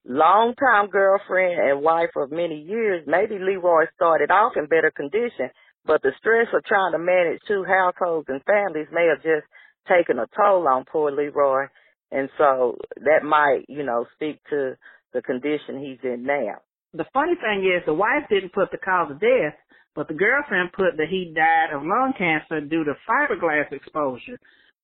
Longtime 0.05 0.89
girlfriend 0.91 1.61
and 1.61 1.81
wife 1.83 2.11
of 2.17 2.33
many 2.33 2.61
years. 2.61 3.05
Maybe 3.07 3.39
Leroy 3.39 3.85
started 3.95 4.31
off 4.31 4.55
in 4.57 4.67
better 4.67 4.91
condition, 4.91 5.51
but 5.87 6.03
the 6.03 6.11
stress 6.19 6.49
of 6.53 6.65
trying 6.65 6.93
to 6.93 6.99
manage 6.99 7.41
two 7.47 7.65
households 7.65 8.27
and 8.29 8.43
families 8.45 8.89
may 8.93 9.07
have 9.07 9.23
just 9.23 9.47
taken 9.89 10.19
a 10.19 10.27
toll 10.37 10.67
on 10.69 10.85
poor 10.85 11.11
Leroy, 11.13 11.67
and 12.11 12.29
so 12.37 12.77
that 12.97 13.25
might, 13.25 13.65
you 13.69 13.85
know, 13.85 14.07
speak 14.15 14.41
to 14.51 14.77
the 15.13 15.23
condition 15.23 15.81
he's 15.81 16.03
in 16.03 16.25
now. 16.25 16.61
The 16.95 17.07
funny 17.13 17.35
thing 17.35 17.65
is 17.65 17.85
the 17.87 17.95
wife 17.95 18.29
didn't 18.29 18.53
put 18.53 18.71
the 18.71 18.79
cause 18.79 19.11
of 19.11 19.21
death, 19.21 19.55
but 19.95 20.09
the 20.09 20.15
girlfriend 20.15 20.73
put 20.73 20.97
that 20.97 21.09
he 21.09 21.33
died 21.35 21.75
of 21.75 21.83
lung 21.83 22.13
cancer 22.17 22.61
due 22.61 22.85
to 22.85 22.95
fiberglass 23.09 23.73
exposure. 23.73 24.39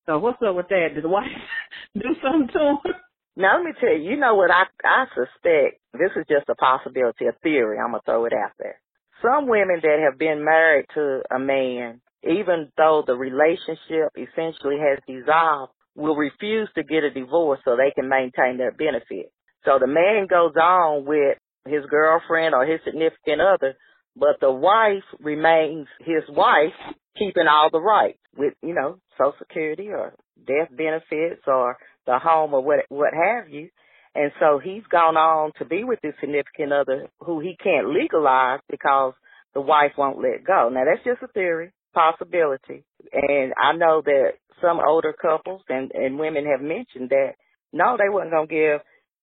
So 0.05 0.17
what's 0.17 0.41
up 0.41 0.55
with 0.55 0.69
that? 0.69 0.95
Did 0.95 1.03
the 1.03 1.09
wife 1.09 1.25
do 1.93 2.09
something 2.21 2.49
to 2.53 2.59
him? 2.59 2.95
Now 3.35 3.57
let 3.57 3.65
me 3.65 3.71
tell 3.79 3.95
you, 3.95 4.11
you 4.11 4.17
know 4.17 4.35
what 4.35 4.51
I 4.51 4.65
I 4.83 5.05
suspect. 5.13 5.79
This 5.93 6.11
is 6.17 6.25
just 6.27 6.49
a 6.49 6.55
possibility, 6.55 7.25
a 7.25 7.31
theory. 7.43 7.77
I'm 7.77 7.91
gonna 7.91 8.01
throw 8.05 8.25
it 8.25 8.33
out 8.33 8.51
there. 8.59 8.81
Some 9.21 9.47
women 9.47 9.79
that 9.81 9.99
have 10.03 10.17
been 10.17 10.43
married 10.43 10.87
to 10.95 11.21
a 11.33 11.39
man, 11.39 12.01
even 12.23 12.71
though 12.75 13.03
the 13.05 13.15
relationship 13.15 14.11
essentially 14.17 14.77
has 14.79 14.99
dissolved, 15.07 15.73
will 15.95 16.15
refuse 16.15 16.69
to 16.75 16.83
get 16.83 17.03
a 17.03 17.11
divorce 17.11 17.59
so 17.63 17.75
they 17.75 17.91
can 17.91 18.09
maintain 18.09 18.57
their 18.57 18.71
benefit. 18.71 19.31
So 19.65 19.77
the 19.79 19.87
man 19.87 20.27
goes 20.29 20.53
on 20.55 21.05
with 21.05 21.37
his 21.65 21.85
girlfriend 21.89 22.55
or 22.55 22.65
his 22.65 22.79
significant 22.85 23.41
other, 23.41 23.75
but 24.15 24.39
the 24.41 24.51
wife 24.51 25.03
remains 25.19 25.87
his 25.99 26.23
wife, 26.29 26.73
keeping 27.17 27.47
all 27.47 27.69
the 27.71 27.81
rights 27.81 28.19
with, 28.37 28.53
you 28.61 28.73
know, 28.73 28.99
Social 29.17 29.35
Security 29.39 29.89
or 29.89 30.13
death 30.47 30.69
benefits 30.71 31.41
or 31.47 31.77
the 32.05 32.19
home 32.19 32.53
or 32.53 32.63
what 32.63 32.79
what 32.89 33.13
have 33.13 33.49
you. 33.49 33.69
And 34.15 34.31
so 34.39 34.59
he's 34.63 34.83
gone 34.89 35.17
on 35.17 35.51
to 35.59 35.65
be 35.65 35.83
with 35.83 35.99
his 36.01 36.13
significant 36.19 36.73
other 36.73 37.07
who 37.19 37.39
he 37.39 37.55
can't 37.61 37.93
legalize 37.93 38.59
because 38.69 39.13
the 39.53 39.61
wife 39.61 39.91
won't 39.97 40.21
let 40.21 40.43
go. 40.45 40.69
Now 40.69 40.83
that's 40.85 41.03
just 41.05 41.21
a 41.21 41.31
theory, 41.33 41.71
possibility. 41.93 42.83
And 43.13 43.53
I 43.61 43.75
know 43.75 44.01
that 44.03 44.31
some 44.61 44.79
older 44.85 45.13
couples 45.13 45.61
and, 45.69 45.91
and 45.93 46.19
women 46.19 46.45
have 46.45 46.61
mentioned 46.61 47.09
that 47.09 47.33
no, 47.71 47.97
they 47.97 48.09
wasn't 48.09 48.31
gonna 48.31 48.47
give 48.47 48.81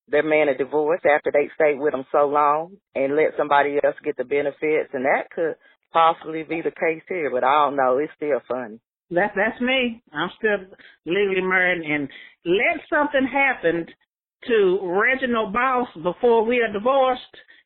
their 0.08 0.22
man 0.22 0.48
a 0.48 0.56
divorce 0.56 1.00
after 1.04 1.30
they 1.32 1.50
stayed 1.54 1.78
with 1.78 1.94
him 1.94 2.04
so 2.12 2.26
long 2.26 2.76
and 2.94 3.16
let 3.16 3.36
somebody 3.36 3.78
else 3.82 3.96
get 4.04 4.16
the 4.16 4.24
benefits 4.24 4.90
and 4.92 5.04
that 5.04 5.30
could 5.34 5.56
possibly 5.92 6.42
be 6.42 6.60
the 6.62 6.70
case 6.70 7.02
here, 7.08 7.30
but 7.30 7.44
I 7.44 7.64
don't 7.64 7.76
know. 7.76 7.98
It's 7.98 8.12
still 8.16 8.40
funny. 8.46 8.78
That's 9.10 9.34
that's 9.36 9.60
me. 9.60 10.02
I'm 10.12 10.30
still 10.36 10.66
legally 11.06 11.40
married, 11.40 11.82
and 11.86 12.08
let 12.44 12.82
something 12.90 13.26
happen 13.26 13.86
to 14.48 14.78
Reginald 14.82 15.52
Boss 15.52 15.88
before 16.02 16.44
we 16.44 16.58
are 16.58 16.72
divorced. 16.72 17.22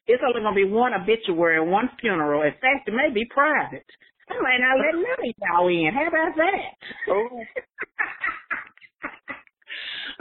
It's 0.06 0.22
only 0.26 0.42
gonna 0.42 0.54
be 0.54 0.64
one 0.64 0.92
obituary 0.94 1.60
and 1.60 1.70
one 1.70 1.88
funeral. 2.00 2.42
In 2.42 2.52
fact, 2.60 2.88
it 2.88 2.94
may 2.94 3.10
be 3.12 3.24
private. 3.32 3.86
I 4.28 4.34
might 4.40 4.60
not 4.60 4.78
let 4.78 4.94
none 4.94 5.28
of 5.28 5.34
y'all 5.40 5.68
in. 5.68 5.90
How 5.94 6.06
about 6.06 6.36
that? 6.36 6.76
Oh. 7.08 7.40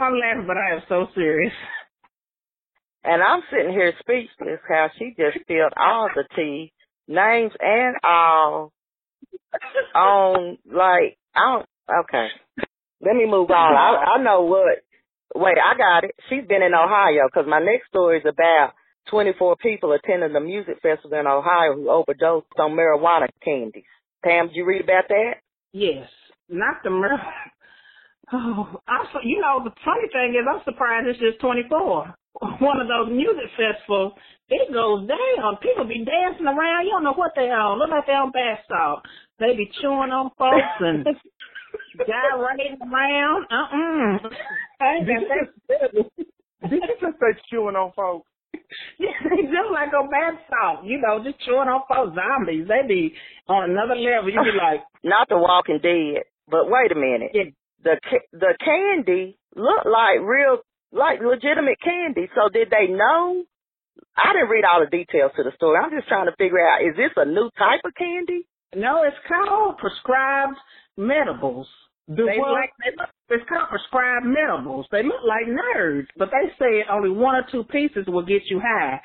I'm 0.00 0.18
laughing, 0.18 0.46
but 0.46 0.56
I 0.56 0.74
am 0.76 0.82
so 0.88 1.06
serious. 1.14 1.52
And 3.02 3.22
I'm 3.22 3.40
sitting 3.50 3.72
here 3.72 3.92
speechless 4.00 4.60
how 4.68 4.88
she 4.98 5.14
just 5.16 5.40
spilled 5.40 5.72
all 5.76 6.08
the 6.14 6.24
tea, 6.36 6.72
names 7.08 7.52
and 7.58 7.96
all 8.04 8.72
on 9.94 10.58
like 10.66 11.18
I 11.34 11.40
don't 11.56 11.66
okay. 12.04 12.28
Let 13.00 13.16
me 13.16 13.26
move 13.26 13.50
on. 13.50 13.74
I 13.74 14.16
I 14.16 14.22
know 14.22 14.42
what 14.42 14.78
wait, 15.34 15.56
I 15.58 15.76
got 15.76 16.04
it. 16.04 16.14
She's 16.28 16.46
been 16.46 16.62
in 16.62 16.74
Ohio 16.74 17.28
because 17.32 17.48
my 17.48 17.60
next 17.60 17.88
story 17.88 18.18
is 18.18 18.24
about 18.26 18.72
24 19.10 19.56
people 19.56 19.92
attending 19.92 20.32
the 20.32 20.40
music 20.40 20.76
festival 20.82 21.18
in 21.18 21.26
Ohio 21.26 21.74
who 21.74 21.90
overdosed 21.90 22.46
on 22.58 22.72
marijuana 22.72 23.28
candies. 23.42 23.84
Pam, 24.22 24.48
did 24.48 24.56
you 24.56 24.66
read 24.66 24.82
about 24.82 25.08
that? 25.08 25.34
Yes, 25.72 26.08
not 26.48 26.82
the 26.84 26.90
murder. 26.90 27.16
Oh, 28.32 28.80
I'm 28.86 29.06
you 29.24 29.40
know 29.40 29.64
the 29.64 29.72
funny 29.84 30.06
thing 30.12 30.38
is 30.38 30.46
I'm 30.48 30.62
surprised 30.64 31.08
it's 31.08 31.18
just 31.18 31.40
24. 31.40 32.14
One 32.60 32.80
of 32.80 32.88
those 32.88 33.10
music 33.10 33.50
festivals, 33.58 34.12
it 34.48 34.72
goes 34.72 35.06
down. 35.08 35.56
People 35.62 35.84
be 35.86 36.04
dancing 36.04 36.46
around. 36.46 36.84
You 36.86 36.92
don't 36.92 37.04
know 37.04 37.14
what 37.14 37.32
they 37.36 37.50
on. 37.50 37.78
Look 37.78 37.90
like 37.90 38.06
they 38.06 38.12
on 38.12 38.30
bath 38.30 38.60
salt. 38.68 39.00
They 39.38 39.56
be 39.56 39.70
chewing 39.80 40.10
on 40.10 40.30
folks 40.38 40.78
and 40.80 41.06
gyrating 42.06 42.78
around. 42.82 43.46
Uh 43.50 43.66
uh 43.66 44.28
got. 45.04 46.70
Did 46.70 46.82
you 46.82 46.96
just 47.00 47.18
say 47.18 47.40
chewing 47.50 47.76
on 47.76 47.92
folks? 47.96 48.26
Yeah, 48.98 49.10
they 49.24 49.42
do 49.42 49.62
like 49.72 49.90
on 49.94 50.10
bath 50.10 50.38
salt. 50.50 50.84
You 50.84 51.00
know, 51.02 51.22
just 51.24 51.40
chewing 51.44 51.66
on 51.66 51.82
folks. 51.90 52.14
Zombies. 52.14 52.66
They 52.68 52.86
be 52.86 53.14
on 53.48 53.70
another 53.70 53.94
level. 53.98 54.30
You 54.30 54.38
be 54.42 54.54
like, 54.58 54.82
Not 55.02 55.28
the 55.28 55.38
Walking 55.38 55.80
Dead, 55.82 56.22
but 56.48 56.70
wait 56.70 56.92
a 56.92 56.94
minute. 56.94 57.30
yeah, 57.34 57.50
The 57.82 57.94
the 58.32 58.54
candy 58.62 59.38
looked 59.56 59.86
like 59.86 60.22
real, 60.22 60.58
like 60.92 61.20
legitimate 61.20 61.78
candy. 61.82 62.28
So 62.34 62.48
did 62.48 62.70
they 62.70 62.92
know? 62.92 63.44
I 64.16 64.32
didn't 64.32 64.50
read 64.50 64.64
all 64.64 64.80
the 64.80 64.90
details 64.90 65.32
to 65.36 65.42
the 65.42 65.52
story. 65.56 65.78
I'm 65.78 65.90
just 65.90 66.08
trying 66.08 66.26
to 66.26 66.36
figure 66.36 66.60
out: 66.60 66.82
is 66.82 66.96
this 66.96 67.12
a 67.16 67.24
new 67.24 67.50
type 67.58 67.80
of 67.84 67.94
candy? 67.94 68.46
No, 68.74 69.02
it's 69.02 69.18
called 69.26 69.78
prescribed 69.78 70.56
medibles. 70.98 71.66
The 72.08 72.26
they 72.26 72.38
what? 72.38 72.52
like 72.52 72.70
they 72.82 72.90
look, 72.96 73.10
it's 73.28 73.48
called 73.48 73.68
prescribed 73.68 74.26
medibles. 74.26 74.84
They 74.90 75.02
look 75.02 75.22
like 75.26 75.46
nerds, 75.46 76.06
but 76.16 76.30
they 76.30 76.50
say 76.58 76.84
only 76.90 77.10
one 77.10 77.36
or 77.36 77.46
two 77.50 77.64
pieces 77.64 78.06
will 78.06 78.26
get 78.26 78.42
you 78.50 78.60
high. 78.60 79.00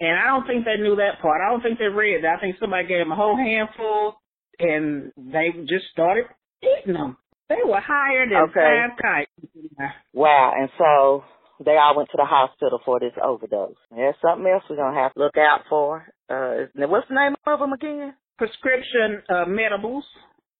And 0.00 0.18
I 0.18 0.26
don't 0.26 0.46
think 0.46 0.64
they 0.64 0.80
knew 0.80 0.96
that 0.96 1.20
part. 1.20 1.40
I 1.42 1.50
don't 1.50 1.62
think 1.62 1.78
they 1.78 1.86
read 1.90 2.22
that. 2.22 2.36
I 2.38 2.40
think 2.40 2.56
somebody 2.60 2.86
gave 2.86 3.00
them 3.00 3.10
a 3.10 3.16
whole 3.16 3.36
handful, 3.36 4.14
and 4.60 5.10
they 5.16 5.50
just 5.66 5.86
started 5.90 6.26
eating 6.62 6.94
them. 6.94 7.16
They 7.48 7.56
were 7.64 7.80
higher 7.80 8.26
than 8.28 8.36
Okay. 8.50 8.86
five 8.88 8.96
kites. 9.00 9.94
Wow. 10.12 10.52
And 10.56 10.68
so 10.78 11.24
they 11.64 11.76
all 11.76 11.96
went 11.96 12.10
to 12.10 12.16
the 12.18 12.24
hospital 12.24 12.80
for 12.84 13.00
this 13.00 13.12
overdose. 13.22 13.76
There's 13.90 14.14
something 14.20 14.46
else 14.46 14.64
we're 14.68 14.76
gonna 14.76 15.00
have 15.00 15.14
to 15.14 15.20
look 15.20 15.36
out 15.36 15.62
for. 15.68 16.06
Uh, 16.28 16.66
what's 16.86 17.08
the 17.08 17.14
name 17.14 17.34
of 17.46 17.58
them 17.58 17.72
again? 17.72 18.14
Prescription 18.36 19.22
uh, 19.28 19.44
medibles. 19.46 20.04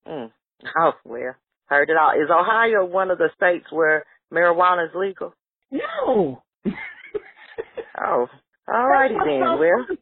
Mm. 0.07 0.31
Oh 0.77 0.93
well, 1.05 1.37
heard 1.67 1.89
it 1.89 1.97
all. 1.97 2.11
Is 2.13 2.29
Ohio 2.31 2.85
one 2.85 3.13
of 3.13 3.19
the 3.19 3.29
states 3.37 3.67
where 3.71 4.05
marijuana 4.33 4.89
is 4.89 4.95
legal? 4.95 5.33
No. 5.71 6.43
oh, 6.67 8.27
all 8.67 8.89
righty 8.89 9.15
then. 9.15 9.41
Well, 9.41 9.87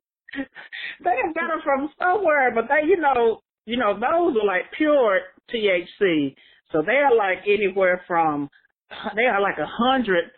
they 1.05 1.16
have 1.24 1.34
got 1.34 1.49
them 1.49 1.61
from 1.62 1.91
somewhere, 1.99 2.53
but 2.55 2.64
they, 2.68 2.87
you 2.89 2.97
know, 2.97 3.43
you 3.66 3.76
know, 3.76 3.95
those 3.95 4.37
are 4.41 4.47
like 4.47 4.72
pure 4.76 5.20
THC. 5.53 6.34
So 6.72 6.82
they 6.84 6.96
are 6.96 7.14
like 7.14 7.38
anywhere 7.46 8.02
from 8.06 8.50
they 9.16 9.24
are 9.24 9.40
like 9.40 9.58
a 9.58 9.66
hundred 9.66 10.30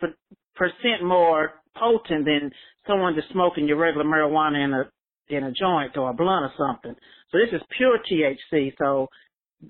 percent 0.55 1.03
more 1.03 1.53
potent 1.77 2.25
than 2.25 2.51
someone 2.87 3.15
just 3.15 3.31
smoking 3.31 3.67
your 3.67 3.77
regular 3.77 4.05
marijuana 4.05 4.63
in 4.63 4.73
a 4.73 4.89
in 5.29 5.43
a 5.43 5.51
joint 5.51 5.95
or 5.95 6.09
a 6.09 6.13
blunt 6.13 6.45
or 6.45 6.51
something. 6.57 6.95
So 7.31 7.37
this 7.37 7.53
is 7.53 7.61
pure 7.77 7.99
THC. 7.99 8.73
So 8.79 9.07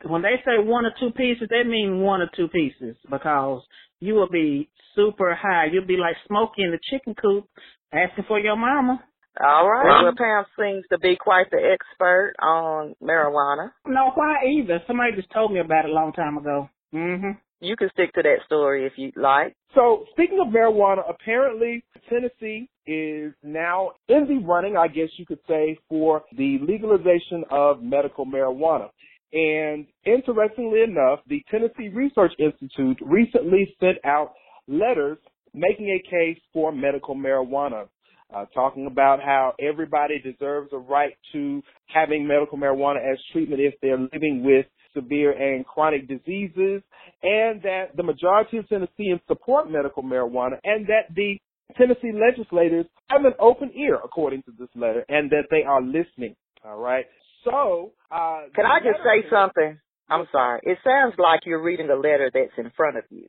when 0.07 0.22
they 0.22 0.36
say 0.45 0.64
one 0.64 0.86
or 0.86 0.93
two 0.99 1.12
pieces, 1.12 1.47
they 1.49 1.64
mean 1.68 1.99
one 1.99 2.22
or 2.22 2.30
two 2.36 2.47
pieces 2.47 2.95
because 3.10 3.62
you 3.99 4.14
will 4.14 4.30
be 4.30 4.70
super 4.95 5.36
high. 5.36 5.66
You'll 5.72 5.86
be 5.86 5.97
like 5.97 6.16
Smokey 6.28 6.64
in 6.64 6.72
the 6.72 6.80
chicken 6.89 7.14
coop 7.22 7.45
asking 7.91 8.26
for 8.28 8.39
your 8.39 8.55
mama. 8.55 9.03
All 9.42 9.70
right. 9.70 10.04
Well, 10.04 10.14
Pam 10.18 10.46
seems 10.60 10.86
to 10.92 11.00
be 11.00 11.16
quite 11.16 11.50
the 11.50 11.58
expert 11.58 12.34
on 12.42 12.96
marijuana. 13.02 13.72
No, 13.88 14.12
why 14.16 14.36
either? 14.46 14.82
Somebody 14.86 15.14
just 15.16 15.32
told 15.32 15.54
me 15.54 15.60
about 15.60 15.86
it 15.86 15.92
a 15.92 15.94
long 15.94 16.12
time 16.12 16.38
ago. 16.38 16.70
Mm-hmm. 16.94 17.32
You 17.62 17.76
can 17.76 17.90
stick 17.94 18.14
to 18.14 18.22
that 18.24 18.38
story 18.46 18.86
if 18.86 18.94
you'd 18.98 19.18
like. 19.18 19.56
So, 19.76 20.06
speaking 20.12 20.40
of 20.42 20.54
marijuana, 20.54 21.02
apparently 21.10 21.84
Tennessee 22.10 22.70
is 22.86 23.34
now 23.44 23.92
in 24.08 24.28
the 24.28 24.46
running, 24.46 24.76
I 24.78 24.88
guess 24.88 25.10
you 25.18 25.26
could 25.26 25.40
say, 25.48 25.78
for 25.88 26.24
the 26.38 26.58
legalization 26.62 27.44
of 27.52 27.84
medical 27.84 28.26
marijuana. 28.26 28.90
And 29.32 29.86
interestingly 30.06 30.82
enough, 30.82 31.20
the 31.28 31.44
Tennessee 31.52 31.90
Research 31.90 32.34
Institute 32.40 32.98
recently 33.02 33.76
sent 33.80 33.98
out 34.04 34.34
letters 34.68 35.18
making 35.54 35.88
a 35.88 36.10
case 36.10 36.42
for 36.54 36.72
medical 36.72 37.16
marijuana 37.16 37.88
uh, 38.34 38.46
talking 38.54 38.86
about 38.86 39.20
how 39.22 39.54
everybody 39.60 40.20
deserves 40.20 40.70
a 40.74 40.78
right 40.78 41.14
to 41.34 41.62
having 41.88 42.28
medical 42.28 42.58
marijuana 42.58 42.98
as 42.98 43.18
treatment 43.32 43.62
if 43.62 43.74
they're 43.82 43.98
living 43.98 44.44
with 44.44 44.66
severe 44.94 45.32
and 45.32 45.66
chronic 45.66 46.08
diseases, 46.08 46.82
and 47.22 47.62
that 47.62 47.90
the 47.96 48.04
majority 48.04 48.58
of 48.58 48.68
Tennesseans 48.70 49.22
support 49.28 49.70
medical 49.72 50.04
marijuana, 50.04 50.58
and 50.64 50.88
that 50.88 51.14
the 51.16 51.38
Tennessee 51.78 52.12
legislators 52.14 52.86
have 53.10 53.26
an 53.26 53.34
open 53.40 53.72
ear, 53.76 54.00
according 54.04 54.42
to 54.44 54.52
this 54.58 54.70
letter, 54.76 55.06
and 55.10 55.30
that 55.30 55.44
they 55.52 55.64
are 55.64 55.82
listening. 55.82 56.36
All 56.66 56.80
right. 56.80 57.06
So, 57.44 57.92
uh, 58.12 58.42
can 58.56 58.66
I 58.66 58.80
just 58.80 59.00
say 59.04 59.30
something? 59.30 59.80
I'm 60.10 60.26
sorry. 60.32 60.60
It 60.64 60.80
sounds 60.84 61.14
like 61.18 61.42
you're 61.46 61.62
reading 61.62 61.90
a 61.90 61.96
letter 61.96 62.32
that's 62.34 62.52
in 62.58 62.72
front 62.76 62.98
of 62.98 63.04
you. 63.10 63.28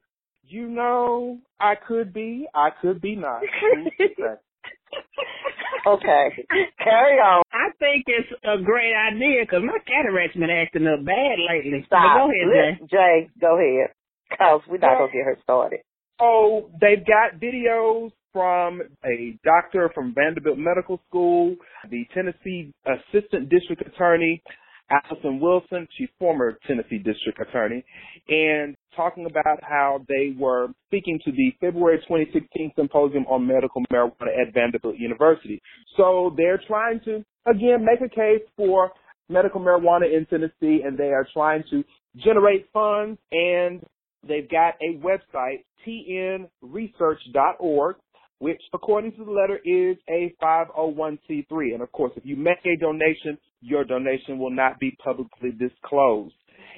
You 0.48 0.66
know, 0.66 1.38
I 1.60 1.74
could 1.74 2.12
be. 2.12 2.46
I 2.54 2.70
could 2.80 3.00
be 3.00 3.14
not. 3.14 3.42
okay, 5.86 6.46
carry 6.78 7.18
on. 7.18 7.42
I 7.52 7.70
think 7.78 8.04
it's 8.06 8.28
a 8.44 8.62
great 8.62 8.94
idea 8.94 9.42
because 9.42 9.62
my 9.64 9.78
cataract's 9.86 10.36
been 10.36 10.50
acting 10.50 10.86
up 10.86 11.04
bad 11.04 11.38
lately. 11.38 11.84
Stop. 11.86 12.18
go 12.18 12.30
ahead, 12.30 12.78
Jay. 12.80 12.86
Jay, 12.90 13.30
go 13.40 13.58
ahead. 13.58 13.90
Cause 14.36 14.60
we're 14.68 14.78
not 14.78 14.98
gonna 14.98 15.12
get 15.12 15.24
her 15.24 15.38
started. 15.42 15.80
Oh, 16.20 16.70
they've 16.80 17.04
got 17.04 17.40
videos 17.40 18.12
from 18.32 18.80
a 19.04 19.36
doctor 19.42 19.90
from 19.94 20.14
Vanderbilt 20.14 20.58
Medical 20.58 21.00
School, 21.08 21.56
the 21.90 22.04
Tennessee 22.14 22.72
Assistant 22.86 23.48
District 23.48 23.82
Attorney, 23.86 24.42
Allison 24.90 25.38
Wilson, 25.40 25.88
she's 25.96 26.10
former 26.18 26.58
Tennessee 26.66 26.98
District 26.98 27.40
Attorney, 27.40 27.82
and 28.28 28.76
talking 28.96 29.26
about 29.26 29.62
how 29.62 30.04
they 30.08 30.34
were 30.36 30.66
speaking 30.86 31.20
to 31.24 31.30
the 31.32 31.54
February 31.60 31.98
2016 31.98 32.72
symposium 32.76 33.24
on 33.26 33.46
medical 33.46 33.82
marijuana 33.92 34.36
at 34.40 34.52
Vanderbilt 34.52 34.96
University. 34.98 35.62
So 35.96 36.34
they're 36.36 36.60
trying 36.66 37.00
to, 37.04 37.24
again, 37.46 37.84
make 37.84 38.00
a 38.00 38.08
case 38.08 38.42
for 38.56 38.90
medical 39.28 39.60
marijuana 39.60 40.12
in 40.12 40.26
Tennessee 40.26 40.82
and 40.84 40.98
they 40.98 41.12
are 41.12 41.28
trying 41.32 41.62
to 41.70 41.84
generate 42.16 42.68
funds 42.72 43.20
and 43.30 43.80
they've 44.26 44.50
got 44.50 44.74
a 44.82 44.98
website, 44.98 45.62
tnresearch.org, 45.86 47.96
which 48.40 48.60
according 48.74 49.12
to 49.12 49.24
the 49.24 49.30
letter 49.30 49.60
is 49.64 49.96
a 50.08 50.34
501c3. 50.42 51.74
And 51.74 51.82
of 51.82 51.92
course, 51.92 52.10
if 52.16 52.26
you 52.26 52.34
make 52.36 52.58
a 52.64 52.76
donation, 52.76 53.38
your 53.60 53.84
donation 53.84 54.38
will 54.38 54.50
not 54.50 54.78
be 54.78 54.96
publicly 55.02 55.50
disclosed. 55.52 56.34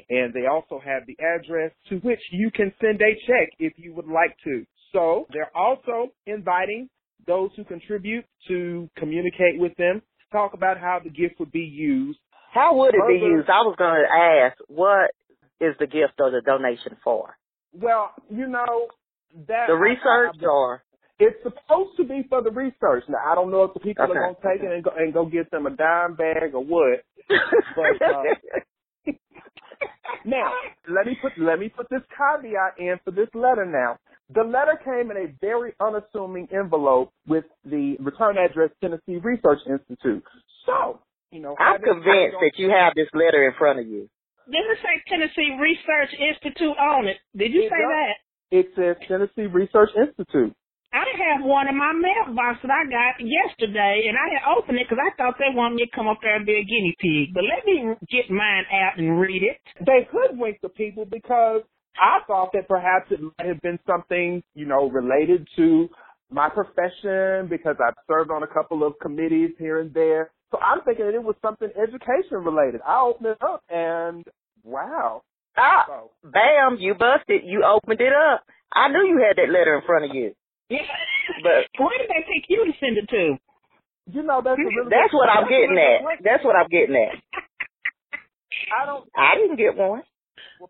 And 0.09 0.33
they 0.33 0.47
also 0.47 0.81
have 0.85 1.03
the 1.07 1.17
address 1.23 1.73
to 1.89 1.97
which 1.97 2.21
you 2.33 2.51
can 2.51 2.73
send 2.81 3.01
a 3.01 3.15
check 3.27 3.51
if 3.59 3.75
you 3.77 3.95
would 3.95 4.07
like 4.07 4.37
to. 4.45 4.65
So 4.93 5.27
they're 5.33 5.55
also 5.57 6.13
inviting 6.27 6.89
those 7.27 7.51
who 7.57 7.65
contribute 7.65 8.25
to 8.49 8.89
communicate 8.97 9.59
with 9.59 9.75
them, 9.77 10.03
talk 10.33 10.55
about 10.55 10.79
how 10.79 11.01
the 11.03 11.11
gift 11.11 11.39
would 11.39 11.53
be 11.53 11.61
used. 11.61 12.19
How 12.53 12.77
would 12.77 12.95
it 12.95 13.01
Further, 13.01 13.13
be 13.13 13.21
used? 13.21 13.49
I 13.49 13.63
was 13.63 13.77
going 13.79 13.95
to 13.95 14.47
ask, 14.47 14.59
what 14.69 15.11
is 15.61 15.75
the 15.79 15.87
gift 15.87 16.15
or 16.19 16.31
the 16.31 16.43
donation 16.45 16.97
for? 17.03 17.37
Well, 17.73 18.11
you 18.29 18.49
know, 18.49 18.89
that 19.49 19.67
the 19.69 19.75
research 19.75 20.37
I, 20.41 20.45
I, 20.45 20.49
or 20.49 20.83
it's 21.23 21.39
supposed 21.43 21.97
to 21.97 22.05
be 22.05 22.27
for 22.29 22.43
the 22.43 22.51
research. 22.51 23.05
Now 23.09 23.23
I 23.25 23.35
don't 23.35 23.51
know 23.51 23.63
if 23.63 23.75
the 23.75 23.81
people 23.81 24.05
okay. 24.05 24.19
are 24.19 24.35
gonna 24.35 24.55
take 24.55 24.63
it 24.65 24.73
and 24.73 24.83
go 24.83 24.91
and 24.97 25.15
go 25.15 25.25
get 25.25 25.51
them 25.51 25.67
a 25.67 25.71
dime 25.71 26.17
bag 26.17 26.55
or 26.55 26.65
what. 26.65 27.05
but 27.77 28.03
uh, 28.03 29.13
now 30.27 30.51
let 30.89 31.07
me 31.07 31.17
put 31.23 31.33
let 31.39 31.59
me 31.61 31.69
put 31.69 31.89
this 31.91 32.03
caveat 32.11 32.79
in 32.79 32.99
for 33.05 33.13
this 33.13 33.29
letter 33.35 33.65
now. 33.65 33.99
The 34.35 34.43
letter 34.43 34.81
came 34.83 35.11
in 35.11 35.17
a 35.17 35.33
very 35.41 35.75
unassuming 35.79 36.49
envelope 36.53 37.13
with 37.27 37.45
the 37.65 37.97
return 38.01 38.37
address 38.39 38.71
Tennessee 38.81 39.21
Research 39.23 39.61
Institute. 39.69 40.25
So, 40.65 41.01
you 41.31 41.41
know, 41.41 41.55
I'm 41.59 41.83
convinced 41.83 42.41
that 42.41 42.53
you 42.57 42.71
have 42.71 42.95
this 42.97 43.09
letter 43.13 43.47
in 43.47 43.53
front 43.59 43.79
of 43.79 43.87
you. 43.87 44.09
Didn't 44.47 44.71
it 44.73 44.79
say 44.83 45.03
Tennessee 45.07 45.55
Research 45.61 46.17
Institute 46.19 46.77
on 46.79 47.07
it? 47.07 47.19
Did 47.37 47.53
you 47.53 47.65
it 47.65 47.71
say 47.71 47.83
does. 47.83 47.93
that? 47.93 48.15
It 48.51 48.67
says 48.75 48.97
Tennessee 49.07 49.53
Research 49.53 49.91
Institute. 49.97 50.57
I 50.93 51.05
have 51.33 51.45
one 51.45 51.69
in 51.69 51.77
my 51.79 51.93
mailbox 51.93 52.61
that 52.63 52.71
I 52.71 52.85
got 52.85 53.17
yesterday, 53.19 54.05
and 54.09 54.17
I 54.17 54.37
had 54.37 54.57
opened 54.57 54.79
it 54.79 54.87
because 54.89 55.01
I 55.01 55.17
thought 55.17 55.37
they 55.39 55.55
wanted 55.55 55.77
me 55.77 55.87
to 55.87 55.97
come 55.97 56.07
up 56.07 56.19
there 56.21 56.37
and 56.37 56.45
be 56.45 56.53
a 56.61 56.65
guinea 56.65 56.95
pig. 57.01 57.33
But 57.33 57.45
let 57.45 57.65
me 57.65 57.97
get 58.11 58.31
mine 58.31 58.65
out 58.71 58.99
and 58.99 59.19
read 59.19 59.43
it. 59.43 59.57
They 59.81 60.07
hoodwinked 60.13 60.61
the 60.61 60.69
people 60.69 61.07
because 61.07 61.63
I 61.97 62.21
thought 62.27 62.53
that 62.53 62.69
perhaps 62.69 63.11
it 63.11 63.21
might 63.21 63.49
have 63.49 63.61
been 63.63 63.79
something, 63.87 64.43
you 64.55 64.67
know, 64.67 64.91
related 64.91 65.49
to 65.57 65.89
my 66.31 66.49
profession 66.49 67.49
because 67.49 67.77
I've 67.81 67.97
served 68.07 68.31
on 68.31 68.43
a 68.43 68.47
couple 68.47 68.87
of 68.87 68.95
committees 69.01 69.51
here 69.59 69.81
and 69.81 69.93
there. 69.95 70.31
So 70.51 70.59
I'm 70.61 70.83
thinking 70.85 71.07
that 71.07 71.15
it 71.15 71.23
was 71.23 71.37
something 71.41 71.69
education 71.77 72.45
related. 72.45 72.81
I 72.87 73.01
opened 73.01 73.27
it 73.29 73.39
up 73.43 73.63
and 73.71 74.25
wow. 74.63 75.23
Ah, 75.57 75.85
so. 75.87 76.11
bam, 76.23 76.77
you 76.81 76.95
busted. 76.95 77.43
You 77.45 77.65
opened 77.65 78.01
it 78.01 78.13
up. 78.13 78.45
I 78.75 78.89
knew 78.89 79.07
you 79.07 79.25
had 79.27 79.37
that 79.37 79.53
letter 79.53 79.77
in 79.77 79.87
front 79.87 80.07
of 80.07 80.15
you. 80.15 80.35
but 81.43 81.67
where 81.79 81.99
did 81.99 82.09
they 82.09 82.23
take 82.27 82.47
you 82.49 82.65
to 82.67 82.73
send 82.81 82.99
it 82.99 83.09
to? 83.11 83.39
You 84.11 84.23
know, 84.23 84.43
that's 84.43 84.59
really 84.59 84.91
that's 84.91 85.15
what 85.15 85.29
I'm 85.29 85.47
getting 85.49 85.79
at. 85.79 86.03
That's 86.25 86.45
what 86.45 86.57
I'm 86.57 86.69
getting 86.69 86.97
at. 86.97 87.23
I 88.73 88.87
don't. 88.87 89.07
I 89.15 89.37
didn't 89.37 89.57
get 89.57 89.77
one. 89.77 90.03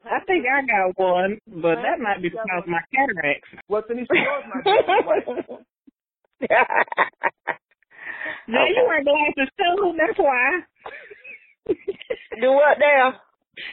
I 0.05 0.20
think 0.24 0.45
I 0.49 0.64
got 0.64 0.97
one, 0.97 1.38
but 1.47 1.76
that 1.84 2.01
might 2.01 2.22
be 2.22 2.28
because 2.28 2.49
of 2.57 2.66
my 2.66 2.80
cataracts. 2.95 3.49
What's 3.68 3.90
in 3.90 3.99
these 3.99 4.07
stores 4.09 4.45
might 4.49 4.64
be. 4.64 4.72
now 8.49 8.64
okay. 8.64 8.72
you 8.74 8.84
wear 8.88 9.05
glasses 9.05 9.51
too. 9.57 9.95
That's 9.97 10.18
why. 10.18 10.64
Do 12.40 12.53
what 12.53 12.78
now? 12.80 13.20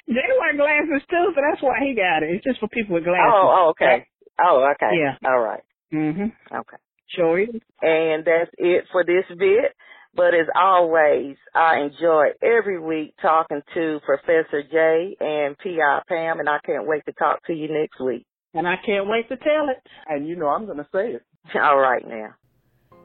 They 0.07 0.27
wear 0.39 0.55
glasses 0.55 1.03
too, 1.09 1.31
so 1.35 1.39
that's 1.39 1.63
why 1.63 1.79
he 1.81 1.95
got 1.95 2.23
it. 2.23 2.35
It's 2.35 2.43
just 2.43 2.59
for 2.59 2.67
people 2.67 2.95
with 2.95 3.05
glasses. 3.05 3.31
Oh, 3.31 3.47
oh 3.47 3.69
okay. 3.71 4.05
Oh, 4.43 4.67
okay. 4.75 4.95
Yeah. 4.99 5.15
All 5.23 5.39
right. 5.39 5.63
Mhm. 5.93 6.31
Okay. 6.51 6.77
Sure 7.07 7.39
And 7.81 8.23
that's 8.25 8.51
it 8.57 8.85
for 8.91 9.03
this 9.03 9.25
bit. 9.37 9.75
But 10.15 10.33
as 10.33 10.47
always, 10.55 11.37
I 11.53 11.79
enjoy 11.81 12.29
every 12.41 12.79
week 12.79 13.13
talking 13.21 13.61
to 13.75 13.99
Professor 14.05 14.63
Jay 14.63 15.15
and 15.19 15.57
P.I. 15.59 16.01
Pam, 16.07 16.39
and 16.39 16.49
I 16.49 16.57
can't 16.65 16.87
wait 16.87 17.05
to 17.05 17.13
talk 17.13 17.45
to 17.45 17.53
you 17.53 17.71
next 17.71 17.99
week. 17.99 18.25
And 18.53 18.67
I 18.67 18.75
can't 18.83 19.07
wait 19.07 19.29
to 19.29 19.37
tell 19.37 19.69
it. 19.69 19.81
And 20.07 20.27
you 20.27 20.35
know 20.35 20.47
I'm 20.47 20.65
going 20.65 20.79
to 20.79 20.87
say 20.91 21.11
it. 21.11 21.23
All 21.55 21.77
right 21.77 22.05
now. 22.07 22.33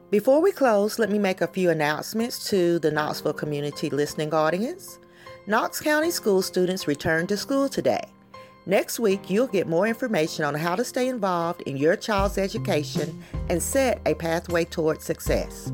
Before 0.09 0.41
we 0.41 0.51
close, 0.51 0.97
let 0.97 1.09
me 1.11 1.19
make 1.19 1.41
a 1.41 1.47
few 1.47 1.69
announcements 1.69 2.49
to 2.49 2.79
the 2.79 2.91
Knoxville 2.91 3.33
community 3.33 3.89
listening 3.89 4.33
audience. 4.33 4.99
Knox 5.47 5.79
County 5.79 6.09
school 6.09 6.41
students 6.41 6.87
returned 6.87 7.29
to 7.29 7.37
school 7.37 7.69
today. 7.69 8.01
Next 8.67 8.99
week, 8.99 9.29
you'll 9.29 9.45
get 9.45 9.67
more 9.67 9.85
information 9.85 10.43
on 10.43 10.55
how 10.55 10.75
to 10.75 10.83
stay 10.83 11.07
involved 11.07 11.61
in 11.63 11.77
your 11.77 11.95
child's 11.95 12.39
education 12.39 13.23
and 13.47 13.61
set 13.61 14.01
a 14.07 14.15
pathway 14.15 14.65
toward 14.65 15.03
success. 15.03 15.71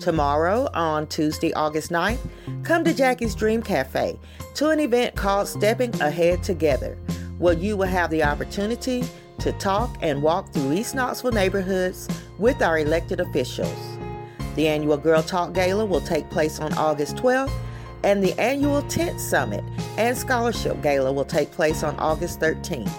Tomorrow, 0.00 0.70
on 0.72 1.06
Tuesday, 1.06 1.52
August 1.52 1.90
9th, 1.90 2.26
come 2.62 2.82
to 2.84 2.94
Jackie's 2.94 3.34
Dream 3.34 3.62
Cafe 3.62 4.18
to 4.54 4.70
an 4.70 4.80
event 4.80 5.16
called 5.16 5.48
Stepping 5.48 5.94
Ahead 6.00 6.42
Together, 6.42 6.96
where 7.36 7.52
you 7.52 7.76
will 7.76 7.86
have 7.86 8.08
the 8.08 8.24
opportunity 8.24 9.04
to 9.40 9.52
talk 9.52 9.94
and 10.00 10.22
walk 10.22 10.50
through 10.50 10.72
East 10.72 10.94
Knoxville 10.94 11.32
neighborhoods 11.32 12.08
with 12.38 12.62
our 12.62 12.78
elected 12.78 13.20
officials. 13.20 13.98
The 14.56 14.66
annual 14.66 14.96
Girl 14.96 15.22
Talk 15.22 15.52
Gala 15.52 15.84
will 15.84 16.00
take 16.00 16.30
place 16.30 16.58
on 16.58 16.72
August 16.78 17.16
12th, 17.16 17.52
and 18.02 18.22
the 18.22 18.38
annual 18.40 18.82
Tent 18.82 19.20
Summit 19.20 19.64
and 19.96 20.16
Scholarship 20.16 20.80
Gala 20.82 21.12
will 21.12 21.24
take 21.24 21.50
place 21.50 21.82
on 21.82 21.96
August 21.96 22.40
13th. 22.40 22.92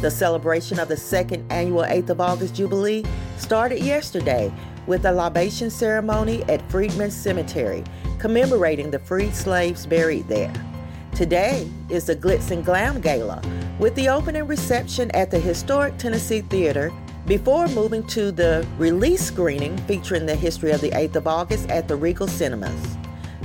The 0.00 0.10
celebration 0.10 0.78
of 0.78 0.88
the 0.88 0.96
second 0.96 1.50
annual 1.50 1.82
8th 1.82 2.10
of 2.10 2.20
August 2.20 2.54
Jubilee 2.54 3.04
started 3.38 3.80
yesterday 3.80 4.52
with 4.86 5.06
a 5.06 5.12
libation 5.12 5.70
ceremony 5.70 6.42
at 6.44 6.68
Freedman 6.70 7.10
Cemetery, 7.10 7.82
commemorating 8.18 8.90
the 8.90 8.98
freed 8.98 9.34
slaves 9.34 9.86
buried 9.86 10.28
there. 10.28 10.52
Today 11.14 11.70
is 11.88 12.06
the 12.06 12.16
Glitz 12.16 12.50
and 12.50 12.64
Glam 12.64 13.00
Gala, 13.00 13.40
with 13.78 13.94
the 13.94 14.08
opening 14.08 14.46
reception 14.46 15.10
at 15.12 15.30
the 15.30 15.38
historic 15.38 15.96
Tennessee 15.96 16.40
Theater 16.42 16.92
before 17.26 17.68
moving 17.68 18.06
to 18.08 18.30
the 18.30 18.66
release 18.76 19.24
screening 19.24 19.78
featuring 19.78 20.26
the 20.26 20.34
history 20.34 20.72
of 20.72 20.80
the 20.80 20.90
8th 20.90 21.16
of 21.16 21.26
August 21.26 21.70
at 21.70 21.88
the 21.88 21.96
Regal 21.96 22.26
Cinemas. 22.26 22.96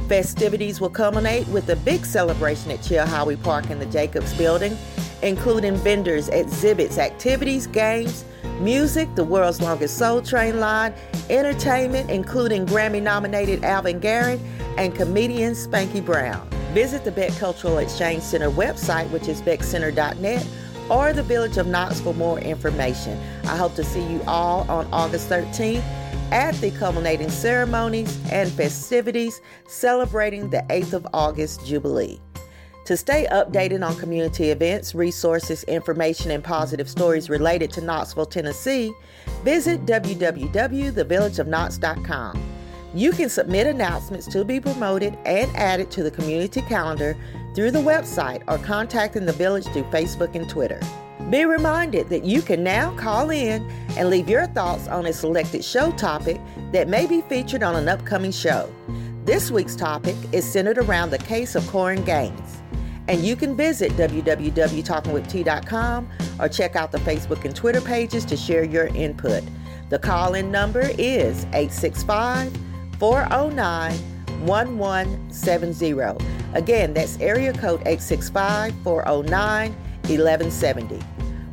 Festivities 0.09 0.81
will 0.81 0.89
culminate 0.89 1.47
with 1.49 1.69
a 1.69 1.75
big 1.75 2.03
celebration 2.03 2.71
at 2.71 2.79
Chilhowee 2.79 3.41
Park 3.43 3.69
in 3.69 3.77
the 3.77 3.85
Jacobs 3.85 4.33
Building, 4.33 4.75
including 5.21 5.75
vendors, 5.75 6.29
exhibits, 6.29 6.97
activities, 6.97 7.67
games, 7.67 8.25
music, 8.59 9.07
the 9.13 9.23
world's 9.23 9.61
longest 9.61 9.99
Soul 9.99 10.23
Train 10.23 10.59
line, 10.59 10.95
entertainment, 11.29 12.09
including 12.09 12.65
Grammy 12.65 13.03
nominated 13.03 13.63
Alvin 13.63 13.99
Garrett 13.99 14.39
and 14.79 14.95
comedian 14.95 15.53
Spanky 15.53 16.03
Brown. 16.03 16.49
Visit 16.73 17.03
the 17.03 17.11
Beck 17.11 17.31
Cultural 17.37 17.77
Exchange 17.77 18.23
Center 18.23 18.49
website, 18.49 19.07
which 19.11 19.27
is 19.27 19.43
beckcenter.net, 19.43 20.47
or 20.89 21.13
the 21.13 21.21
Village 21.21 21.57
of 21.57 21.67
Knox 21.67 22.01
for 22.01 22.15
more 22.15 22.39
information. 22.39 23.21
I 23.43 23.55
hope 23.55 23.75
to 23.75 23.83
see 23.83 24.01
you 24.11 24.23
all 24.25 24.61
on 24.71 24.87
August 24.91 25.29
13th 25.29 25.83
at 26.31 26.55
the 26.55 26.71
culminating 26.71 27.29
ceremonies 27.29 28.17
and 28.31 28.51
festivities 28.51 29.39
celebrating 29.67 30.49
the 30.49 30.65
8th 30.69 30.93
of 30.93 31.05
August 31.13 31.63
Jubilee. 31.65 32.19
To 32.85 32.95
stay 32.97 33.27
updated 33.31 33.85
on 33.85 33.95
community 33.97 34.49
events, 34.49 34.95
resources, 34.95 35.63
information, 35.65 36.31
and 36.31 36.43
positive 36.43 36.89
stories 36.89 37.29
related 37.29 37.71
to 37.73 37.81
Knoxville, 37.81 38.25
Tennessee, 38.25 38.91
visit 39.43 39.85
www.thevillageofknox.com. 39.85 42.43
You 42.95 43.11
can 43.11 43.29
submit 43.29 43.67
announcements 43.67 44.25
to 44.29 44.43
be 44.43 44.59
promoted 44.59 45.15
and 45.25 45.55
added 45.55 45.91
to 45.91 46.01
the 46.01 46.09
community 46.09 46.63
calendar 46.63 47.15
through 47.53 47.69
the 47.69 47.79
website 47.79 48.41
or 48.47 48.57
contacting 48.57 49.27
the 49.27 49.33
village 49.33 49.65
through 49.65 49.83
Facebook 49.83 50.33
and 50.33 50.49
Twitter. 50.49 50.79
Be 51.27 51.43
reminded 51.45 52.09
that 52.09 52.23
you 52.23 52.41
can 52.41 52.63
now 52.63 52.95
call 52.95 53.29
in 53.29 53.69
and 53.97 54.09
leave 54.09 54.27
your 54.27 54.47
thoughts 54.47 54.87
on 54.87 55.05
a 55.05 55.13
selected 55.13 55.63
show 55.63 55.91
topic 55.91 56.41
that 56.71 56.87
may 56.87 57.05
be 57.05 57.21
featured 57.21 57.61
on 57.61 57.75
an 57.75 57.87
upcoming 57.87 58.31
show. 58.31 58.73
This 59.25 59.51
week's 59.51 59.75
topic 59.75 60.15
is 60.31 60.43
centered 60.43 60.79
around 60.79 61.11
the 61.11 61.19
case 61.19 61.53
of 61.53 61.61
Korryn 61.65 62.03
Gaines. 62.03 62.63
And 63.07 63.23
you 63.23 63.35
can 63.35 63.55
visit 63.55 63.91
www.talkingwitht.com 63.91 66.09
or 66.39 66.49
check 66.49 66.75
out 66.75 66.91
the 66.91 66.97
Facebook 66.99 67.45
and 67.45 67.55
Twitter 67.55 67.81
pages 67.81 68.25
to 68.25 68.35
share 68.35 68.63
your 68.63 68.87
input. 68.87 69.43
The 69.89 69.99
call 69.99 70.33
in 70.33 70.49
number 70.49 70.89
is 70.97 71.45
865 71.53 72.51
409 72.97 73.91
1170. 74.47 76.25
Again, 76.53 76.93
that's 76.93 77.19
area 77.19 77.53
code 77.53 77.81
865 77.81 78.73
409 78.83 79.75
1170. 80.09 80.99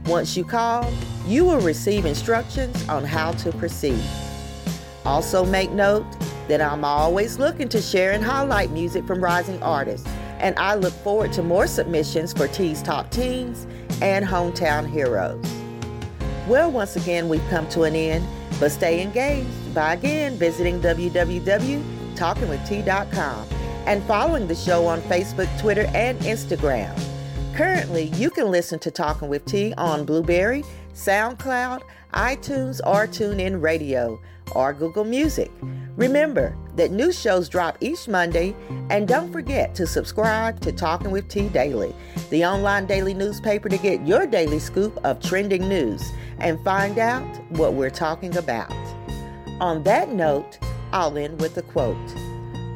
Once 0.06 0.36
you 0.36 0.44
call, 0.44 0.92
you 1.26 1.44
will 1.44 1.60
receive 1.60 2.06
instructions 2.06 2.88
on 2.88 3.04
how 3.04 3.32
to 3.32 3.52
proceed. 3.52 4.02
Also, 5.04 5.44
make 5.44 5.70
note 5.72 6.06
that 6.48 6.60
I'm 6.60 6.84
always 6.84 7.38
looking 7.38 7.68
to 7.70 7.80
share 7.80 8.12
and 8.12 8.22
highlight 8.24 8.70
music 8.70 9.06
from 9.06 9.22
rising 9.22 9.62
artists, 9.62 10.08
and 10.38 10.58
I 10.58 10.74
look 10.74 10.92
forward 10.92 11.32
to 11.34 11.42
more 11.42 11.66
submissions 11.66 12.32
for 12.32 12.48
T's 12.48 12.82
Top 12.82 13.10
Teens 13.10 13.66
and 14.00 14.24
Hometown 14.24 14.88
Heroes. 14.88 15.44
Well, 16.46 16.70
once 16.70 16.96
again, 16.96 17.28
we've 17.28 17.46
come 17.50 17.68
to 17.70 17.82
an 17.82 17.96
end, 17.96 18.24
but 18.60 18.70
stay 18.70 19.02
engaged 19.02 19.74
by 19.74 19.94
again 19.94 20.36
visiting 20.36 20.80
www.talkingwitht.com 20.80 23.48
and 23.86 24.02
following 24.04 24.46
the 24.46 24.54
show 24.54 24.86
on 24.86 25.00
Facebook, 25.02 25.60
Twitter, 25.60 25.90
and 25.94 26.18
Instagram. 26.20 26.96
Currently, 27.56 28.08
you 28.16 28.28
can 28.28 28.50
listen 28.50 28.78
to 28.80 28.90
Talking 28.90 29.30
with 29.30 29.46
T 29.46 29.72
on 29.78 30.04
Blubrry, 30.04 30.62
SoundCloud, 30.92 31.84
iTunes, 32.12 32.82
or 32.84 33.06
TuneIn 33.06 33.62
Radio, 33.62 34.20
or 34.54 34.74
Google 34.74 35.04
Music. 35.04 35.50
Remember 35.96 36.54
that 36.74 36.90
new 36.90 37.10
shows 37.10 37.48
drop 37.48 37.78
each 37.80 38.08
Monday, 38.08 38.54
and 38.90 39.08
don't 39.08 39.32
forget 39.32 39.74
to 39.76 39.86
subscribe 39.86 40.60
to 40.60 40.70
Talking 40.70 41.10
with 41.10 41.30
T 41.30 41.48
Daily, 41.48 41.94
the 42.28 42.44
online 42.44 42.84
daily 42.84 43.14
newspaper 43.14 43.70
to 43.70 43.78
get 43.78 44.06
your 44.06 44.26
daily 44.26 44.58
scoop 44.58 44.98
of 45.02 45.18
trending 45.22 45.66
news 45.66 46.06
and 46.40 46.62
find 46.62 46.98
out 46.98 47.24
what 47.52 47.72
we're 47.72 47.88
talking 47.88 48.36
about. 48.36 48.70
On 49.62 49.82
that 49.84 50.10
note, 50.10 50.58
I'll 50.92 51.16
end 51.16 51.40
with 51.40 51.56
a 51.56 51.62
quote 51.62 51.96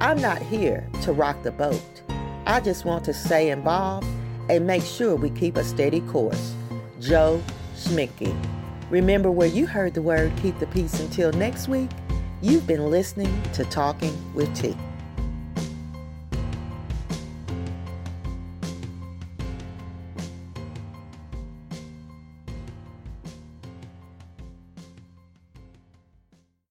I'm 0.00 0.22
not 0.22 0.40
here 0.40 0.88
to 1.02 1.12
rock 1.12 1.42
the 1.42 1.52
boat. 1.52 2.00
I 2.46 2.60
just 2.60 2.86
want 2.86 3.04
to 3.04 3.12
stay 3.12 3.50
involved 3.50 4.06
and 4.50 4.66
make 4.66 4.82
sure 4.82 5.14
we 5.14 5.30
keep 5.30 5.56
a 5.56 5.62
steady 5.62 6.00
course. 6.00 6.54
Joe 7.00 7.40
Schminke. 7.76 8.36
Remember 8.90 9.30
where 9.30 9.48
you 9.48 9.66
heard 9.66 9.94
the 9.94 10.02
word 10.02 10.32
keep 10.42 10.58
the 10.58 10.66
peace 10.66 10.98
until 10.98 11.32
next 11.32 11.68
week? 11.68 11.90
You've 12.42 12.66
been 12.66 12.90
listening 12.90 13.42
to 13.52 13.64
Talking 13.66 14.12
with 14.34 14.52
T. 14.56 14.76